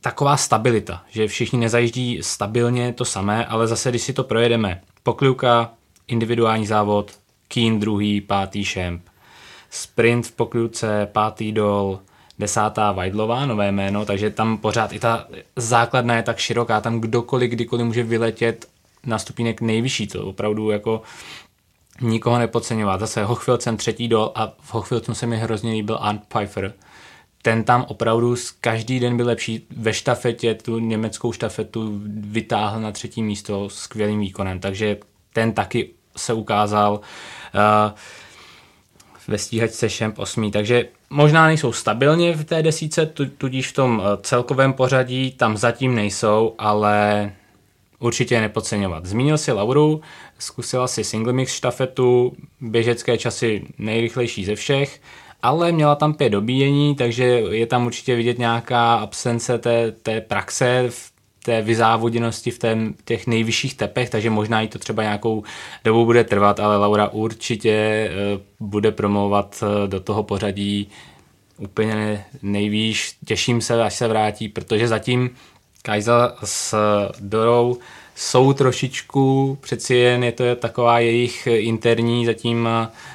taková 0.00 0.36
stabilita, 0.36 1.02
že 1.10 1.28
všichni 1.28 1.58
nezajíždí 1.58 2.18
stabilně 2.22 2.92
to 2.92 3.04
samé, 3.04 3.46
ale 3.46 3.66
zase, 3.68 3.90
když 3.90 4.02
si 4.02 4.12
to 4.12 4.24
projedeme, 4.24 4.80
pokliuka, 5.02 5.70
individuální 6.08 6.66
závod, 6.66 7.10
Keen 7.48 7.80
druhý, 7.80 8.20
pátý 8.20 8.64
šemp, 8.64 9.02
sprint 9.70 10.26
v 10.26 10.32
pokliuce, 10.32 11.08
pátý 11.12 11.52
dol, 11.52 12.00
desátá 12.38 12.92
Vajdlová, 12.92 13.46
nové 13.46 13.72
jméno, 13.72 14.04
takže 14.04 14.30
tam 14.30 14.58
pořád 14.58 14.92
i 14.92 14.98
ta 14.98 15.26
základna 15.56 16.16
je 16.16 16.22
tak 16.22 16.38
široká, 16.38 16.80
tam 16.80 17.00
kdokoliv, 17.00 17.50
kdykoliv 17.50 17.86
může 17.86 18.02
vyletět 18.02 18.66
na 19.06 19.18
stupínek 19.18 19.60
nejvyšší, 19.60 20.06
to 20.06 20.26
opravdu 20.26 20.70
jako 20.70 21.02
nikoho 22.00 22.38
nepodceňovat. 22.38 23.00
Zase 23.00 23.24
Hochfilcem 23.24 23.76
třetí 23.76 24.08
dol 24.08 24.32
a 24.34 24.52
v 24.60 24.74
Hochfilcu 24.74 25.14
se 25.14 25.26
mi 25.26 25.36
hrozně 25.36 25.72
líbil 25.72 25.98
Arndt 26.00 26.24
Pfeiffer, 26.28 26.72
ten 27.42 27.64
tam 27.64 27.84
opravdu 27.88 28.34
každý 28.60 29.00
den 29.00 29.16
byl 29.16 29.26
lepší. 29.26 29.66
Ve 29.76 29.92
štafetě 29.92 30.54
tu 30.54 30.78
německou 30.78 31.32
štafetu 31.32 32.00
vytáhl 32.06 32.80
na 32.80 32.92
třetí 32.92 33.22
místo 33.22 33.68
skvělým 33.68 34.20
výkonem, 34.20 34.60
takže 34.60 34.96
ten 35.32 35.52
taky 35.52 35.90
se 36.16 36.32
ukázal 36.32 36.92
uh, 36.94 37.00
ve 39.28 39.38
stíhačce 39.38 39.90
Šemp 39.90 40.18
8. 40.18 40.50
Takže 40.50 40.88
možná 41.10 41.46
nejsou 41.46 41.72
stabilně 41.72 42.32
v 42.32 42.44
té 42.44 42.62
desíce, 42.62 43.06
tudíž 43.38 43.68
v 43.68 43.72
tom 43.72 44.02
eh, 44.04 44.18
celkovém 44.22 44.72
pořadí 44.72 45.30
tam 45.30 45.56
zatím 45.56 45.94
nejsou, 45.94 46.54
ale 46.58 47.32
určitě 48.02 48.40
nepodceňovat. 48.40 49.06
Zmínil 49.06 49.38
si 49.38 49.52
Lauru, 49.52 50.00
zkusila 50.38 50.88
si 50.88 51.04
single 51.04 51.32
mix 51.32 51.52
štafetu, 51.52 52.32
běžecké 52.60 53.18
časy 53.18 53.62
nejrychlejší 53.78 54.44
ze 54.44 54.54
všech, 54.54 55.00
ale 55.42 55.72
měla 55.72 55.94
tam 55.94 56.14
pět 56.14 56.30
dobíjení, 56.30 56.94
takže 56.94 57.24
je 57.50 57.66
tam 57.66 57.86
určitě 57.86 58.16
vidět 58.16 58.38
nějaká 58.38 58.94
absence 58.94 59.58
té, 59.58 59.92
té 59.92 60.20
praxe 60.20 60.86
v 60.88 61.12
té 61.44 61.62
vyzávoděnosti 61.62 62.50
v 62.50 62.58
tém, 62.58 62.94
těch 63.04 63.26
nejvyšších 63.26 63.74
tepech, 63.74 64.10
takže 64.10 64.30
možná 64.30 64.62
i 64.62 64.68
to 64.68 64.78
třeba 64.78 65.02
nějakou 65.02 65.42
dobu 65.84 66.04
bude 66.04 66.24
trvat, 66.24 66.60
ale 66.60 66.76
Laura 66.76 67.08
určitě 67.08 67.70
eh, 67.70 68.10
bude 68.60 68.90
promovat 68.90 69.64
eh, 69.64 69.88
do 69.88 70.00
toho 70.00 70.22
pořadí 70.22 70.88
úplně 71.58 72.24
nejvýš. 72.42 73.16
Těším 73.24 73.60
se, 73.60 73.82
až 73.82 73.94
se 73.94 74.08
vrátí, 74.08 74.48
protože 74.48 74.88
zatím 74.88 75.30
Kajza 75.82 76.34
s 76.44 76.74
Dorou 77.20 77.78
jsou 78.14 78.52
trošičku, 78.52 79.58
přeci 79.60 79.94
jen 79.94 80.24
je 80.24 80.32
to 80.32 80.56
taková 80.56 80.98
jejich 80.98 81.46
interní 81.46 82.26
zatím 82.26 82.68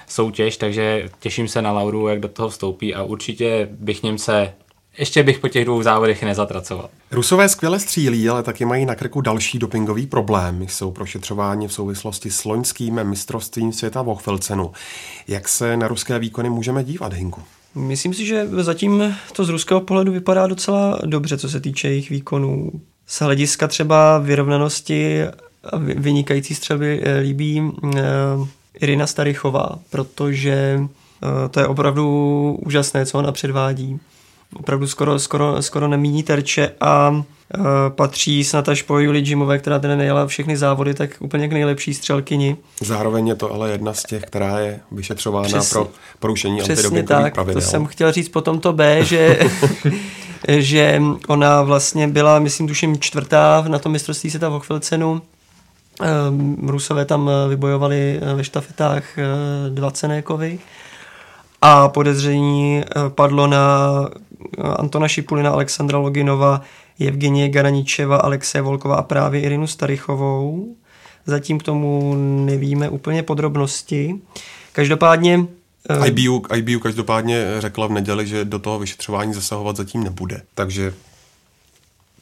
soutěž, 0.08 0.58
takže 0.58 1.10
těším 1.20 1.48
se 1.48 1.62
na 1.62 1.72
Lauru, 1.72 2.08
jak 2.08 2.20
do 2.20 2.28
toho 2.28 2.50
vstoupí 2.50 2.96
a 2.96 3.04
určitě 3.04 3.68
bych 3.72 4.04
Němce 4.04 4.54
ještě 4.98 5.24
bych 5.24 5.40
po 5.40 5.48
těch 5.48 5.66
dvou 5.66 5.84
závodech 5.84 6.24
nezatracoval. 6.24 6.90
Rusové 7.12 7.50
skvěle 7.50 7.80
střílí, 7.80 8.30
ale 8.30 8.44
taky 8.44 8.66
mají 8.66 8.86
na 8.86 8.96
krku 8.96 9.22
další 9.22 9.60
dopingový 9.60 10.08
problém. 10.08 10.62
Jsou 10.62 10.92
prošetřováni 10.92 11.68
v 11.68 11.74
souvislosti 11.74 12.32
s 12.32 12.46
loňským 12.46 13.04
mistrovstvím 13.04 13.74
světa 13.74 14.02
v 14.02 14.10
Ochvelcenu. 14.10 14.72
Jak 15.28 15.48
se 15.48 15.78
na 15.78 15.88
ruské 15.88 16.20
výkony 16.20 16.50
můžeme 16.50 16.84
dívat, 16.84 17.14
Hinku? 17.14 17.42
Myslím 17.78 18.14
si, 18.14 18.26
že 18.26 18.48
zatím 18.48 19.16
to 19.34 19.46
z 19.46 19.50
ruského 19.50 19.82
pohledu 19.82 20.12
vypadá 20.12 20.48
docela 20.48 21.00
dobře, 21.06 21.38
co 21.38 21.50
se 21.50 21.60
týče 21.60 21.88
jejich 21.88 22.10
výkonů. 22.10 22.72
Z 23.06 23.22
hlediska 23.22 23.68
třeba 23.68 24.18
vyrovnanosti 24.18 25.24
a 25.24 25.78
vynikající 25.78 26.56
střelby 26.56 27.02
eh, 27.04 27.20
líbí 27.20 27.72
eh, 27.96 28.02
Irina 28.80 29.08
Starichová, 29.08 29.80
protože 29.90 30.80
eh, 30.80 31.50
to 31.50 31.60
je 31.60 31.68
opravdu 31.68 32.60
úžasné, 32.66 33.06
co 33.06 33.18
ona 33.18 33.32
předvádí. 33.32 34.00
Opravdu 34.56 34.88
skoro, 34.88 35.20
skoro, 35.20 35.62
skoro 35.62 35.88
nemíní 35.88 36.24
terče 36.24 36.72
a 36.82 37.24
patří 37.90 38.44
snad 38.44 38.70
až 38.70 38.82
po 38.82 39.00
Juli 39.00 39.20
Jimové, 39.20 39.60
která 39.60 39.80
tedy 39.80 39.96
nejela 39.96 40.28
všechny 40.28 40.58
závody, 40.58 40.94
tak 40.94 41.10
úplně 41.20 41.48
k 41.48 41.52
nejlepší 41.52 41.94
střelkyni. 41.94 42.58
Zároveň 42.82 43.28
je 43.28 43.36
to 43.36 43.54
ale 43.54 43.72
jedna 43.72 43.94
z 43.94 44.04
těch, 44.04 44.24
která 44.24 44.60
je 44.60 44.80
vyšetřována 44.92 45.48
přesně, 45.48 45.74
pro 45.74 45.90
porušení 46.20 46.60
přesně 46.60 47.04
tak, 47.04 47.34
pravidel. 47.34 47.62
To 47.62 47.68
jsem 47.68 47.86
chtěl 47.86 48.12
říct 48.12 48.30
po 48.30 48.42
tomto 48.42 48.74
B, 48.74 49.06
že 49.06 49.40
že 50.48 51.02
ona 51.28 51.62
vlastně 51.62 52.08
byla, 52.08 52.40
myslím, 52.40 52.68
tuším 52.68 53.00
čtvrtá 53.00 53.66
na 53.68 53.80
tom 53.80 53.92
mistrovství 53.92 54.30
světa 54.30 54.50
v 54.50 54.52
Hochfilcenu. 54.52 55.22
Ehm, 56.02 56.56
Rusové 56.68 57.06
tam 57.06 57.30
eh, 57.30 57.50
vybojovali 57.50 58.20
eh, 58.22 58.34
ve 58.34 58.44
štafetách 58.44 59.04
dva 59.70 59.92
cenékovy 59.92 60.60
a 61.62 61.88
podezření 61.90 62.84
padlo 63.16 63.48
na 63.48 63.90
Antona 64.76 65.08
Šipulina, 65.08 65.52
Alexandra 65.52 65.98
Loginova, 65.98 66.62
Evgenie 67.00 67.50
Garaničeva, 67.50 68.18
Alexe 68.18 68.62
Volkova 68.62 68.96
a 68.96 69.02
právě 69.02 69.42
Irinu 69.42 69.68
Starichovou. 69.68 70.76
Zatím 71.26 71.60
k 71.60 71.64
tomu 71.64 72.16
nevíme 72.46 72.90
úplně 72.90 73.24
podrobnosti. 73.24 74.16
Každopádně 74.74 75.48
IBU, 76.06 76.44
IBU 76.56 76.80
každopádně 76.80 77.46
řekla 77.60 77.88
v 77.88 77.92
neděli, 77.92 78.28
že 78.28 78.46
do 78.46 78.60
toho 78.60 78.80
vyšetřování 78.80 79.34
zasahovat 79.34 79.76
zatím 79.76 80.04
nebude, 80.04 80.42
takže 80.56 80.94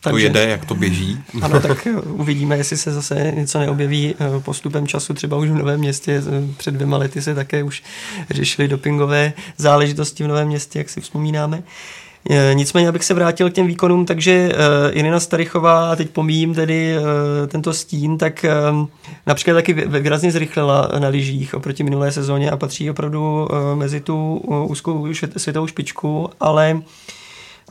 takže, 0.01 0.29
to 0.29 0.37
jede, 0.37 0.51
jak 0.51 0.65
to 0.65 0.75
běží. 0.75 1.17
Ano, 1.41 1.61
tak 1.61 1.87
uvidíme, 2.05 2.57
jestli 2.57 2.77
se 2.77 2.93
zase 2.93 3.33
něco 3.35 3.59
neobjeví 3.59 4.15
eh, 4.19 4.39
postupem 4.39 4.87
času. 4.87 5.13
Třeba 5.13 5.37
už 5.37 5.49
v 5.49 5.53
Novém 5.53 5.79
městě 5.79 6.23
eh, 6.27 6.53
před 6.57 6.73
dvěma 6.73 6.97
lety 6.97 7.21
se 7.21 7.35
také 7.35 7.63
už 7.63 7.83
řešily 8.29 8.67
dopingové 8.67 9.33
záležitosti 9.57 10.23
v 10.23 10.27
Novém 10.27 10.47
městě, 10.47 10.79
jak 10.79 10.89
si 10.89 11.01
vzpomínáme. 11.01 11.63
Eh, 11.63 12.04
nicméně, 12.53 12.89
abych 12.89 13.03
se 13.03 13.13
vrátil 13.13 13.49
k 13.49 13.53
těm 13.53 13.67
výkonům, 13.67 14.05
takže 14.05 14.49
uh, 14.53 14.97
Irina 14.97 15.19
Starichová, 15.19 15.91
a 15.91 15.95
teď 15.95 16.09
pomíjím 16.09 16.53
tedy 16.53 16.97
uh, 16.97 17.05
tento 17.47 17.73
stín, 17.73 18.17
tak 18.17 18.45
například 19.25 19.53
taky 19.53 19.73
výrazně 19.73 20.31
zrychlila 20.31 20.89
na 20.99 21.07
lyžích 21.07 21.53
oproti 21.53 21.83
minulé 21.83 22.11
sezóně 22.11 22.51
a 22.51 22.57
patří 22.57 22.89
opravdu 22.89 23.47
mezi 23.75 23.99
tu 23.99 24.37
úzkou 24.67 25.07
světovou 25.37 25.67
špičku, 25.67 26.29
ale 26.39 26.81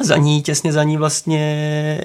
za 0.00 0.16
ní, 0.16 0.42
těsně 0.42 0.72
za 0.72 0.82
ní 0.82 0.96
vlastně 0.96 1.40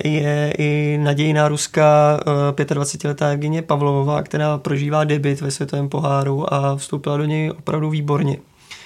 je 0.04 0.54
i 0.58 1.00
nadějná 1.02 1.48
ruská 1.48 2.20
uh, 2.28 2.66
25-letá 2.66 3.28
Evgenie 3.34 3.62
Pavlovová, 3.62 4.24
která 4.24 4.58
prožívá 4.58 5.04
debit 5.04 5.42
ve 5.42 5.52
světovém 5.52 5.90
poháru 5.90 6.54
a 6.54 6.76
vstoupila 6.76 7.18
do 7.18 7.26
něj 7.26 7.52
opravdu 7.52 7.90
výborně. 7.90 8.38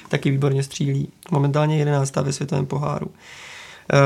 Taky 0.10 0.32
výborně 0.32 0.64
střílí. 0.64 1.08
Momentálně 1.32 1.78
11. 1.78 2.16
ve 2.16 2.34
světovém 2.34 2.66
poháru. 2.66 3.08
Eh, 3.92 3.98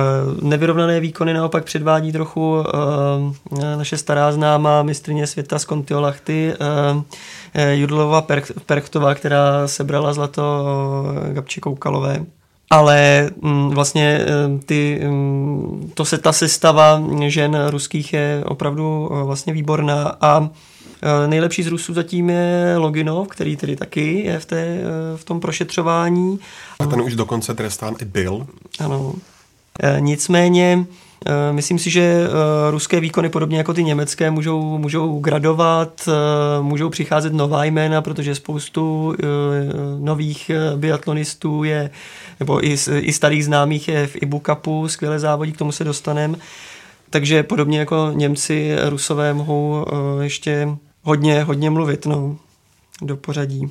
nevyrovnané 0.41 0.99
výkony 0.99 1.33
naopak 1.33 1.63
předvádí 1.63 2.11
trochu 2.11 2.57
eh, 2.59 3.75
naše 3.75 3.97
stará 3.97 4.31
známá 4.31 4.83
mistrně 4.83 5.27
světa 5.27 5.59
z 5.59 5.65
Kontiolachty 5.65 6.53
eh, 7.55 7.75
Judlova 7.75 8.25
Perchtová, 8.65 9.15
která 9.15 9.67
sebrala 9.67 10.13
zlato 10.13 10.43
Gabči 11.33 11.61
Koukalové. 11.61 12.25
Ale 12.69 13.29
mm, 13.41 13.69
vlastně 13.69 14.25
ty, 14.65 15.01
mm, 15.03 15.91
to 15.93 16.05
se 16.05 16.17
ta 16.17 16.33
sestava 16.33 17.03
žen 17.27 17.67
ruských 17.69 18.13
je 18.13 18.43
opravdu 18.45 19.09
vlastně 19.23 19.53
výborná 19.53 20.15
a 20.21 20.49
Nejlepší 21.27 21.63
z 21.63 21.67
Rusů 21.67 21.93
zatím 21.93 22.29
je 22.29 22.75
Loginov, 22.77 23.27
který 23.27 23.55
tedy 23.57 23.75
taky 23.75 24.21
je 24.25 24.39
v, 24.39 24.45
té, 24.45 24.79
v 25.15 25.23
tom 25.23 25.39
prošetřování. 25.39 26.39
A 26.79 26.85
ten 26.85 27.01
už 27.01 27.15
dokonce 27.15 27.53
trestán 27.53 27.95
i 28.01 28.05
byl. 28.05 28.47
Ano. 28.79 29.13
Eh, 29.79 29.97
nicméně 29.99 30.85
eh, 31.25 31.53
Myslím 31.53 31.79
si, 31.79 31.89
že 31.89 32.01
eh, 32.01 32.71
ruské 32.71 32.99
výkony, 32.99 33.29
podobně 33.29 33.57
jako 33.57 33.73
ty 33.73 33.83
německé, 33.83 34.31
můžou, 34.31 34.77
můžou 34.77 35.19
gradovat, 35.19 36.09
můžou 36.61 36.89
přicházet 36.89 37.33
nová 37.33 37.63
jména, 37.63 38.01
protože 38.01 38.35
spoustu 38.35 39.15
nových 39.99 40.51
biatlonistů 40.75 41.63
je, 41.63 41.89
nebo 42.39 42.65
i, 42.65 42.77
i 42.99 43.13
starých 43.13 43.45
známých 43.45 43.87
je 43.87 44.07
v 44.07 44.15
Ibu 44.21 44.41
Cupu, 44.45 44.87
skvělé 44.87 45.19
závodí, 45.19 45.51
k 45.51 45.57
tomu 45.57 45.71
se 45.71 45.83
dostaneme. 45.83 46.37
Takže 47.09 47.43
podobně 47.43 47.79
jako 47.79 48.11
Němci, 48.13 48.75
Rusové 48.89 49.33
mohou 49.33 49.85
ještě 50.21 50.67
hodně, 51.03 51.43
hodně 51.43 51.69
mluvit 51.69 52.05
no, 52.05 52.37
do 53.01 53.17
pořadí. 53.17 53.69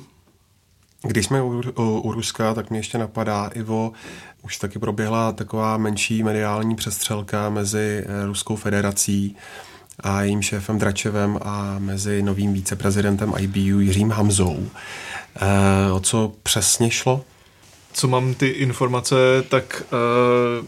Když 1.01 1.25
jsme 1.25 1.41
u, 1.41 1.61
u, 1.75 1.99
u 1.99 2.11
Ruska, 2.11 2.53
tak 2.53 2.69
mě 2.69 2.79
ještě 2.79 2.97
napadá, 2.97 3.49
Ivo, 3.53 3.91
už 4.41 4.57
taky 4.57 4.79
proběhla 4.79 5.31
taková 5.31 5.77
menší 5.77 6.23
mediální 6.23 6.75
přestřelka 6.75 7.49
mezi 7.49 8.03
eh, 8.05 8.25
Ruskou 8.25 8.55
federací 8.55 9.35
a 9.99 10.21
jejím 10.21 10.41
šéfem 10.41 10.79
Dračevem 10.79 11.39
a 11.41 11.75
mezi 11.79 12.23
novým 12.23 12.53
víceprezidentem 12.53 13.33
IBU 13.37 13.79
Jiřím 13.79 14.11
Hamzou. 14.11 14.69
E, 15.35 15.91
o 15.91 15.99
co 15.99 16.33
přesně 16.43 16.91
šlo? 16.91 17.25
Co 17.93 18.07
mám 18.07 18.33
ty 18.33 18.47
informace, 18.47 19.15
tak 19.49 19.83
e, 19.83 20.65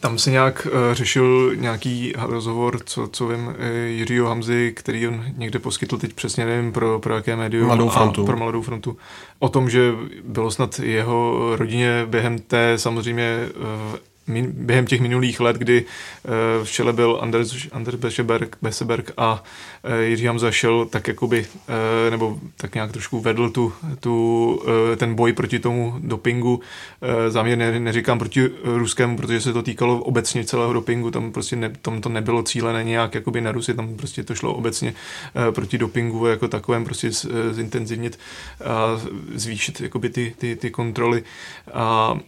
tam 0.00 0.18
se 0.18 0.30
nějak 0.30 0.66
uh, 0.66 0.94
řešil 0.94 1.56
nějaký 1.56 2.12
rozhovor, 2.18 2.78
co, 2.84 3.08
co 3.08 3.28
vím, 3.28 3.46
uh, 3.46 3.54
Jiřího 3.86 4.28
Hamzy, 4.28 4.72
který 4.76 5.08
on 5.08 5.24
někde 5.36 5.58
poskytl 5.58 5.98
teď 5.98 6.12
přesně, 6.12 6.44
nevím 6.44 6.72
pro, 6.72 6.98
pro 6.98 7.14
jaké 7.14 7.36
médium. 7.36 7.66
Mladou 7.66 7.88
frontu. 7.88 8.22
A 8.22 8.26
pro 8.26 8.36
Mladou 8.36 8.62
frontu. 8.62 8.96
O 9.38 9.48
tom, 9.48 9.70
že 9.70 9.92
bylo 10.24 10.50
snad 10.50 10.78
jeho 10.78 11.50
rodině 11.56 12.06
během 12.06 12.38
té 12.38 12.78
samozřejmě 12.78 13.38
uh, 13.56 13.96
během 14.48 14.86
těch 14.86 15.00
minulých 15.00 15.40
let, 15.40 15.56
kdy 15.56 15.84
uh, 15.84 16.64
v 16.64 16.70
čele 16.70 16.92
byl 16.92 17.18
Anders, 17.22 17.66
Anders 17.72 17.98
Beseberg, 17.98 18.56
Beseberg 18.62 19.10
a 19.16 19.44
uh, 19.84 19.90
Jiří 20.00 20.26
Hamza 20.26 20.50
šel 20.50 20.86
tak 20.86 21.08
jakoby, 21.08 21.46
uh, 21.46 22.10
nebo 22.10 22.38
tak 22.56 22.74
nějak 22.74 22.92
trošku 22.92 23.20
vedl 23.20 23.50
tu, 23.50 23.72
tu, 24.00 24.62
ten 24.96 25.14
boj 25.14 25.32
proti 25.32 25.58
tomu 25.58 25.94
dopingu. 25.98 26.60
Záměrně 27.28 27.80
neříkám 27.80 28.18
proti 28.18 28.50
ruskému, 28.64 29.16
protože 29.16 29.40
se 29.40 29.52
to 29.52 29.62
týkalo 29.62 30.02
obecně 30.02 30.44
celého 30.44 30.72
dopingu, 30.72 31.10
tam 31.10 31.32
prostě 31.32 31.56
ne, 31.56 31.72
tam 31.82 32.00
to 32.00 32.08
nebylo 32.08 32.42
cílené 32.42 32.84
nějak 32.84 33.14
jakoby 33.14 33.40
na 33.40 33.52
Rusy, 33.52 33.74
tam 33.74 33.94
prostě 33.96 34.22
to 34.22 34.34
šlo 34.34 34.54
obecně 34.54 34.94
proti 35.50 35.78
dopingu 35.78 36.26
jako 36.26 36.48
takovém 36.48 36.84
prostě 36.84 37.10
zintenzivnit 37.50 38.18
a 38.64 39.00
zvýšit 39.34 39.80
jakoby 39.80 40.10
ty, 40.10 40.34
ty, 40.38 40.56
ty 40.56 40.70
kontroly. 40.70 41.22
A 41.72 42.18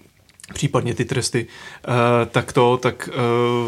případně 0.55 0.95
ty 0.95 1.05
tresty, 1.05 1.47
uh, 1.89 1.95
tak 2.31 2.53
to, 2.53 2.77
tak 2.77 3.09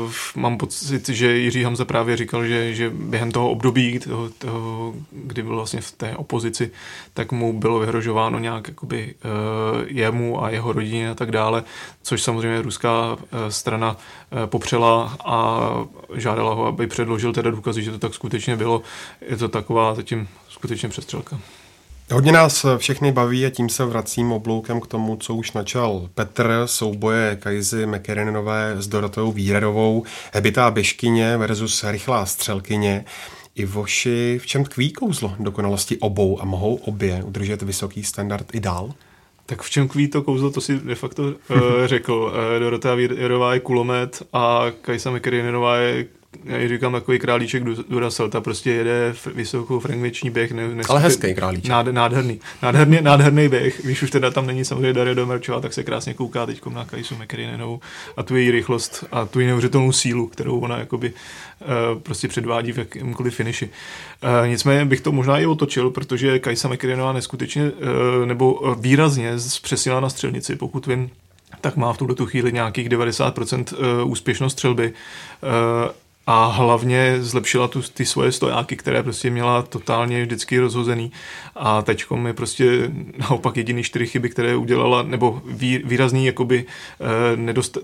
uh, 0.04 0.12
mám 0.36 0.58
pocit, 0.58 1.08
že 1.08 1.36
Jiří 1.36 1.62
Hamza 1.62 1.84
právě 1.84 2.16
říkal, 2.16 2.46
že, 2.46 2.74
že 2.74 2.90
během 2.90 3.32
toho 3.32 3.50
období, 3.50 3.98
toho, 3.98 4.30
toho, 4.38 4.94
kdy 5.10 5.42
byl 5.42 5.56
vlastně 5.56 5.80
v 5.80 5.92
té 5.92 6.16
opozici, 6.16 6.70
tak 7.14 7.32
mu 7.32 7.58
bylo 7.58 7.78
vyhrožováno 7.78 8.38
nějak 8.38 8.68
jakoby, 8.68 9.14
uh, 9.24 9.86
jemu 9.86 10.44
a 10.44 10.50
jeho 10.50 10.72
rodině 10.72 11.10
a 11.10 11.14
tak 11.14 11.30
dále, 11.30 11.64
což 12.02 12.22
samozřejmě 12.22 12.62
ruská 12.62 13.16
strana 13.48 13.96
popřela 14.46 15.16
a 15.24 15.60
žádala 16.14 16.54
ho, 16.54 16.66
aby 16.66 16.86
předložil 16.86 17.32
teda 17.32 17.50
důkazy, 17.50 17.82
že 17.82 17.90
to 17.90 17.98
tak 17.98 18.14
skutečně 18.14 18.56
bylo. 18.56 18.82
Je 19.28 19.36
to 19.36 19.48
taková 19.48 19.94
zatím 19.94 20.28
skutečně 20.48 20.88
přestřelka. 20.88 21.38
Hodně 22.12 22.32
nás 22.32 22.66
všechny 22.76 23.12
baví 23.12 23.46
a 23.46 23.50
tím 23.50 23.68
se 23.68 23.84
vracím 23.84 24.32
obloukem 24.32 24.80
k 24.80 24.86
tomu, 24.86 25.16
co 25.16 25.34
už 25.34 25.52
načal 25.52 26.08
Petr, 26.14 26.62
souboje 26.64 27.36
Kajzy 27.40 27.86
McKerrinové 27.86 28.74
s 28.78 28.88
Dorotou 28.88 29.32
Výradovou, 29.32 30.04
hebitá 30.32 30.70
běžkyně 30.70 31.36
versus 31.36 31.84
rychlá 31.84 32.26
střelkyně. 32.26 33.04
Ivoši, 33.54 34.38
v 34.42 34.46
čem 34.46 34.64
tkví 34.64 34.92
kouzlo 34.92 35.34
dokonalosti 35.38 35.98
obou 35.98 36.42
a 36.42 36.44
mohou 36.44 36.74
obě 36.74 37.22
udržet 37.24 37.62
vysoký 37.62 38.04
standard 38.04 38.54
i 38.54 38.60
dál? 38.60 38.92
Tak 39.46 39.62
v 39.62 39.70
čem 39.70 39.88
kví 39.88 40.08
to 40.08 40.22
kouzlo, 40.22 40.50
to 40.50 40.60
si 40.60 40.78
de 40.78 40.94
facto 40.94 41.22
uh, 41.22 41.34
řekl. 41.84 42.12
Uh, 42.12 42.60
Dorota 42.60 42.94
Výradová 42.94 43.54
je 43.54 43.60
kulomet 43.60 44.22
a 44.32 44.66
Kajsa 44.80 45.10
McKerrinová 45.10 45.76
je 45.76 46.06
já 46.44 46.56
ji 46.56 46.68
říkám 46.68 46.92
takový 46.92 47.18
králíček 47.18 47.64
Duracell, 47.64 48.28
ta 48.28 48.40
prostě 48.40 48.70
jede 48.70 49.14
vysokou 49.34 49.80
frankvěční 49.80 50.30
běh. 50.30 50.52
Ne, 50.52 50.68
ne, 50.68 50.82
Ale 50.88 51.00
hezký 51.00 51.34
králíček. 51.34 51.70
Nád, 51.70 51.86
nádherný, 51.86 52.40
nádherný, 52.62 52.98
nádherný 53.02 53.48
běh. 53.48 53.80
Když 53.84 54.02
už 54.02 54.10
teda 54.10 54.30
tam 54.30 54.46
není 54.46 54.64
samozřejmě 54.64 54.92
Daria 54.92 55.14
Domerčová, 55.14 55.60
tak 55.60 55.72
se 55.72 55.82
krásně 55.82 56.14
kouká 56.14 56.46
teď 56.46 56.66
na 56.66 56.84
Kajsu 56.84 57.14
McKinnonovou 57.14 57.80
a 58.16 58.22
tu 58.22 58.36
její 58.36 58.50
rychlost 58.50 59.04
a 59.12 59.24
tu 59.24 59.40
její 59.40 59.46
neuvěřitelnou 59.46 59.92
sílu, 59.92 60.26
kterou 60.26 60.60
ona 60.60 60.78
jakoby 60.78 61.12
uh, 61.12 62.00
prostě 62.00 62.28
předvádí 62.28 62.72
v 62.72 62.78
jakémkoliv 62.78 63.34
finiši. 63.34 63.70
Uh, 64.22 64.48
nicméně 64.48 64.84
bych 64.84 65.00
to 65.00 65.12
možná 65.12 65.38
i 65.38 65.46
otočil, 65.46 65.90
protože 65.90 66.38
Kajsa 66.38 66.68
McKinnonová 66.68 67.12
neskutečně 67.12 67.62
uh, 67.62 68.26
nebo 68.26 68.76
výrazně 68.80 69.38
zpřesila 69.38 70.00
na 70.00 70.10
střelnici, 70.10 70.56
pokud 70.56 70.86
vím, 70.86 71.10
tak 71.60 71.76
má 71.76 71.92
v 71.92 71.98
tuto 71.98 72.26
chvíli 72.26 72.52
nějakých 72.52 72.88
90% 72.88 73.64
úspěšnost 74.04 74.52
střelby 74.52 74.92
a 76.28 76.46
hlavně 76.46 77.16
zlepšila 77.22 77.68
tu, 77.68 77.82
ty 77.82 78.06
svoje 78.06 78.32
stojáky, 78.32 78.76
které 78.76 79.02
prostě 79.02 79.30
měla 79.30 79.62
totálně 79.62 80.22
vždycky 80.22 80.58
rozhozený 80.58 81.12
a 81.56 81.82
teďkom 81.82 82.26
je 82.26 82.32
prostě 82.32 82.90
naopak 83.18 83.56
jediný 83.56 83.82
čtyři 83.82 84.06
chyby, 84.06 84.28
které 84.28 84.56
udělala, 84.56 85.02
nebo 85.02 85.42
vý, 85.46 85.78
výrazný 85.84 86.26
jakoby 86.26 86.64
eh, 87.00 87.36
nedost, 87.36 87.78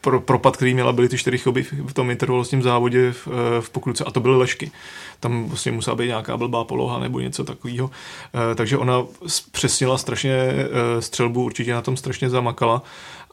pro, 0.00 0.20
propad, 0.20 0.56
který 0.56 0.74
měla, 0.74 0.92
byly 0.92 1.08
ty 1.08 1.18
čtyři 1.18 1.38
chyby 1.38 1.62
v 1.62 1.92
tom 1.92 2.10
intervalostním 2.10 2.62
závodě 2.62 3.12
v, 3.12 3.28
eh, 3.28 3.60
v 3.60 3.70
pokluce 3.70 4.04
a 4.04 4.10
to 4.10 4.20
byly 4.20 4.36
lešky. 4.36 4.70
Tam 5.20 5.48
vlastně 5.48 5.72
musela 5.72 5.96
být 5.96 6.06
nějaká 6.06 6.36
blbá 6.36 6.64
poloha 6.64 6.98
nebo 6.98 7.20
něco 7.20 7.44
takového. 7.44 7.90
Eh, 8.34 8.54
takže 8.54 8.78
ona 8.78 9.06
přesnila 9.52 9.98
strašně 9.98 10.34
eh, 10.34 11.02
střelbu, 11.02 11.44
určitě 11.44 11.72
na 11.72 11.82
tom 11.82 11.96
strašně 11.96 12.30
zamakala 12.30 12.82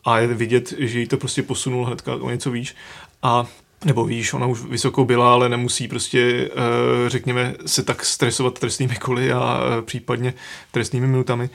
a 0.05 0.19
je 0.19 0.27
vidět, 0.27 0.73
že 0.77 0.99
jí 0.99 1.07
to 1.07 1.17
prostě 1.17 1.43
posunul 1.43 1.85
hnedka 1.85 2.15
o 2.15 2.29
něco 2.29 2.51
víc. 2.51 2.75
A 3.23 3.45
nebo 3.85 4.05
víš, 4.05 4.33
ona 4.33 4.47
už 4.47 4.61
vysokou 4.61 5.05
byla, 5.05 5.33
ale 5.33 5.49
nemusí 5.49 5.87
prostě, 5.87 6.49
eh, 6.51 7.09
řekněme, 7.09 7.53
se 7.65 7.83
tak 7.83 8.05
stresovat 8.05 8.59
trestnými 8.59 8.95
koly 8.95 9.31
a 9.31 9.61
eh, 9.61 9.81
případně 9.81 10.33
trestnými 10.71 11.07
minutami. 11.07 11.49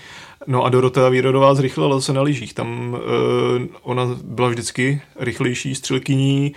No 0.46 0.64
a 0.64 0.68
Dorota 0.68 1.08
Výrodová 1.08 1.54
zrychlila 1.54 2.00
se 2.00 2.12
na 2.12 2.22
lyžích. 2.22 2.54
Tam 2.54 2.94
uh, 2.94 3.66
ona 3.82 4.02
byla 4.24 4.48
vždycky 4.48 5.00
rychlejší 5.18 5.74
střelkyní. 5.74 6.52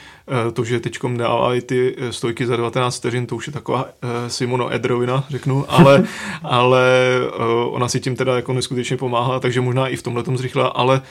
To, 0.53 0.63
že 0.63 0.79
teďkom 0.79 1.17
dává 1.17 1.55
i 1.55 1.61
ty 1.61 1.95
stojky 2.11 2.45
za 2.45 2.55
19 2.55 2.97
vteřin, 2.97 3.25
to 3.25 3.35
už 3.35 3.47
je 3.47 3.53
taková 3.53 3.85
Simono 4.27 4.73
Edrovina, 4.73 5.23
řeknu, 5.29 5.65
ale, 5.67 6.03
ale 6.43 6.89
ona 7.69 7.87
si 7.87 7.99
tím 7.99 8.15
teda 8.15 8.35
jako 8.35 8.53
neskutečně 8.53 8.97
pomáhá, 8.97 9.39
takže 9.39 9.61
možná 9.61 9.87
i 9.87 9.95
v 9.95 10.03
tomhle 10.03 10.23
tom 10.23 10.37
zrychlila, 10.37 10.67
ale 10.67 11.01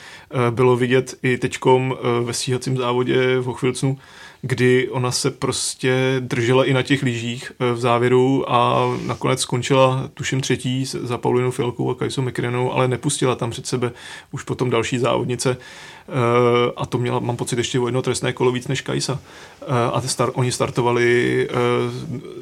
bylo 0.49 0.75
vidět 0.75 1.15
i 1.23 1.37
teďkom 1.37 1.97
ve 2.23 2.33
stíhacím 2.33 2.77
závodě 2.77 3.39
v 3.39 3.43
Hochvilcnu, 3.43 3.97
kdy 4.41 4.89
ona 4.89 5.11
se 5.11 5.31
prostě 5.31 6.15
držela 6.19 6.65
i 6.65 6.73
na 6.73 6.81
těch 6.81 7.03
lyžích 7.03 7.51
eh, 7.51 7.73
v 7.73 7.79
závěru 7.79 8.51
a 8.51 8.85
nakonec 9.05 9.41
skončila, 9.41 10.09
tuším, 10.13 10.41
třetí 10.41 10.85
za 10.85 11.17
Paulinou 11.17 11.51
Filkou 11.51 11.91
a 11.91 11.95
Kajsou 11.95 12.21
McKinnonou, 12.21 12.73
ale 12.73 12.87
nepustila 12.87 13.35
tam 13.35 13.49
před 13.49 13.67
sebe 13.67 13.91
už 14.31 14.43
potom 14.43 14.69
další 14.69 14.99
závodnice 14.99 15.57
eh, 15.57 16.71
a 16.75 16.85
to 16.85 16.97
měla, 16.97 17.19
mám 17.19 17.35
pocit, 17.35 17.57
ještě 17.57 17.79
o 17.79 17.87
jedno 17.87 18.01
trestné 18.01 18.33
kolo 18.33 18.51
víc 18.51 18.67
než 18.67 18.81
Kajsa. 18.81 19.19
Eh, 19.61 19.65
a 19.93 20.01
star, 20.01 20.31
oni 20.33 20.51
startovali 20.51 21.49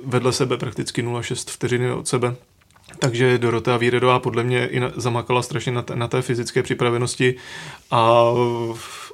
vedle 0.06 0.34
sebe 0.34 0.58
prakticky 0.58 1.04
0,6 1.04 1.52
vteřiny 1.52 1.92
od 1.92 2.08
sebe. 2.08 2.36
Takže 3.00 3.38
Dorota 3.38 3.78
Výredová 3.78 4.20
podle 4.20 4.44
mě 4.44 4.68
i 4.68 4.80
na, 4.80 4.92
zamakala 4.96 5.42
strašně 5.42 5.72
na, 5.72 5.86
na 5.94 6.08
té 6.08 6.22
fyzické 6.22 6.64
připravenosti 6.64 7.36
a 7.92 8.24
v, 8.74 9.12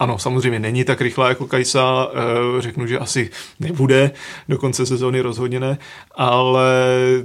ano, 0.00 0.18
samozřejmě 0.18 0.58
není 0.58 0.84
tak 0.84 1.00
rychlá 1.00 1.28
jako 1.28 1.46
Kajsa, 1.46 2.08
eh, 2.12 2.62
řeknu, 2.62 2.86
že 2.86 2.98
asi 2.98 3.30
nebude, 3.60 4.10
do 4.48 4.58
konce 4.58 4.86
sezóny 4.86 5.20
rozhodně 5.20 5.60
ne, 5.60 5.78
ale 6.14 6.64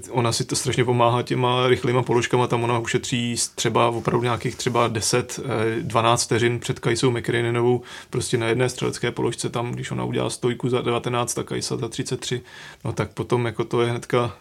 ona 0.09 0.31
si 0.31 0.45
to 0.45 0.55
strašně 0.55 0.85
pomáhá 0.85 1.23
těma 1.23 1.67
rychlýma 1.67 2.03
položkama, 2.03 2.47
tam 2.47 2.63
ona 2.63 2.79
ušetří 2.79 3.35
třeba 3.55 3.89
opravdu 3.89 4.23
nějakých 4.23 4.55
třeba 4.55 4.87
10, 4.87 5.39
12 5.81 6.21
eh, 6.21 6.25
vteřin 6.25 6.59
před 6.59 6.79
Kajsou 6.79 7.11
McKinnonovou, 7.11 7.81
prostě 8.09 8.37
na 8.37 8.47
jedné 8.47 8.69
střelecké 8.69 9.11
položce 9.11 9.49
tam, 9.49 9.71
když 9.71 9.91
ona 9.91 10.03
udělá 10.03 10.29
stojku 10.29 10.69
za 10.69 10.81
19, 10.81 11.33
tak 11.33 11.45
Kajsa 11.45 11.77
za 11.77 11.87
33, 11.87 12.41
no 12.85 12.93
tak 12.93 13.11
potom 13.11 13.45
jako 13.45 13.63
to 13.63 13.81
je 13.81 13.89
hnedka 13.89 14.35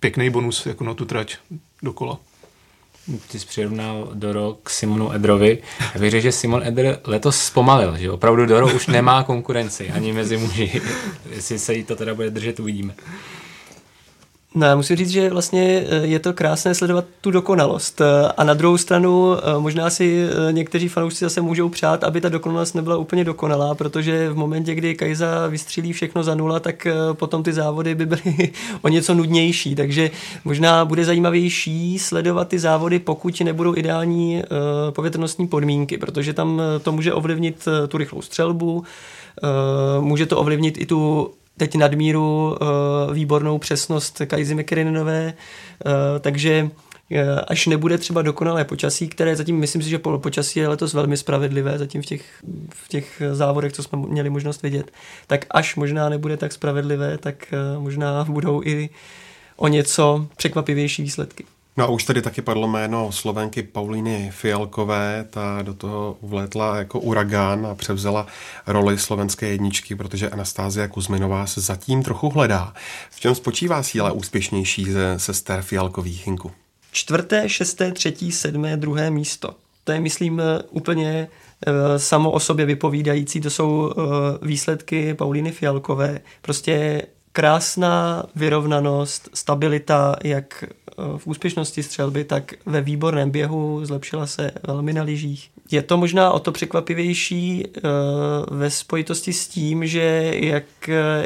pěkný 0.00 0.30
bonus 0.30 0.66
jako 0.66 0.84
na 0.84 0.94
tu 0.94 1.04
trať 1.04 1.36
dokola 1.82 2.18
ty 3.28 3.38
jsi 3.38 3.46
přirovnal 3.46 4.10
Doro 4.14 4.56
k 4.62 4.70
Simonu 4.70 5.12
Edrovi. 5.12 5.58
Já 5.94 6.00
bych 6.00 6.10
řekl, 6.10 6.22
že 6.22 6.32
Simon 6.32 6.62
Edr 6.66 6.98
letos 7.04 7.38
zpomalil, 7.38 7.96
že 7.96 8.10
opravdu 8.10 8.46
Doro 8.46 8.74
už 8.74 8.86
nemá 8.86 9.22
konkurenci 9.22 9.90
ani 9.90 10.12
mezi 10.12 10.36
muži. 10.36 10.82
Jestli 11.30 11.58
se 11.58 11.74
jí 11.74 11.84
to 11.84 11.96
teda 11.96 12.14
bude 12.14 12.30
držet, 12.30 12.60
uvidíme. 12.60 12.94
No, 14.54 14.66
já 14.66 14.76
musím 14.76 14.96
říct, 14.96 15.10
že 15.10 15.30
vlastně 15.30 15.84
eh, 15.88 16.06
je 16.06 16.18
to 16.18 16.32
krásné 16.32 16.74
sledovat 16.74 17.04
tu 17.20 17.30
dokonalost. 17.30 18.00
Eh, 18.00 18.28
a 18.36 18.44
na 18.44 18.54
druhou 18.54 18.78
stranu 18.78 19.36
eh, 19.36 19.58
možná 19.58 19.90
si 19.90 20.26
někteří 20.50 20.88
fanoušci 20.88 21.24
zase 21.24 21.40
můžou 21.40 21.68
přát, 21.68 22.04
aby 22.04 22.20
ta 22.20 22.28
dokonalost 22.28 22.74
nebyla 22.74 22.96
úplně 22.96 23.24
dokonalá, 23.24 23.74
protože 23.74 24.30
v 24.30 24.36
momentě, 24.36 24.74
kdy 24.74 24.94
Kajza 24.94 25.46
vystřílí 25.46 25.92
všechno 25.92 26.22
za 26.22 26.34
nula, 26.34 26.60
tak 26.60 26.86
potom 27.12 27.42
ty 27.42 27.52
závody 27.52 27.94
by 27.94 28.06
byly 28.06 28.52
o 28.82 28.88
něco 28.88 29.14
nudnější. 29.14 29.74
Takže 29.74 30.10
možná 30.44 30.84
bude 30.84 31.04
zajímavější 31.04 31.98
sledovat 31.98 32.48
ty 32.48 32.58
závody, 32.58 32.98
pokud 32.98 33.40
nebudou 33.40 33.76
ideální 33.76 34.42
povětrnostní 34.90 35.46
podmínky, 35.46 35.98
protože 35.98 36.32
tam 36.32 36.62
to 36.82 36.92
může 36.92 37.12
ovlivnit 37.12 37.68
tu 37.88 37.98
rychlou 37.98 38.22
střelbu, 38.22 38.84
může 40.00 40.26
to 40.26 40.38
ovlivnit 40.38 40.78
i 40.78 40.86
tu 40.86 41.30
teď 41.56 41.74
nadmíru 41.74 42.56
uh, 42.60 43.14
výbornou 43.14 43.58
přesnost 43.58 44.22
Kajzy 44.26 44.54
McKinnonové, 44.54 45.34
uh, 45.86 45.92
takže 46.20 46.62
uh, 46.62 47.18
až 47.48 47.66
nebude 47.66 47.98
třeba 47.98 48.22
dokonalé 48.22 48.64
počasí, 48.64 49.08
které 49.08 49.36
zatím 49.36 49.56
myslím 49.56 49.82
si, 49.82 49.90
že 49.90 49.98
počasí 49.98 50.60
je 50.60 50.68
letos 50.68 50.94
velmi 50.94 51.16
spravedlivé, 51.16 51.78
zatím 51.78 52.02
v 52.02 52.06
těch, 52.06 52.24
v 52.70 52.88
těch 52.88 53.22
závodech, 53.32 53.72
co 53.72 53.82
jsme 53.82 53.98
měli 53.98 54.30
možnost 54.30 54.62
vidět, 54.62 54.90
tak 55.26 55.46
až 55.50 55.76
možná 55.76 56.08
nebude 56.08 56.36
tak 56.36 56.52
spravedlivé, 56.52 57.18
tak 57.18 57.54
uh, 57.76 57.82
možná 57.82 58.24
budou 58.24 58.62
i 58.64 58.90
o 59.56 59.68
něco 59.68 60.26
překvapivější 60.36 61.02
výsledky. 61.02 61.44
No 61.76 61.84
a 61.84 61.88
už 61.88 62.04
tady 62.04 62.22
taky 62.22 62.42
padlo 62.42 62.68
jméno 62.68 63.12
Slovenky 63.12 63.62
Paulíny 63.62 64.30
Fialkové, 64.34 65.26
ta 65.30 65.62
do 65.62 65.74
toho 65.74 66.16
vlétla 66.22 66.76
jako 66.76 67.00
uragán 67.00 67.66
a 67.66 67.74
převzala 67.74 68.26
roli 68.66 68.98
slovenské 68.98 69.48
jedničky, 69.48 69.94
protože 69.94 70.30
Anastázia 70.30 70.88
Kuzminová 70.88 71.46
se 71.46 71.60
zatím 71.60 72.02
trochu 72.02 72.28
hledá. 72.30 72.74
V 73.10 73.20
čem 73.20 73.34
spočívá 73.34 73.82
síla 73.82 74.12
úspěšnější 74.12 74.92
ze 74.92 75.18
sester 75.18 75.62
Fialkových, 75.62 76.26
Hinku? 76.26 76.52
Čtvrté, 76.92 77.48
šesté, 77.48 77.92
třetí, 77.92 78.32
sedmé, 78.32 78.76
druhé 78.76 79.10
místo. 79.10 79.54
To 79.84 79.92
je, 79.92 80.00
myslím, 80.00 80.42
úplně 80.70 81.28
eh, 81.66 81.98
samo 81.98 82.30
o 82.30 82.40
sobě 82.40 82.66
vypovídající. 82.66 83.40
To 83.40 83.50
jsou 83.50 83.90
eh, 83.90 84.02
výsledky 84.46 85.14
Paulíny 85.14 85.52
Fialkové. 85.52 86.20
Prostě 86.42 87.02
krásná 87.32 88.26
vyrovnanost, 88.34 89.28
stabilita, 89.34 90.16
jak 90.24 90.64
Eh, 90.98 91.18
v 91.18 91.26
úspěšnosti 91.26 91.82
střelby, 91.82 92.24
tak 92.24 92.54
ve 92.66 92.80
výborném 92.80 93.30
běhu 93.30 93.84
zlepšila 93.84 94.26
se 94.26 94.50
velmi 94.66 94.92
na 94.92 95.02
lyžích. 95.02 95.50
Je 95.70 95.82
to 95.82 95.96
možná 95.96 96.30
o 96.30 96.38
to 96.38 96.52
překvapivější 96.52 97.64
eh, 97.66 97.80
ve 98.50 98.70
spojitosti 98.70 99.32
s 99.32 99.48
tím, 99.48 99.86
že 99.86 100.32
jak, 100.34 100.64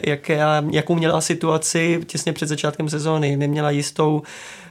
jaké, 0.02 0.40
jakou 0.70 0.94
měla 0.94 1.20
situaci 1.20 2.00
těsně 2.06 2.32
před 2.32 2.46
začátkem 2.46 2.88
sezóny. 2.88 3.36
Neměla 3.36 3.70
jistou, 3.70 4.22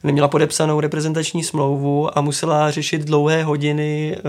neměla 0.04 0.28
podepsanou 0.28 0.80
reprezentační 0.80 1.44
smlouvu 1.44 2.18
a 2.18 2.22
musela 2.22 2.72
řešit 2.72 3.02
dlouhé 3.02 3.44
hodiny 3.44 4.18
eh, 4.18 4.22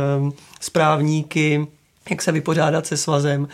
správníky, 0.60 1.66
jak 2.10 2.22
se 2.22 2.32
vypořádat 2.32 2.86
se 2.86 2.96
svazem. 2.96 3.48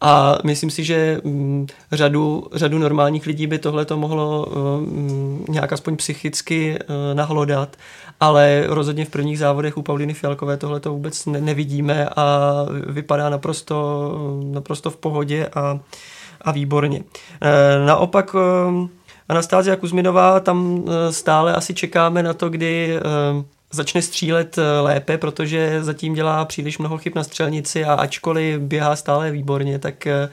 A 0.00 0.38
myslím 0.44 0.70
si, 0.70 0.84
že 0.84 1.20
mm, 1.24 1.66
řadu, 1.92 2.46
řadu 2.52 2.78
normálních 2.78 3.26
lidí 3.26 3.46
by 3.46 3.58
tohle 3.58 3.84
to 3.84 3.96
mohlo 3.96 4.46
mm, 4.80 5.44
nějak 5.48 5.72
aspoň 5.72 5.96
psychicky 5.96 6.78
uh, 6.78 7.16
nahlodat, 7.16 7.76
ale 8.20 8.64
rozhodně 8.66 9.04
v 9.04 9.10
prvních 9.10 9.38
závodech 9.38 9.76
u 9.76 9.82
Pauliny 9.82 10.14
Fialkové 10.14 10.56
tohle 10.56 10.80
to 10.80 10.92
vůbec 10.92 11.26
ne, 11.26 11.40
nevidíme 11.40 12.08
a 12.16 12.52
vypadá 12.86 13.30
naprosto, 13.30 14.40
naprosto 14.44 14.90
v 14.90 14.96
pohodě 14.96 15.46
a, 15.54 15.78
a 16.40 16.52
výborně. 16.52 16.98
Uh, 17.00 17.86
naopak 17.86 18.34
uh, 18.34 18.88
Anastázia 19.28 19.76
Kuzminová, 19.76 20.40
tam 20.40 20.84
stále 21.10 21.54
asi 21.54 21.74
čekáme 21.74 22.22
na 22.22 22.34
to, 22.34 22.48
kdy 22.48 23.00
začne 23.76 24.02
střílet 24.02 24.58
eh, 24.58 24.80
lépe, 24.80 25.18
protože 25.18 25.84
zatím 25.84 26.14
dělá 26.14 26.44
příliš 26.44 26.78
mnoho 26.78 26.98
chyb 26.98 27.12
na 27.16 27.24
střelnici 27.24 27.84
a 27.84 27.94
ačkoliv 27.94 28.60
běhá 28.60 28.96
stále 28.96 29.30
výborně, 29.30 29.78
tak 29.78 30.06
eh, 30.06 30.30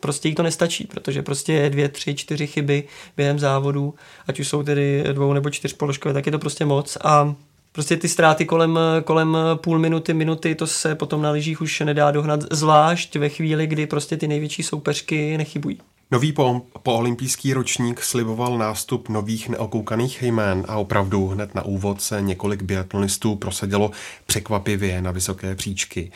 prostě 0.00 0.28
jí 0.28 0.34
to 0.34 0.42
nestačí, 0.42 0.86
protože 0.86 1.22
prostě 1.22 1.70
dvě, 1.70 1.88
tři, 1.88 2.14
čtyři 2.14 2.46
chyby 2.46 2.84
během 3.16 3.38
závodu, 3.38 3.94
ať 4.26 4.40
už 4.40 4.48
jsou 4.48 4.62
tedy 4.62 5.04
dvou 5.12 5.32
nebo 5.32 5.50
čtyřpoložkové, 5.50 6.14
tak 6.14 6.26
je 6.26 6.32
to 6.32 6.38
prostě 6.38 6.64
moc 6.64 6.98
a 7.04 7.34
prostě 7.72 7.96
ty 7.96 8.08
ztráty 8.08 8.46
kolem, 8.46 8.78
kolem 9.04 9.36
půl 9.54 9.78
minuty, 9.78 10.14
minuty, 10.14 10.54
to 10.54 10.66
se 10.66 10.94
potom 10.94 11.22
na 11.22 11.30
lyžích 11.30 11.60
už 11.60 11.80
nedá 11.80 12.10
dohnat, 12.10 12.40
zvlášť 12.50 13.16
ve 13.16 13.28
chvíli, 13.28 13.66
kdy 13.66 13.86
prostě 13.86 14.16
ty 14.16 14.28
největší 14.28 14.62
soupeřky 14.62 15.38
nechybují. 15.38 15.78
Nový 16.10 16.32
po, 16.32 16.62
olympijský 16.84 17.52
ročník 17.52 18.02
sliboval 18.02 18.58
nástup 18.58 19.08
nových 19.08 19.48
neokoukaných 19.48 20.22
jmén 20.22 20.64
a 20.68 20.76
opravdu 20.76 21.26
hned 21.26 21.54
na 21.54 21.62
úvod 21.62 22.02
se 22.02 22.22
několik 22.22 22.62
biatlonistů 22.62 23.36
prosadilo 23.36 23.90
překvapivě 24.26 25.02
na 25.02 25.10
vysoké 25.10 25.54
příčky. 25.54 26.12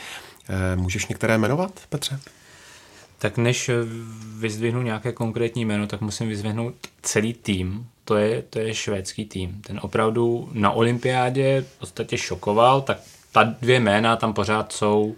E, 0.48 0.76
můžeš 0.76 1.06
některé 1.06 1.38
jmenovat, 1.38 1.80
Petře? 1.88 2.20
Tak 3.18 3.36
než 3.38 3.70
vyzdvihnu 4.38 4.82
nějaké 4.82 5.12
konkrétní 5.12 5.64
jméno, 5.64 5.86
tak 5.86 6.00
musím 6.00 6.28
vyzdvihnout 6.28 6.74
celý 7.02 7.34
tým. 7.34 7.86
To 8.04 8.16
je, 8.16 8.42
to 8.42 8.58
je 8.58 8.74
švédský 8.74 9.24
tým. 9.24 9.62
Ten 9.66 9.80
opravdu 9.82 10.48
na 10.52 10.70
olympiádě 10.70 11.64
v 11.76 11.78
podstatě 11.78 12.18
šokoval, 12.18 12.80
tak 12.80 12.98
ta 13.32 13.42
dvě 13.42 13.80
jména 13.80 14.16
tam 14.16 14.32
pořád 14.32 14.72
jsou 14.72 15.14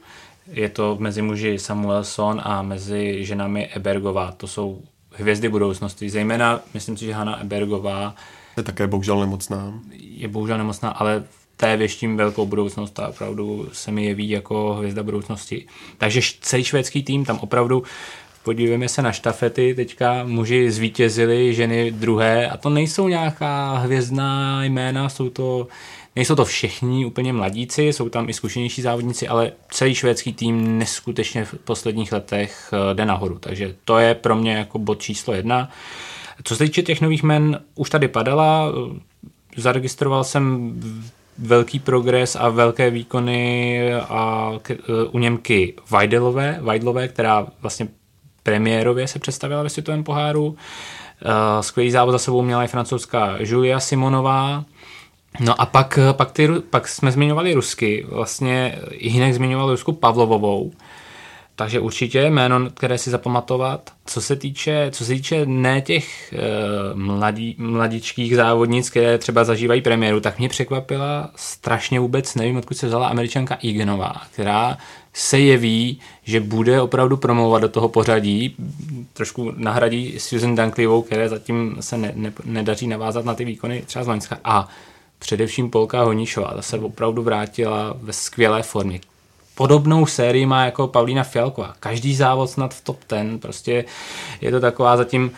je 0.46 0.68
to 0.68 0.96
mezi 1.00 1.22
muži 1.22 1.58
Samuelson 1.58 2.40
a 2.44 2.62
mezi 2.62 3.24
ženami 3.24 3.66
Ebergová. 3.66 4.32
To 4.32 4.46
jsou 4.46 4.82
hvězdy 5.10 5.48
budoucnosti. 5.48 6.10
Zejména, 6.10 6.60
myslím 6.74 6.96
si, 6.96 7.04
že 7.04 7.12
Hanna 7.12 7.40
Ebergová 7.40 8.14
je 8.56 8.62
také 8.62 8.86
bohužel 8.86 9.20
nemocná. 9.20 9.80
Je 10.00 10.28
bohužel 10.28 10.58
nemocná, 10.58 10.90
ale 10.90 11.24
té 11.56 11.76
věštím 11.76 12.16
velkou 12.16 12.46
budoucnost 12.46 13.00
a 13.00 13.08
opravdu 13.08 13.68
se 13.72 13.90
mi 13.90 14.04
jeví 14.04 14.30
jako 14.30 14.74
hvězda 14.74 15.02
budoucnosti. 15.02 15.66
Takže 15.98 16.20
celý 16.40 16.64
švédský 16.64 17.02
tým 17.02 17.24
tam 17.24 17.38
opravdu 17.38 17.82
podívejme 18.42 18.88
se 18.88 19.02
na 19.02 19.12
štafety, 19.12 19.74
teďka 19.74 20.24
muži 20.24 20.70
zvítězili, 20.70 21.54
ženy 21.54 21.90
druhé 21.90 22.50
a 22.50 22.56
to 22.56 22.70
nejsou 22.70 23.08
nějaká 23.08 23.78
hvězdná 23.78 24.64
jména, 24.64 25.08
jsou 25.08 25.30
to 25.30 25.68
Nejsou 26.16 26.34
to 26.34 26.44
všichni 26.44 27.04
úplně 27.06 27.32
mladíci, 27.32 27.82
jsou 27.82 28.08
tam 28.08 28.28
i 28.28 28.32
zkušenější 28.32 28.82
závodníci, 28.82 29.28
ale 29.28 29.52
celý 29.70 29.94
švédský 29.94 30.32
tým 30.32 30.78
neskutečně 30.78 31.44
v 31.44 31.54
posledních 31.54 32.12
letech 32.12 32.70
eh, 32.72 32.94
jde 32.94 33.06
nahoru. 33.06 33.38
Takže 33.38 33.74
to 33.84 33.98
je 33.98 34.14
pro 34.14 34.36
mě 34.36 34.56
jako 34.56 34.78
bod 34.78 35.02
číslo 35.02 35.34
jedna. 35.34 35.70
Co 36.44 36.56
se 36.56 36.64
týče 36.64 36.82
těch 36.82 37.00
nových 37.00 37.22
men, 37.22 37.60
už 37.74 37.90
tady 37.90 38.08
padala, 38.08 38.72
zaregistroval 39.56 40.24
jsem 40.24 40.72
velký 41.38 41.78
progres 41.78 42.36
a 42.36 42.48
velké 42.48 42.90
výkony 42.90 43.94
a 43.94 44.52
k, 44.62 44.70
eh, 44.70 44.76
u 45.10 45.18
Němky 45.18 45.74
Vajdelové, 45.90 46.58
Vajdlové, 46.60 47.08
která 47.08 47.46
vlastně 47.62 47.88
premiérově 48.42 49.08
se 49.08 49.18
představila 49.18 49.62
ve 49.62 49.68
světovém 49.68 50.04
poháru. 50.04 50.56
Skvělý 51.60 51.90
závod 51.90 52.12
za 52.12 52.18
sebou 52.18 52.42
měla 52.42 52.64
i 52.64 52.68
francouzská 52.68 53.36
Julia 53.38 53.80
Simonová, 53.80 54.64
No 55.40 55.60
a 55.60 55.66
pak, 55.66 55.98
pak, 56.12 56.32
ty, 56.32 56.48
pak 56.70 56.88
jsme 56.88 57.12
zmiňovali 57.12 57.54
Rusky, 57.54 58.06
vlastně 58.08 58.78
Hinek 58.98 59.34
zmiňoval 59.34 59.70
Rusku 59.70 59.92
Pavlovovou, 59.92 60.72
takže 61.56 61.80
určitě 61.80 62.22
jméno, 62.22 62.70
které 62.70 62.98
si 62.98 63.10
zapamatovat. 63.10 63.90
Co 64.06 64.20
se 64.20 64.36
týče, 64.36 64.88
co 64.90 65.04
se 65.04 65.12
týče 65.12 65.46
ne 65.46 65.80
těch 65.80 66.34
uh, 66.34 67.00
mladí, 67.00 67.56
mladičkých 67.58 68.36
závodnic, 68.36 68.90
které 68.90 69.18
třeba 69.18 69.44
zažívají 69.44 69.82
premiéru, 69.82 70.20
tak 70.20 70.38
mě 70.38 70.48
překvapila 70.48 71.30
strašně 71.36 72.00
vůbec, 72.00 72.34
nevím, 72.34 72.56
odkud 72.56 72.76
se 72.76 72.86
vzala 72.86 73.08
američanka 73.08 73.58
Igenová, 73.62 74.14
která 74.32 74.78
se 75.12 75.38
jeví, 75.38 76.00
že 76.24 76.40
bude 76.40 76.80
opravdu 76.80 77.16
promlouvat 77.16 77.62
do 77.62 77.68
toho 77.68 77.88
pořadí, 77.88 78.56
trošku 79.12 79.52
nahradí 79.56 80.14
Susan 80.18 80.54
Dunkleyovou, 80.54 81.02
které 81.02 81.28
zatím 81.28 81.76
se 81.80 81.98
ne, 81.98 82.12
ne, 82.14 82.32
nedaří 82.44 82.86
navázat 82.86 83.24
na 83.24 83.34
ty 83.34 83.44
výkony 83.44 83.82
třeba 83.86 84.04
z 84.04 84.08
Loňska. 84.08 84.38
A 84.44 84.68
především 85.22 85.70
Polka 85.70 86.02
Honišová, 86.02 86.54
ta 86.54 86.62
se 86.62 86.78
opravdu 86.78 87.22
vrátila 87.22 87.94
ve 88.02 88.12
skvělé 88.12 88.62
formě. 88.62 89.00
Podobnou 89.54 90.06
sérii 90.06 90.46
má 90.46 90.64
jako 90.64 90.88
Paulína 90.88 91.22
Fialková. 91.22 91.74
Každý 91.80 92.14
závod 92.14 92.50
snad 92.50 92.74
v 92.74 92.84
top 92.84 93.04
ten, 93.04 93.38
prostě 93.38 93.84
je 94.40 94.50
to 94.50 94.60
taková 94.60 94.96
zatím 94.96 95.30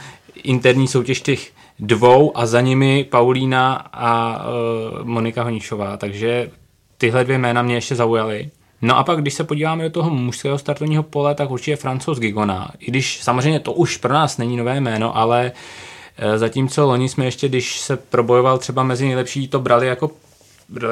interní 0.42 0.88
soutěž 0.88 1.20
těch 1.20 1.52
dvou 1.78 2.38
a 2.38 2.46
za 2.46 2.60
nimi 2.60 3.04
Paulína 3.04 3.74
a 3.92 4.44
uh, 4.46 5.06
Monika 5.06 5.42
Honišová, 5.42 5.96
takže 5.96 6.50
tyhle 6.98 7.24
dvě 7.24 7.38
jména 7.38 7.62
mě 7.62 7.74
ještě 7.74 7.94
zaujaly. 7.94 8.50
No 8.82 8.96
a 8.96 9.04
pak, 9.04 9.20
když 9.20 9.34
se 9.34 9.44
podíváme 9.44 9.84
do 9.84 9.90
toho 9.90 10.10
mužského 10.10 10.58
startovního 10.58 11.02
pole, 11.02 11.34
tak 11.34 11.50
určitě 11.50 11.76
francouz 11.76 12.18
Gigona. 12.18 12.70
I 12.78 12.90
když 12.90 13.22
samozřejmě 13.22 13.60
to 13.60 13.72
už 13.72 13.96
pro 13.96 14.12
nás 14.12 14.38
není 14.38 14.56
nové 14.56 14.80
jméno, 14.80 15.16
ale 15.16 15.52
uh, 15.54 15.58
zatímco 16.36 16.86
loni 16.86 17.08
jsme 17.08 17.24
ještě, 17.24 17.48
když 17.48 17.80
se 17.80 17.96
probojoval 17.96 18.58
třeba 18.58 18.82
mezi 18.82 19.06
nejlepší, 19.06 19.48
to 19.48 19.60
brali 19.60 19.86
jako 19.86 20.10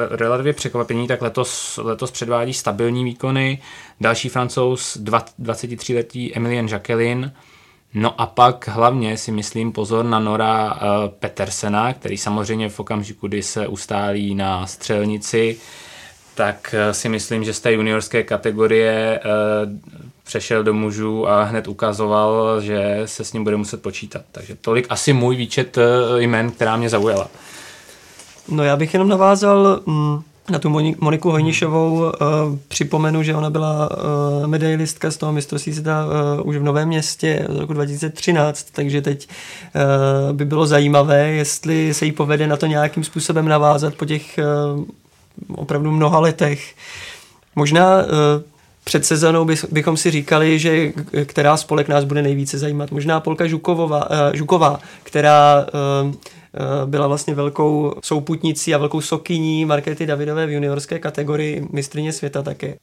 relativně 0.09 0.53
překvapení, 0.53 1.07
tak 1.07 1.21
letos, 1.21 1.79
letos 1.83 2.11
předvádí 2.11 2.53
stabilní 2.53 3.03
výkony. 3.03 3.61
Další 4.01 4.29
francouz, 4.29 4.97
23-letý 4.97 6.35
Emilien 6.35 6.67
Jacqueline. 6.67 7.33
No 7.93 8.21
a 8.21 8.25
pak 8.25 8.67
hlavně 8.67 9.17
si 9.17 9.31
myslím 9.31 9.71
pozor 9.71 10.05
na 10.05 10.19
Nora 10.19 10.73
uh, 10.73 10.79
Petersena, 11.19 11.93
který 11.93 12.17
samozřejmě 12.17 12.69
v 12.69 12.79
okamžiku, 12.79 13.27
kdy 13.27 13.43
se 13.43 13.67
ustálí 13.67 14.35
na 14.35 14.67
střelnici, 14.67 15.57
tak 16.35 16.75
uh, 16.87 16.91
si 16.91 17.09
myslím, 17.09 17.43
že 17.43 17.53
z 17.53 17.59
té 17.59 17.73
juniorské 17.73 18.23
kategorie 18.23 19.19
přešel 20.23 20.63
do 20.63 20.73
mužů 20.73 21.27
a 21.27 21.43
hned 21.43 21.67
ukazoval, 21.67 22.61
že 22.61 23.01
se 23.05 23.23
s 23.23 23.33
ním 23.33 23.43
bude 23.43 23.57
muset 23.57 23.81
počítat. 23.81 24.21
Takže 24.31 24.55
tolik 24.61 24.85
asi 24.89 25.13
můj 25.13 25.35
výčet 25.35 25.77
eh, 25.77 25.81
jmen, 26.21 26.51
která 26.51 26.77
mě 26.77 26.89
zaujala. 26.89 27.27
No 28.49 28.63
já 28.63 28.75
bych 28.75 28.93
jenom 28.93 29.09
navázal 29.09 29.79
mm, 29.85 30.21
na 30.49 30.59
tu 30.59 30.69
Moniku 30.99 31.31
Hojnišovou. 31.31 31.93
Uh, 31.93 32.09
připomenu, 32.67 33.23
že 33.23 33.35
ona 33.35 33.49
byla 33.49 33.89
uh, 33.91 34.47
medailistka 34.47 35.11
z 35.11 35.17
toho 35.17 35.31
mistrovství 35.31 35.73
světa 35.73 36.05
už 36.43 36.57
v 36.57 36.63
Novém 36.63 36.87
městě 36.87 37.47
z 37.49 37.57
roku 37.59 37.73
2013, 37.73 38.67
takže 38.71 39.01
teď 39.01 39.29
by 40.31 40.45
bylo 40.45 40.65
zajímavé, 40.65 41.27
jestli 41.27 41.93
se 41.93 42.05
jí 42.05 42.11
povede 42.11 42.47
na 42.47 42.57
to 42.57 42.65
nějakým 42.65 43.03
způsobem 43.03 43.47
navázat 43.47 43.95
po 43.95 44.05
těch 44.05 44.39
opravdu 45.55 45.91
mnoha 45.91 46.19
letech. 46.19 46.75
Možná 47.55 48.05
před 48.83 49.05
sezónou 49.05 49.47
bychom 49.71 49.97
si 49.97 50.11
říkali, 50.11 50.59
že 50.59 50.91
která 51.25 51.57
spolek 51.57 51.87
nás 51.87 52.03
bude 52.03 52.21
nejvíce 52.21 52.57
zajímat. 52.57 52.91
Možná 52.91 53.19
Polka 53.19 53.47
uh, 54.09 54.33
Žuková, 54.33 54.79
která 55.03 55.65
uh, 56.05 56.13
byla 56.85 57.07
vlastně 57.07 57.35
velkou 57.35 57.93
souputnicí 58.03 58.75
a 58.75 58.77
velkou 58.77 59.01
sokyní 59.01 59.65
Markety 59.65 60.05
Davidové 60.05 60.45
v 60.45 60.51
juniorské 60.51 60.99
kategorii 60.99 61.67
mistrině 61.71 62.13
světa 62.13 62.41
také. 62.41 62.75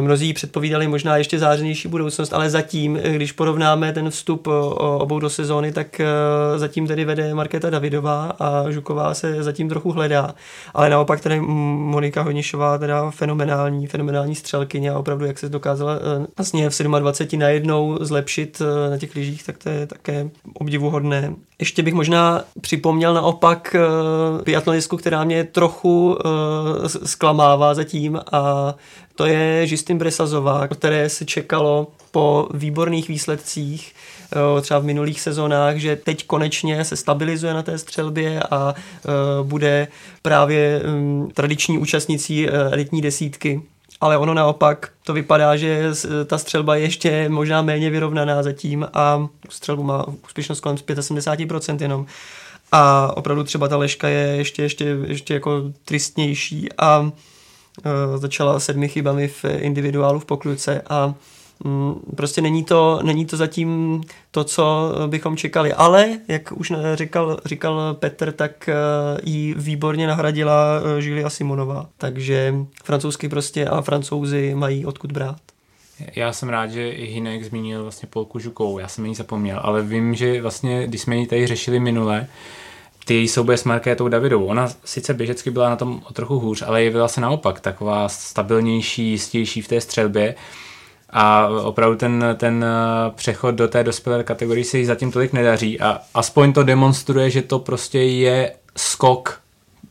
Mnozí 0.00 0.32
předpovídali 0.32 0.88
možná 0.88 1.16
ještě 1.16 1.38
zářenější 1.38 1.88
budoucnost, 1.88 2.32
ale 2.32 2.50
zatím, 2.50 2.94
když 2.94 3.32
porovnáme 3.32 3.92
ten 3.92 4.10
vstup 4.10 4.46
obou 4.78 5.18
do 5.18 5.30
sezóny, 5.30 5.72
tak 5.72 6.00
zatím 6.56 6.86
tedy 6.86 7.04
vede 7.04 7.34
Markéta 7.34 7.70
Davidová 7.70 8.32
a 8.38 8.70
Žuková 8.70 9.14
se 9.14 9.42
zatím 9.42 9.68
trochu 9.68 9.92
hledá. 9.92 10.34
Ale 10.74 10.90
naopak 10.90 11.20
tady 11.20 11.40
Monika 11.40 12.22
Honišová 12.22 12.78
teda 12.78 13.10
fenomenální, 13.10 13.86
fenomenální 13.86 14.34
střelkyně 14.34 14.90
a 14.90 14.98
opravdu 14.98 15.26
jak 15.26 15.38
se 15.38 15.48
dokázala 15.48 15.96
eh, 15.96 16.26
vlastně 16.36 16.70
v 16.70 16.78
27 16.78 17.40
najednou 17.40 17.98
zlepšit 18.00 18.62
eh, 18.64 18.90
na 18.90 18.98
těch 18.98 19.14
lyžích, 19.14 19.44
tak 19.46 19.58
to 19.58 19.68
je 19.68 19.86
také 19.86 20.30
obdivuhodné. 20.54 21.34
Ještě 21.64 21.82
bych 21.82 21.94
možná 21.94 22.44
připomněl 22.60 23.14
naopak 23.14 23.76
eh, 23.78 24.42
biatlonistku, 24.44 24.96
která 24.96 25.24
mě 25.24 25.44
trochu 25.44 26.18
zklamává 27.04 27.74
zatím 27.74 28.20
a 28.32 28.74
to 29.14 29.26
je 29.26 29.66
Justin 29.68 29.98
Bresazová, 29.98 30.68
které 30.68 31.08
se 31.08 31.24
čekalo 31.24 31.86
po 32.10 32.48
výborných 32.54 33.08
výsledcích 33.08 33.94
Eh, 34.34 34.60
třeba 34.60 34.80
v 34.80 34.84
minulých 34.84 35.20
sezónách, 35.20 35.76
že 35.76 35.96
teď 35.96 36.26
konečně 36.26 36.84
se 36.84 36.96
stabilizuje 36.96 37.54
na 37.54 37.62
té 37.62 37.78
střelbě 37.78 38.42
a 38.42 38.74
eh, 38.76 39.08
bude 39.42 39.88
právě 40.22 40.82
mm, 40.86 41.30
tradiční 41.34 41.78
účastnicí 41.78 42.48
eh, 42.48 42.52
elitní 42.52 43.02
desítky 43.02 43.62
ale 44.04 44.18
ono 44.18 44.34
naopak 44.34 44.90
to 45.02 45.12
vypadá, 45.12 45.56
že 45.56 45.90
ta 46.26 46.38
střelba 46.38 46.76
je 46.76 46.82
ještě 46.82 47.28
možná 47.28 47.62
méně 47.62 47.90
vyrovnaná 47.90 48.42
zatím 48.42 48.88
a 48.94 49.28
střelbu 49.48 49.82
má 49.82 50.06
úspěšnost 50.24 50.60
kolem 50.60 50.76
75% 50.76 51.76
jenom. 51.80 52.06
A 52.72 53.12
opravdu 53.16 53.44
třeba 53.44 53.68
ta 53.68 53.76
leška 53.76 54.08
je 54.08 54.26
ještě, 54.36 54.62
ještě, 54.62 54.96
ještě 55.06 55.34
jako 55.34 55.62
tristnější 55.84 56.68
a 56.78 57.00
uh, 57.00 57.10
začala 58.16 58.60
sedmi 58.60 58.88
chybami 58.88 59.28
v 59.28 59.44
individuálu 59.44 60.20
v 60.20 60.24
pokluce 60.24 60.82
a 60.90 61.14
prostě 62.16 62.40
není 62.40 62.64
to, 62.64 63.00
není 63.02 63.26
to 63.26 63.36
zatím 63.36 64.00
to, 64.30 64.44
co 64.44 64.92
bychom 65.06 65.36
čekali. 65.36 65.72
Ale, 65.72 66.18
jak 66.28 66.52
už 66.52 66.72
říkal, 66.94 67.38
říkal 67.44 67.94
Petr, 67.94 68.32
tak 68.32 68.68
eh, 68.68 68.74
ji 69.24 69.54
výborně 69.58 70.06
nahradila 70.06 70.80
eh, 70.80 71.02
Julia 71.02 71.30
Simonová. 71.30 71.86
Takže 71.98 72.54
francouzsky 72.84 73.28
prostě 73.28 73.66
a 73.66 73.82
francouzi 73.82 74.54
mají 74.54 74.86
odkud 74.86 75.12
brát. 75.12 75.36
Já 76.16 76.32
jsem 76.32 76.48
rád, 76.48 76.70
že 76.70 76.90
i 76.90 77.06
Hinek 77.06 77.44
zmínil 77.44 77.82
vlastně 77.82 78.08
Polku 78.12 78.38
Žukovou, 78.38 78.78
já 78.78 78.88
jsem 78.88 79.06
ji 79.06 79.14
zapomněl, 79.14 79.60
ale 79.62 79.82
vím, 79.82 80.14
že 80.14 80.42
vlastně, 80.42 80.86
když 80.86 81.00
jsme 81.00 81.16
ji 81.16 81.26
tady 81.26 81.46
řešili 81.46 81.80
minule, 81.80 82.26
ty 83.04 83.14
její 83.14 83.28
souboje 83.28 83.58
s 83.58 83.64
Markétou 83.64 84.08
Davidovou. 84.08 84.46
Ona 84.46 84.68
sice 84.84 85.14
běžecky 85.14 85.50
byla 85.50 85.68
na 85.68 85.76
tom 85.76 86.02
o 86.10 86.12
trochu 86.12 86.38
hůř, 86.38 86.62
ale 86.66 86.82
jevila 86.82 87.08
se 87.08 87.20
naopak 87.20 87.60
taková 87.60 88.08
stabilnější, 88.08 89.10
jistější 89.10 89.62
v 89.62 89.68
té 89.68 89.80
střelbě 89.80 90.34
a 91.16 91.48
opravdu 91.48 91.96
ten, 91.96 92.24
ten 92.36 92.64
eh, 92.64 93.10
přechod 93.14 93.54
do 93.54 93.68
té 93.68 93.84
dospělé 93.84 94.24
kategorie 94.24 94.64
se 94.64 94.78
jí 94.78 94.84
zatím 94.84 95.12
tolik 95.12 95.32
nedaří 95.32 95.80
a 95.80 96.00
aspoň 96.14 96.52
to 96.52 96.62
demonstruje, 96.62 97.30
že 97.30 97.42
to 97.42 97.58
prostě 97.58 97.98
je 97.98 98.52
skok 98.76 99.44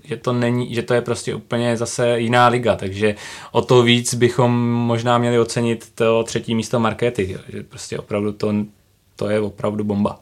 že 0.03 0.17
to 0.17 0.33
není, 0.33 0.73
že 0.73 0.81
to 0.81 0.93
je 0.93 1.01
prostě 1.01 1.35
úplně 1.35 1.77
zase 1.77 2.19
jiná 2.19 2.47
liga, 2.47 2.75
takže 2.75 3.15
o 3.51 3.61
to 3.61 3.83
víc 3.83 4.13
bychom 4.13 4.71
možná 4.71 5.17
měli 5.17 5.39
ocenit 5.39 5.91
to 5.95 6.23
třetí 6.23 6.55
místo 6.55 6.79
Markety, 6.79 7.37
že 7.47 7.63
prostě 7.63 7.99
opravdu 7.99 8.31
to, 8.31 8.53
to 9.15 9.29
je 9.29 9.39
opravdu 9.39 9.83
bomba. 9.83 10.19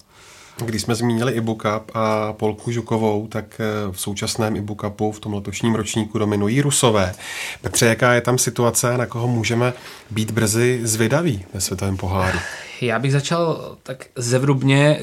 Když 0.66 0.82
jsme 0.82 0.96
zmínili 0.96 1.34
Ibucup 1.34 1.92
a 1.94 2.34
Polku 2.34 2.72
Žukovou, 2.72 3.28
tak 3.28 3.46
eh, 3.60 3.92
v 3.92 4.02
současném 4.02 4.56
Ibucupu 4.56 5.12
v 5.12 5.20
tom 5.20 5.34
letošním 5.34 5.76
ročníku 5.76 6.20
dominují 6.20 6.62
Rusové. 6.62 7.14
Petře, 7.62 7.86
jaká 7.86 8.14
je 8.14 8.22
tam 8.22 8.38
situace, 8.38 8.98
na 8.98 9.06
koho 9.06 9.28
můžeme 9.28 9.74
být 10.12 10.32
brzy 10.32 10.80
zvědaví 10.84 11.46
ve 11.54 11.62
světovém 11.62 11.98
poháru? 11.98 12.40
Já 12.82 13.00
bych 13.00 13.12
začal 13.12 13.76
tak 13.84 14.06
zevrubně. 14.16 15.00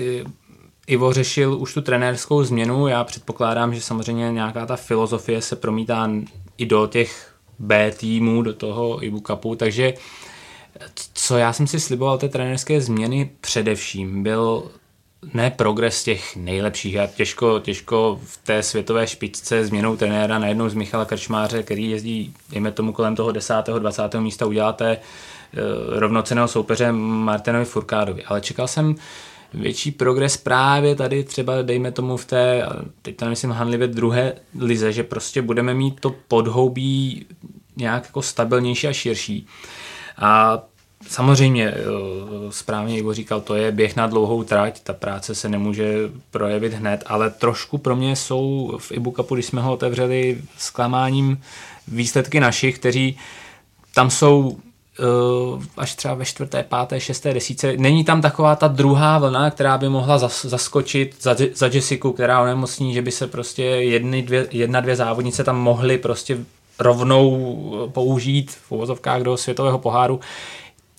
Ivo 0.87 1.13
řešil 1.13 1.57
už 1.61 1.75
tu 1.75 1.81
trenérskou 1.81 2.45
změnu. 2.45 2.87
Já 2.87 3.05
předpokládám, 3.05 3.75
že 3.75 3.81
samozřejmě 3.81 4.33
nějaká 4.33 4.67
ta 4.67 4.77
filozofie 4.77 5.43
se 5.43 5.57
promítá 5.57 6.11
i 6.59 6.67
do 6.67 6.87
těch 6.87 7.35
B 7.59 7.91
týmů, 7.91 8.43
do 8.43 8.55
toho 8.55 9.05
Ibucupu, 9.05 9.55
takže 9.55 9.95
co 11.15 11.39
já 11.39 11.53
jsem 11.53 11.67
si 11.67 11.81
sliboval 11.81 12.19
té 12.19 12.29
trenérské 12.29 12.81
změny 12.81 13.31
především, 13.41 14.23
byl 14.23 14.71
ne 15.35 15.51
progres 15.51 16.05
těch 16.05 16.37
nejlepších. 16.37 16.95
Já 16.95 17.07
těžko, 17.07 17.61
těžko 17.61 18.21
v 18.25 18.37
té 18.37 18.63
světové 18.63 19.07
špičce 19.07 19.67
změnou 19.67 19.97
trenéra 19.97 20.39
najednou 20.39 20.69
z 20.69 20.75
Michala 20.75 21.05
Krčmáře, 21.05 21.63
který 21.63 21.91
jezdí, 21.91 22.35
dejme 22.51 22.73
tomu, 22.73 22.93
kolem 22.93 23.17
toho 23.17 23.33
10. 23.33 23.55
20. 23.79 24.15
místa 24.15 24.47
uděláte 24.47 24.91
e, 24.93 24.99
rovnoceného 26.01 26.49
soupeře 26.49 26.93
Martinovi 26.93 27.65
Furkádovi. 27.65 28.25
Ale 28.25 28.41
čekal 28.41 28.69
jsem 28.69 28.95
větší 29.55 29.91
progres 29.91 30.37
právě 30.37 30.95
tady 30.95 31.25
třeba, 31.25 31.63
dejme 31.63 31.93
tomu 31.93 32.17
v 32.17 32.25
té, 32.25 32.69
teď 33.03 33.17
to 33.17 33.27
myslím 33.29 33.51
hanlivě 33.51 33.89
druhé 33.89 34.33
lize, 34.59 34.93
že 34.93 35.03
prostě 35.03 35.43
budeme 35.43 35.75
mít 35.75 36.01
to 36.01 36.15
podhoubí 36.29 37.27
nějak 37.77 38.05
jako 38.05 38.23
stabilnější 38.23 38.89
a 38.89 38.93
širší. 38.93 39.47
A 40.19 40.63
Samozřejmě, 41.07 41.69
eh, 41.69 41.77
správně 42.51 42.99
Ivo 42.99 43.15
říkal, 43.15 43.41
to 43.41 43.55
je 43.55 43.73
běh 43.73 43.97
na 43.97 44.07
dlouhou 44.07 44.43
trať, 44.45 44.81
ta 44.81 44.93
práce 44.93 45.35
se 45.35 45.49
nemůže 45.49 46.11
projevit 46.31 46.73
hned, 46.73 47.03
ale 47.07 47.31
trošku 47.31 47.79
pro 47.79 47.97
mě 47.97 48.17
jsou 48.17 48.73
v 48.79 48.93
Ibukapu, 48.93 49.35
když 49.35 49.47
jsme 49.47 49.63
ho 49.63 49.73
otevřeli 49.73 50.43
zklamáním 50.59 51.41
výsledky 51.89 52.41
našich, 52.41 52.79
kteří 52.79 53.19
tam 53.95 54.11
jsou 54.11 54.59
eh, 55.01 55.03
až 55.77 55.95
třeba 55.95 56.15
ve 56.15 56.25
čtvrté, 56.25 56.63
páté, 56.63 57.01
šesté 57.01 57.35
desíce. 57.35 57.77
Není 57.77 58.05
tam 58.05 58.21
taková 58.21 58.57
ta 58.57 58.69
druhá 58.69 59.19
vlna, 59.19 59.51
která 59.51 59.79
by 59.79 59.89
mohla 59.89 60.19
zas, 60.19 60.45
zaskočit 60.45 61.17
za, 61.21 61.37
za 61.55 61.67
Jessiku, 61.67 62.13
která 62.13 62.43
onemocní, 62.43 62.95
že 62.95 63.03
by 63.03 63.11
se 63.11 63.27
prostě 63.27 63.63
jedny, 63.63 64.23
dvě, 64.23 64.49
jedna, 64.51 64.81
dvě 64.81 64.97
závodnice 64.97 65.45
tam 65.45 65.57
mohly 65.57 65.99
prostě 65.99 66.39
rovnou 66.79 67.91
použít 67.93 68.51
v 68.51 68.73
uvozovkách 68.73 69.23
do 69.23 69.37
světového 69.37 69.79
poháru 69.79 70.21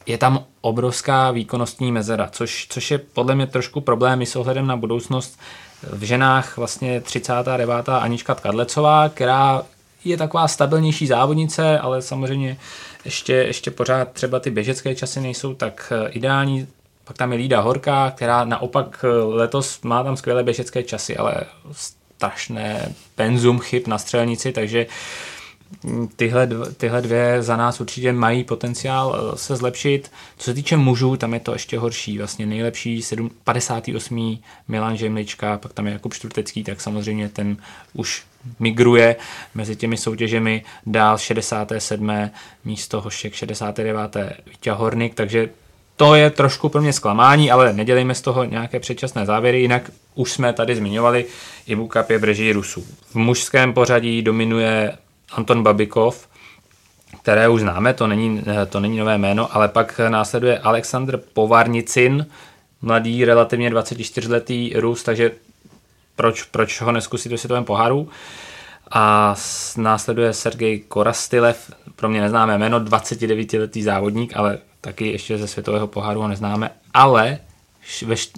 je 0.06 0.18
tam 0.18 0.46
obrovská 0.62 1.32
výkonnostní 1.32 1.92
mezera, 1.92 2.30
což, 2.32 2.68
což 2.70 2.92
je 2.92 2.98
podle 2.98 3.36
mě 3.36 3.48
trošku 3.48 3.82
problém 3.82 4.22
i 4.22 4.26
s 4.26 4.36
ohledem 4.36 4.68
na 4.68 4.78
budoucnost 4.78 5.40
v 5.84 6.04
ženách 6.04 6.58
vlastně 6.58 7.02
39. 7.02 7.90
Anička 7.90 8.36
Tkadlecová, 8.36 9.10
která 9.10 9.62
je 10.06 10.18
taková 10.18 10.48
stabilnější 10.48 11.08
závodnice, 11.08 11.80
ale 11.80 12.02
samozřejmě 12.02 12.58
ještě, 13.06 13.34
ještě 13.34 13.72
pořád 13.72 14.12
třeba 14.12 14.40
ty 14.40 14.52
běžecké 14.52 14.96
časy 14.96 15.22
nejsou 15.22 15.54
tak 15.54 15.94
eh, 15.96 16.10
ideální. 16.10 16.68
Pak 17.04 17.18
tam 17.18 17.32
je 17.32 17.38
Lída 17.38 17.62
Horká, 17.62 18.12
která 18.12 18.46
naopak 18.46 19.06
eh, 19.06 19.08
letos 19.08 19.82
má 19.82 20.04
tam 20.04 20.18
skvělé 20.18 20.44
běžecké 20.44 20.84
časy, 20.84 21.18
ale 21.18 21.36
strašné 21.72 22.94
penzum 23.16 23.60
chyb 23.60 23.84
na 23.88 23.98
střelnici, 23.98 24.52
takže 24.52 24.86
uh, 24.86 24.92
tyhle, 26.16 26.50
tyhle 26.78 27.02
dvě 27.02 27.44
za 27.44 27.56
nás 27.56 27.82
určitě 27.82 28.14
mají 28.14 28.44
potenciál 28.44 29.16
eh, 29.34 29.38
se 29.38 29.56
zlepšit. 29.56 30.12
Co 30.38 30.44
se 30.44 30.54
týče 30.54 30.78
mužů, 30.78 31.18
tam 31.18 31.34
je 31.34 31.40
to 31.40 31.54
ještě 31.54 31.80
horší. 31.80 32.18
Vlastně 32.18 32.46
nejlepší 32.46 33.02
7, 33.02 33.32
58. 33.44 34.40
Milan 34.68 34.98
Žemlička, 34.98 35.58
pak 35.58 35.74
tam 35.74 35.88
je 35.88 35.94
Jakub 35.94 36.14
Čtvrtecký, 36.14 36.64
tak 36.64 36.82
samozřejmě 36.82 37.30
ten 37.30 37.58
už 37.94 38.24
migruje 38.60 39.16
mezi 39.56 39.76
těmi 39.76 39.98
soutěžemi 39.98 40.64
dál 40.86 41.18
67. 41.18 42.12
místo 42.66 43.02
Hošek 43.02 43.34
69. 43.34 44.18
Vítě 44.46 44.72
Hornik, 44.72 45.14
takže 45.16 45.50
to 45.96 46.16
je 46.16 46.30
trošku 46.30 46.70
pro 46.70 46.82
mě 46.82 46.94
zklamání, 46.94 47.52
ale 47.52 47.74
nedělejme 47.74 48.16
z 48.16 48.22
toho 48.22 48.44
nějaké 48.44 48.80
předčasné 48.80 49.26
závěry, 49.26 49.62
jinak 49.62 49.92
už 50.16 50.32
jsme 50.32 50.54
tady 50.54 50.76
zmiňovali, 50.76 51.26
Ibu 51.68 51.88
Cup 51.94 52.10
je 52.10 52.20
břeží 52.20 52.52
Rusů. 52.54 52.86
V 53.12 53.16
mužském 53.16 53.74
pořadí 53.74 54.22
dominuje 54.22 54.98
Anton 55.32 55.64
Babikov, 55.64 56.28
které 57.22 57.48
už 57.48 57.62
známe, 57.62 57.94
to 57.94 58.08
není, 58.08 58.44
to 58.70 58.80
není 58.80 58.98
nové 58.98 59.18
jméno, 59.18 59.56
ale 59.56 59.68
pak 59.68 60.02
následuje 60.10 60.60
Aleksandr 60.60 61.18
Povarnicin, 61.18 62.28
mladý, 62.82 63.26
relativně 63.26 63.70
24-letý 63.70 64.74
Rus, 64.76 65.04
takže 65.04 65.32
proč, 66.16 66.44
proč 66.44 66.82
ho 66.82 66.92
neskusit 66.92 67.32
do 67.32 67.38
světovém 67.38 67.66
poháru. 67.66 68.10
A 68.92 69.36
následuje 69.78 70.34
Sergej 70.34 70.80
Korastylev, 70.80 71.72
pro 71.96 72.10
mě 72.10 72.22
neznámé 72.22 72.58
jméno, 72.58 72.80
29-letý 72.80 73.84
závodník, 73.84 74.38
ale 74.38 74.58
taky 74.82 75.08
ještě 75.12 75.38
ze 75.38 75.48
světového 75.48 75.88
poháru 75.88 76.22
ho 76.22 76.28
neznáme, 76.28 76.72
ale 76.94 77.40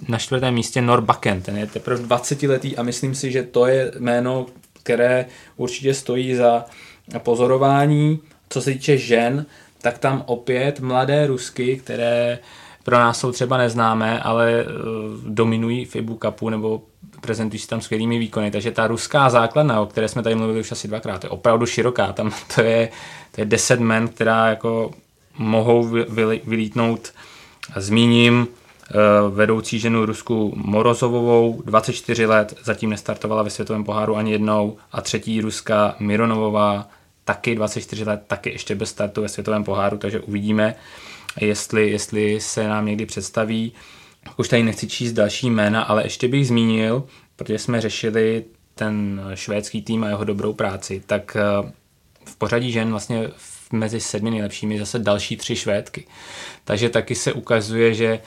na 0.08 0.18
čtvrtém 0.18 0.54
místě 0.54 0.82
Norbaken, 0.82 1.42
ten 1.42 1.56
je 1.56 1.66
teprve 1.66 2.02
20 2.02 2.42
letý 2.42 2.76
a 2.76 2.82
myslím 2.82 3.14
si, 3.14 3.32
že 3.32 3.42
to 3.42 3.66
je 3.66 3.92
jméno, 3.98 4.46
které 4.82 5.26
určitě 5.56 5.94
stojí 5.94 6.34
za 6.34 6.64
pozorování. 7.18 8.20
Co 8.48 8.62
se 8.62 8.70
týče 8.70 8.96
žen, 8.96 9.46
tak 9.82 9.98
tam 9.98 10.22
opět 10.26 10.80
mladé 10.80 11.26
Rusky, 11.26 11.76
které 11.76 12.38
pro 12.84 12.96
nás 12.96 13.20
jsou 13.20 13.32
třeba 13.32 13.56
neznámé, 13.56 14.20
ale 14.20 14.64
uh, 14.64 14.70
dominují 15.32 15.84
v 15.84 15.96
Ibu 15.96 16.18
Cupu 16.24 16.48
nebo 16.48 16.82
prezentují 17.20 17.60
si 17.60 17.68
tam 17.68 17.80
skvělými 17.80 18.18
výkony, 18.18 18.50
takže 18.50 18.70
ta 18.70 18.86
ruská 18.86 19.30
základna, 19.30 19.80
o 19.80 19.86
které 19.86 20.08
jsme 20.08 20.22
tady 20.22 20.34
mluvili 20.34 20.60
už 20.60 20.72
asi 20.72 20.88
dvakrát, 20.88 21.24
je 21.24 21.30
opravdu 21.30 21.66
široká, 21.66 22.12
tam 22.12 22.32
to 22.54 22.62
je, 22.62 22.88
to 23.32 23.40
je 23.40 23.44
10 23.44 23.80
men, 23.80 24.08
která 24.08 24.48
jako 24.48 24.90
mohou 25.38 25.90
vylítnout. 26.44 27.12
Zmíním 27.76 28.48
eh, 28.50 28.61
vedoucí 29.30 29.78
ženu 29.78 30.06
Rusku 30.06 30.52
Morozovovou, 30.56 31.62
24 31.64 32.26
let, 32.26 32.54
zatím 32.64 32.90
nestartovala 32.90 33.42
ve 33.42 33.50
světovém 33.50 33.84
poháru 33.84 34.16
ani 34.16 34.32
jednou, 34.32 34.76
a 34.92 35.00
třetí 35.00 35.40
Ruska 35.40 35.96
Mironovová, 36.00 36.88
taky 37.24 37.54
24 37.54 38.04
let, 38.04 38.22
taky 38.26 38.50
ještě 38.50 38.74
bez 38.74 38.90
startu 38.90 39.22
ve 39.22 39.28
světovém 39.28 39.64
poháru, 39.64 39.98
takže 39.98 40.20
uvidíme, 40.20 40.74
jestli, 41.40 41.90
jestli 41.90 42.40
se 42.40 42.68
nám 42.68 42.86
někdy 42.86 43.06
představí. 43.06 43.72
Už 44.36 44.48
tady 44.48 44.62
nechci 44.62 44.88
číst 44.88 45.12
další 45.12 45.50
jména, 45.50 45.82
ale 45.82 46.02
ještě 46.02 46.28
bych 46.28 46.46
zmínil, 46.46 47.04
protože 47.36 47.58
jsme 47.58 47.80
řešili 47.80 48.44
ten 48.74 49.22
švédský 49.34 49.82
tým 49.82 50.04
a 50.04 50.08
jeho 50.08 50.24
dobrou 50.24 50.52
práci, 50.52 51.02
tak 51.06 51.36
eh, 51.36 51.72
v 52.24 52.36
pořadí 52.36 52.72
žen 52.72 52.90
vlastně 52.90 53.28
mezi 53.72 54.00
sedmi 54.00 54.30
nejlepšími 54.30 54.78
zase 54.78 54.98
další 54.98 55.36
tři 55.36 55.56
Švédky. 55.56 56.06
Takže 56.64 56.88
taky 56.88 57.14
se 57.14 57.32
ukazuje, 57.32 57.94
že 57.94 58.20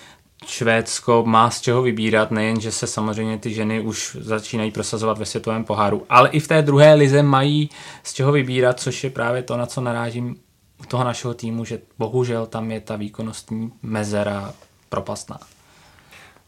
Švédsko 0.46 1.24
má 1.26 1.50
z 1.50 1.62
čeho 1.62 1.82
vybírat, 1.82 2.32
nejen, 2.32 2.62
že 2.62 2.72
se 2.72 2.88
samozřejmě 2.88 3.38
ty 3.38 3.54
ženy 3.54 3.82
už 3.82 4.18
začínají 4.22 4.72
prosazovat 4.72 5.18
ve 5.18 5.26
světovém 5.26 5.64
poháru, 5.64 6.06
ale 6.10 6.30
i 6.30 6.40
v 6.40 6.48
té 6.48 6.62
druhé 6.62 6.94
lize 6.94 7.24
mají 7.24 7.70
z 8.04 8.14
čeho 8.14 8.32
vybírat, 8.32 8.80
což 8.80 9.04
je 9.04 9.10
právě 9.10 9.44
to, 9.44 9.58
na 9.58 9.66
co 9.66 9.82
narážím 9.82 10.36
u 10.82 10.86
toho 10.86 11.04
našeho 11.04 11.34
týmu, 11.34 11.66
že 11.66 11.80
bohužel 11.98 12.46
tam 12.46 12.72
je 12.72 12.82
ta 12.82 12.96
výkonnostní 12.96 13.72
mezera 13.82 14.54
propastná. 14.90 15.40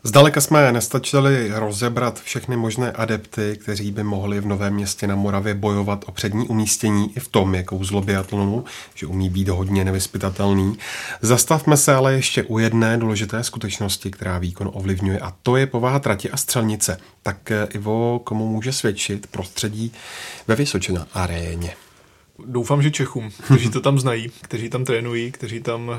Zdaleka 0.07 0.41
jsme 0.41 0.71
nestačili 0.71 1.51
rozebrat 1.53 2.21
všechny 2.21 2.57
možné 2.57 2.91
adepty, 2.91 3.57
kteří 3.61 3.91
by 3.91 4.03
mohli 4.03 4.41
v 4.41 4.45
Novém 4.45 4.73
městě 4.73 5.07
na 5.07 5.15
Moravě 5.15 5.53
bojovat 5.53 6.05
o 6.07 6.11
přední 6.11 6.47
umístění 6.47 7.17
i 7.17 7.19
v 7.19 7.27
tom, 7.27 7.55
je 7.55 7.63
kouzlo 7.63 8.01
biatlonu, 8.01 8.65
že 8.95 9.07
umí 9.07 9.29
být 9.29 9.47
hodně 9.47 9.85
nevyspytatelný. 9.85 10.77
Zastavme 11.21 11.77
se 11.77 11.95
ale 11.95 12.13
ještě 12.13 12.43
u 12.43 12.59
jedné 12.59 12.97
důležité 12.97 13.43
skutečnosti, 13.43 14.11
která 14.11 14.39
výkon 14.39 14.69
ovlivňuje 14.73 15.19
a 15.19 15.33
to 15.43 15.57
je 15.57 15.67
povaha 15.67 15.99
trati 15.99 16.31
a 16.31 16.37
střelnice. 16.37 16.99
Tak 17.23 17.51
eh, 17.51 17.67
Ivo, 17.73 18.19
komu 18.23 18.47
může 18.47 18.73
svědčit 18.73 19.27
prostředí 19.27 19.91
ve 20.47 20.55
Vysočina 20.55 21.07
aréně? 21.13 21.86
Doufám, 22.45 22.81
že 22.81 22.91
Čechům, 22.91 23.29
kteří 23.45 23.69
to 23.69 23.81
tam 23.81 23.99
znají, 23.99 24.31
kteří 24.41 24.69
tam 24.69 24.85
trénují, 24.85 25.31
kteří 25.31 25.61
tam 25.61 25.89
uh, 25.89 25.95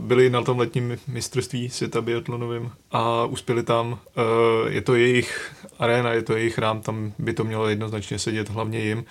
byli 0.00 0.30
na 0.30 0.42
tom 0.42 0.58
letním 0.58 0.98
mistrovství 1.08 1.68
světa 1.68 2.00
biatlonovým 2.00 2.70
a 2.90 3.24
uspěli 3.24 3.62
tam. 3.62 3.90
Uh, 3.92 3.98
je 4.68 4.80
to 4.80 4.94
jejich 4.94 5.52
arena, 5.78 6.12
je 6.12 6.22
to 6.22 6.36
jejich 6.36 6.58
rám, 6.58 6.80
tam 6.80 7.12
by 7.18 7.32
to 7.32 7.44
mělo 7.44 7.68
jednoznačně 7.68 8.18
sedět, 8.18 8.48
hlavně 8.48 8.80
jim. 8.80 8.98
Uh, 8.98 9.04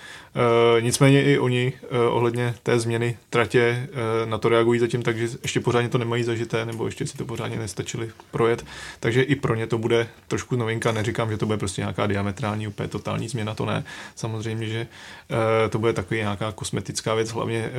nicméně 0.81 1.23
i 1.23 1.39
oni 1.39 1.73
uh, 1.81 2.15
ohledně 2.15 2.55
té 2.63 2.79
změny 2.79 3.17
tratě 3.29 3.89
uh, 3.91 4.29
na 4.29 4.38
to 4.38 4.49
reagují 4.49 4.79
zatím 4.79 5.01
tak, 5.01 5.17
že 5.17 5.27
ještě 5.41 5.59
pořádně 5.59 5.89
to 5.89 5.97
nemají 5.97 6.23
zažité, 6.23 6.65
nebo 6.65 6.85
ještě 6.85 7.07
si 7.07 7.17
to 7.17 7.25
pořádně 7.25 7.57
nestačili 7.57 8.11
projet. 8.31 8.65
Takže 8.99 9.21
i 9.21 9.35
pro 9.35 9.55
ně 9.55 9.67
to 9.67 9.77
bude 9.77 10.07
trošku 10.27 10.55
novinka. 10.55 10.91
Neříkám, 10.91 11.31
že 11.31 11.38
to 11.38 11.45
bude 11.45 11.57
prostě 11.57 11.81
nějaká 11.81 12.07
diametrální, 12.07 12.67
úplně 12.67 12.89
totální 12.89 13.27
změna, 13.27 13.55
to 13.55 13.65
ne. 13.65 13.83
Samozřejmě, 14.15 14.67
že 14.67 14.88
uh, 15.31 15.38
to 15.69 15.79
bude 15.79 15.93
takový 15.93 16.26
nějaká 16.28 16.51
kosmetická 16.51 17.13
věc, 17.13 17.30
hlavně, 17.32 17.71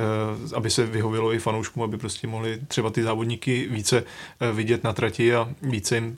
uh, 0.47 0.57
aby 0.57 0.71
se 0.71 0.87
vyhovělo 0.87 1.33
i 1.33 1.39
fanouškům, 1.39 1.83
aby 1.83 1.99
prostě 1.99 2.27
mohli 2.27 2.61
třeba 2.69 2.91
ty 2.91 3.03
závodníky 3.03 3.69
více 3.71 4.03
uh, 4.03 4.57
vidět 4.57 4.85
na 4.85 4.93
trati 4.93 5.35
a 5.35 5.49
více 5.63 5.95
jim, 5.95 6.17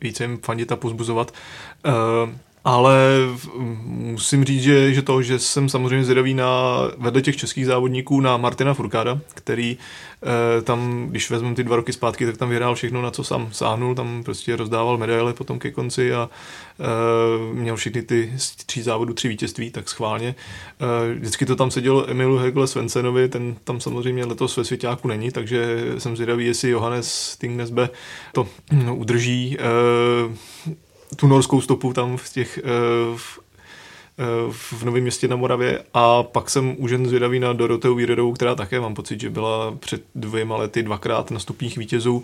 více 0.00 0.24
jim 0.24 0.38
fandit 0.38 0.72
a 0.72 0.76
pozbuzovat. 0.76 1.32
Ale 2.64 2.98
musím 3.84 4.44
říct, 4.44 4.62
že, 4.62 4.94
že 4.94 5.02
to, 5.02 5.22
že 5.22 5.38
jsem 5.38 5.68
samozřejmě 5.68 6.04
zvědavý 6.04 6.34
na 6.34 6.78
vedle 6.98 7.22
těch 7.22 7.36
českých 7.36 7.66
závodníků 7.66 8.20
na 8.20 8.36
Martina 8.36 8.74
Furkáda, 8.74 9.20
který 9.34 9.78
eh, 10.22 10.62
tam, 10.62 11.06
když 11.10 11.30
vezmeme 11.30 11.54
ty 11.54 11.64
dva 11.64 11.76
roky 11.76 11.92
zpátky, 11.92 12.26
tak 12.26 12.36
tam 12.36 12.48
vyhrál 12.48 12.74
všechno, 12.74 13.02
na 13.02 13.10
co 13.10 13.24
sám 13.24 13.48
sáhnul, 13.52 13.94
tam 13.94 14.22
prostě 14.24 14.56
rozdával 14.56 14.98
medaile 14.98 15.32
potom 15.32 15.58
ke 15.58 15.70
konci 15.70 16.14
a 16.14 16.30
eh, 16.80 17.54
měl 17.54 17.76
všechny 17.76 18.02
ty 18.02 18.32
tří 18.66 18.82
závodů, 18.82 19.14
tři 19.14 19.28
vítězství, 19.28 19.70
tak 19.70 19.88
schválně. 19.88 20.34
Eh, 20.80 21.14
vždycky 21.14 21.46
to 21.46 21.56
tam 21.56 21.70
sedělo 21.70 22.10
Emilu 22.10 22.38
Hegle 22.38 22.66
Svensenovi, 22.66 23.28
ten 23.28 23.56
tam 23.64 23.80
samozřejmě 23.80 24.24
letos 24.24 24.56
ve 24.56 24.64
svěťáku 24.64 25.08
není, 25.08 25.30
takže 25.30 25.84
jsem 25.98 26.16
zvědavý, 26.16 26.46
jestli 26.46 26.70
Johannes 26.70 27.36
Tingnesbe 27.36 27.88
to 28.32 28.48
no, 28.72 28.96
udrží. 28.96 29.56
Eh, 29.60 30.74
tu 31.16 31.26
norskou 31.26 31.60
stopu 31.60 31.92
tam 31.92 32.16
v 32.16 32.32
těch 32.32 32.58
eh, 32.58 32.62
v, 33.16 33.38
eh, 34.18 34.52
v 34.52 34.82
Novém 34.82 35.02
městě 35.02 35.28
na 35.28 35.36
Moravě 35.36 35.82
a 35.94 36.22
pak 36.22 36.50
jsem 36.50 36.76
už 36.78 36.90
jen 36.90 37.06
zvědavý 37.06 37.40
na 37.40 37.52
Doroteu 37.52 37.94
Výredovou, 37.94 38.32
která 38.32 38.54
také 38.54 38.80
mám 38.80 38.94
pocit, 38.94 39.20
že 39.20 39.30
byla 39.30 39.74
před 39.80 40.02
dvěma 40.14 40.56
lety 40.56 40.82
dvakrát 40.82 41.30
na 41.30 41.38
stupních 41.38 41.78
vítězů 41.78 42.22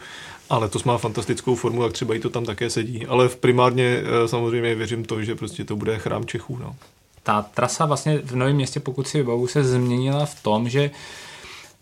a 0.51 0.59
letos 0.59 0.85
má 0.85 0.99
fantastickou 0.99 1.55
formu, 1.55 1.83
tak 1.83 1.93
třeba 1.93 2.15
i 2.15 2.19
to 2.19 2.31
tam 2.31 2.45
také 2.45 2.71
sedí. 2.71 3.07
Ale 3.07 3.29
v 3.29 3.37
primárně 3.37 4.03
eh, 4.03 4.29
samozřejmě 4.29 4.75
věřím 4.75 5.05
to, 5.05 5.23
že 5.23 5.35
prostě 5.35 5.65
to 5.65 5.77
bude 5.77 5.99
chrám 5.99 6.25
Čechů. 6.25 6.59
No. 6.59 6.77
Ta 7.23 7.43
trasa 7.43 7.87
vlastně 7.87 8.19
v 8.19 8.37
Novém 8.37 8.57
městě, 8.57 8.81
pokud 8.81 9.09
si 9.09 9.19
vybavu, 9.19 9.47
se 9.47 9.65
změnila 9.65 10.27
v 10.27 10.43
tom, 10.43 10.69
že 10.69 10.91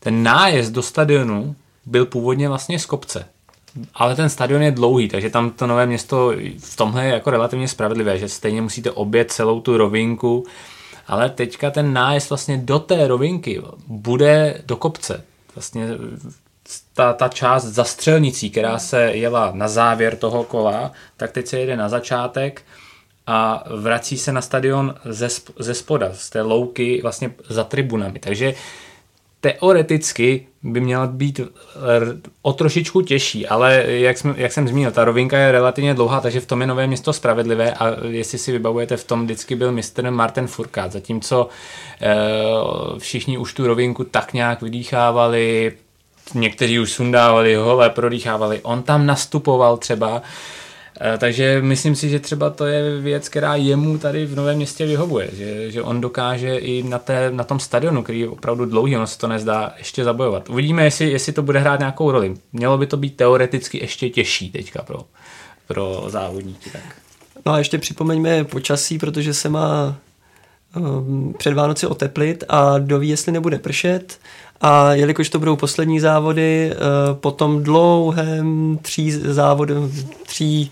ten 0.01 0.23
nájezd 0.23 0.73
do 0.73 0.83
stadionu 0.83 1.57
byl 1.87 2.07
původně 2.07 2.49
vlastně 2.49 2.79
z 2.79 2.87
kopce 2.87 3.29
ale 3.95 4.17
ten 4.17 4.29
stadion 4.29 4.63
je 4.63 4.71
dlouhý, 4.71 5.09
takže 5.09 5.31
tam 5.31 5.51
to 5.51 5.67
nové 5.67 5.87
město 5.87 6.33
v 6.59 6.77
tomhle 6.77 7.05
je 7.05 7.13
jako 7.13 7.31
relativně 7.31 7.69
spravedlivé, 7.69 8.19
že 8.19 8.29
stejně 8.29 8.63
musíte 8.63 8.91
obět 8.91 9.33
celou 9.33 9.61
tu 9.61 9.77
rovinku, 9.77 10.47
ale 11.07 11.31
teďka 11.31 11.71
ten 11.71 11.93
nájezd 11.93 12.29
vlastně 12.29 12.57
do 12.57 12.79
té 12.79 13.07
rovinky 13.07 13.63
bude 13.87 14.63
do 14.67 14.77
kopce. 14.77 15.25
Vlastně 15.55 15.89
ta, 16.95 17.13
ta 17.13 17.29
část 17.29 17.65
za 17.65 17.85
střelnicí, 17.85 18.51
která 18.51 18.79
se 18.79 19.03
jela 19.03 19.51
na 19.55 19.69
závěr 19.69 20.17
toho 20.17 20.45
kola, 20.45 20.93
tak 21.17 21.33
teď 21.33 21.47
se 21.47 21.59
jede 21.59 21.77
na 21.77 21.89
začátek 21.89 22.63
a 23.27 23.65
vrací 23.77 24.19
se 24.19 24.33
na 24.33 24.43
stadion 24.43 24.95
ze, 25.05 25.29
ze 25.59 25.75
spoda, 25.75 26.11
z 26.13 26.31
té 26.31 26.43
louky 26.43 27.01
vlastně 27.03 27.35
za 27.49 27.65
tribunami. 27.65 28.19
Takže 28.19 28.55
teoreticky 29.41 30.47
by 30.63 30.81
měla 30.81 31.07
být 31.07 31.41
o 32.43 32.53
trošičku 32.53 33.03
těžší, 33.03 33.47
ale 33.47 33.85
jak, 33.87 34.19
jsme, 34.19 34.35
jak 34.37 34.53
jsem 34.53 34.69
zmínil, 34.69 34.91
ta 34.91 35.05
rovinka 35.05 35.39
je 35.39 35.53
relativně 35.53 35.95
dlouhá, 35.95 36.21
takže 36.21 36.41
v 36.41 36.47
tom 36.47 36.61
je 36.61 36.67
nové 36.67 36.87
město 36.87 37.13
spravedlivé 37.13 37.73
a 37.73 37.97
jestli 38.09 38.39
si 38.39 38.53
vybavujete, 38.53 38.97
v 38.97 39.05
tom 39.05 39.25
vždycky 39.25 39.57
byl 39.57 39.73
mistr 39.73 40.11
Martin 40.11 40.47
Furkát, 40.47 40.93
zatímco 40.93 41.49
e, 42.01 42.15
všichni 42.99 43.39
už 43.39 43.55
tu 43.55 43.67
rovinku 43.67 44.05
tak 44.05 44.33
nějak 44.33 44.63
vydýchávali, 44.63 45.73
někteří 46.35 46.79
už 46.79 46.93
sundávali, 46.93 47.55
hole 47.55 47.91
prodýchávali, 47.91 48.61
on 48.63 48.83
tam 48.83 49.07
nastupoval 49.07 49.77
třeba 49.77 50.23
Eh, 50.23 50.23
takže 51.19 51.63
myslím 51.63 51.97
si, 51.97 52.09
že 52.09 52.21
třeba 52.21 52.51
to 52.51 52.67
je 52.67 53.01
věc, 53.01 53.29
která 53.29 53.55
jemu 53.55 53.99
tady 53.99 54.27
v 54.27 54.37
Novém 54.37 54.57
městě 54.57 54.87
vyhovuje, 54.87 55.29
že, 55.33 55.71
že 55.71 55.83
on 55.83 56.01
dokáže 56.01 56.57
i 56.57 56.83
na, 56.83 56.99
té, 56.99 57.31
na 57.31 57.45
tom 57.45 57.61
stadionu, 57.61 58.03
který 58.03 58.21
je 58.21 58.29
opravdu 58.29 58.65
dlouhý, 58.65 58.97
ono 58.97 59.07
se 59.07 59.19
to 59.19 59.29
nezdá, 59.29 59.75
ještě 59.79 60.05
zabojovat. 60.05 60.51
Uvidíme, 60.51 60.85
jestli, 60.85 61.11
jestli 61.11 61.33
to 61.33 61.43
bude 61.43 61.59
hrát 61.59 61.79
nějakou 61.79 62.11
roli. 62.11 62.35
Mělo 62.53 62.79
by 62.79 62.87
to 62.87 62.97
být 62.97 63.17
teoreticky 63.17 63.79
ještě 63.79 64.11
těžší 64.11 64.51
teďka 64.51 64.83
pro, 64.83 64.99
pro 65.67 66.05
závodníky. 66.09 66.71
Tak. 66.71 66.83
No 67.47 67.53
a 67.53 67.59
ještě 67.59 67.79
připomeňme 67.79 68.45
počasí, 68.45 68.99
protože 68.99 69.35
se 69.35 69.49
má 69.49 69.97
um, 70.77 71.35
před 71.39 71.55
Vánoci 71.55 71.87
oteplit 71.87 72.45
a 72.49 72.79
doví, 72.79 73.09
jestli 73.09 73.33
nebude 73.33 73.59
pršet 73.59 74.19
a 74.61 74.95
jelikož 74.95 75.29
to 75.29 75.39
budou 75.39 75.57
poslední 75.57 76.01
závody, 76.01 76.71
eh, 76.73 76.77
po 77.15 77.31
tom 77.31 77.63
dlouhém 77.63 78.79
tří 78.83 79.11
závodem, 79.11 79.93
tří 80.27 80.71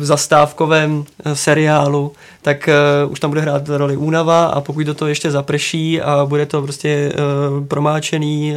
zastávkovém 0.00 1.04
eh, 1.24 1.36
seriálu, 1.36 2.12
tak 2.42 2.68
uh, 3.04 3.12
už 3.12 3.20
tam 3.20 3.30
bude 3.30 3.40
hrát 3.40 3.68
roli 3.68 3.96
únava 3.96 4.46
a 4.46 4.60
pokud 4.60 4.86
do 4.86 4.94
toho 4.94 5.08
ještě 5.08 5.30
zaprší 5.30 6.00
a 6.00 6.24
bude 6.26 6.46
to 6.46 6.62
prostě 6.62 7.12
uh, 7.12 7.66
promáčený 7.66 8.54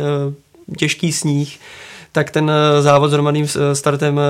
uh, 0.68 0.76
těžký 0.78 1.14
sníh, 1.14 1.60
tak 2.12 2.32
ten 2.32 2.44
uh, 2.44 2.82
závod 2.82 3.10
s 3.10 3.14
hromadným 3.14 3.48
startem 3.74 4.18
uh, 4.18 4.22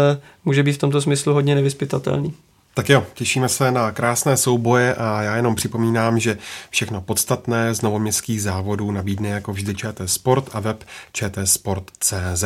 může 0.45 0.63
být 0.63 0.73
v 0.73 0.77
tomto 0.77 1.01
smyslu 1.01 1.33
hodně 1.33 1.55
nevyspytatelný. 1.55 2.33
Tak 2.75 2.89
jo, 2.89 3.03
těšíme 3.13 3.49
se 3.49 3.71
na 3.71 3.91
krásné 3.91 4.37
souboje 4.37 4.95
a 4.95 5.21
já 5.21 5.35
jenom 5.35 5.55
připomínám, 5.55 6.19
že 6.19 6.37
všechno 6.69 7.01
podstatné 7.01 7.73
z 7.73 7.81
novoměstských 7.81 8.41
závodů 8.41 8.91
nabídne 8.91 9.29
jako 9.29 9.53
vždy 9.53 9.75
ČT 9.75 10.09
Sport 10.09 10.49
a 10.53 10.59
web 10.59 10.83
čtsport.cz. 11.13 12.43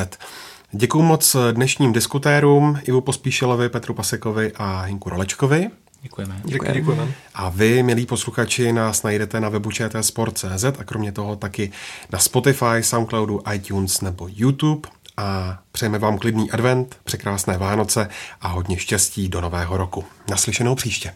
Děkuji 0.71 1.01
moc 1.01 1.35
dnešním 1.51 1.93
diskutérům 1.93 2.79
Ivu 2.83 3.01
Pospíšilovi, 3.01 3.69
Petru 3.69 3.93
Pasekovi 3.93 4.51
a 4.55 4.81
Hinku 4.81 5.09
Rolečkovi. 5.09 5.69
Děkujeme. 6.01 6.41
Děkujeme. 6.45 6.79
Děkujeme. 6.79 7.13
A 7.33 7.49
vy, 7.49 7.83
milí 7.83 8.05
posluchači, 8.05 8.73
nás 8.73 9.03
najdete 9.03 9.39
na 9.39 9.49
webu 9.49 9.71
čtsport.cz 9.71 10.63
a 10.63 10.83
kromě 10.85 11.11
toho 11.11 11.35
taky 11.35 11.71
na 12.11 12.19
Spotify, 12.19 12.81
Soundcloudu, 12.81 13.41
iTunes 13.53 14.01
nebo 14.01 14.27
YouTube 14.31 14.89
a 15.19 15.59
přejeme 15.71 15.99
vám 15.99 16.17
klidný 16.17 16.51
advent, 16.51 16.97
překrásné 17.03 17.57
Vánoce 17.57 18.09
a 18.41 18.47
hodně 18.47 18.77
štěstí 18.77 19.29
do 19.29 19.41
nového 19.41 19.77
roku. 19.77 20.05
Naslyšenou 20.29 20.75
příště. 20.75 21.13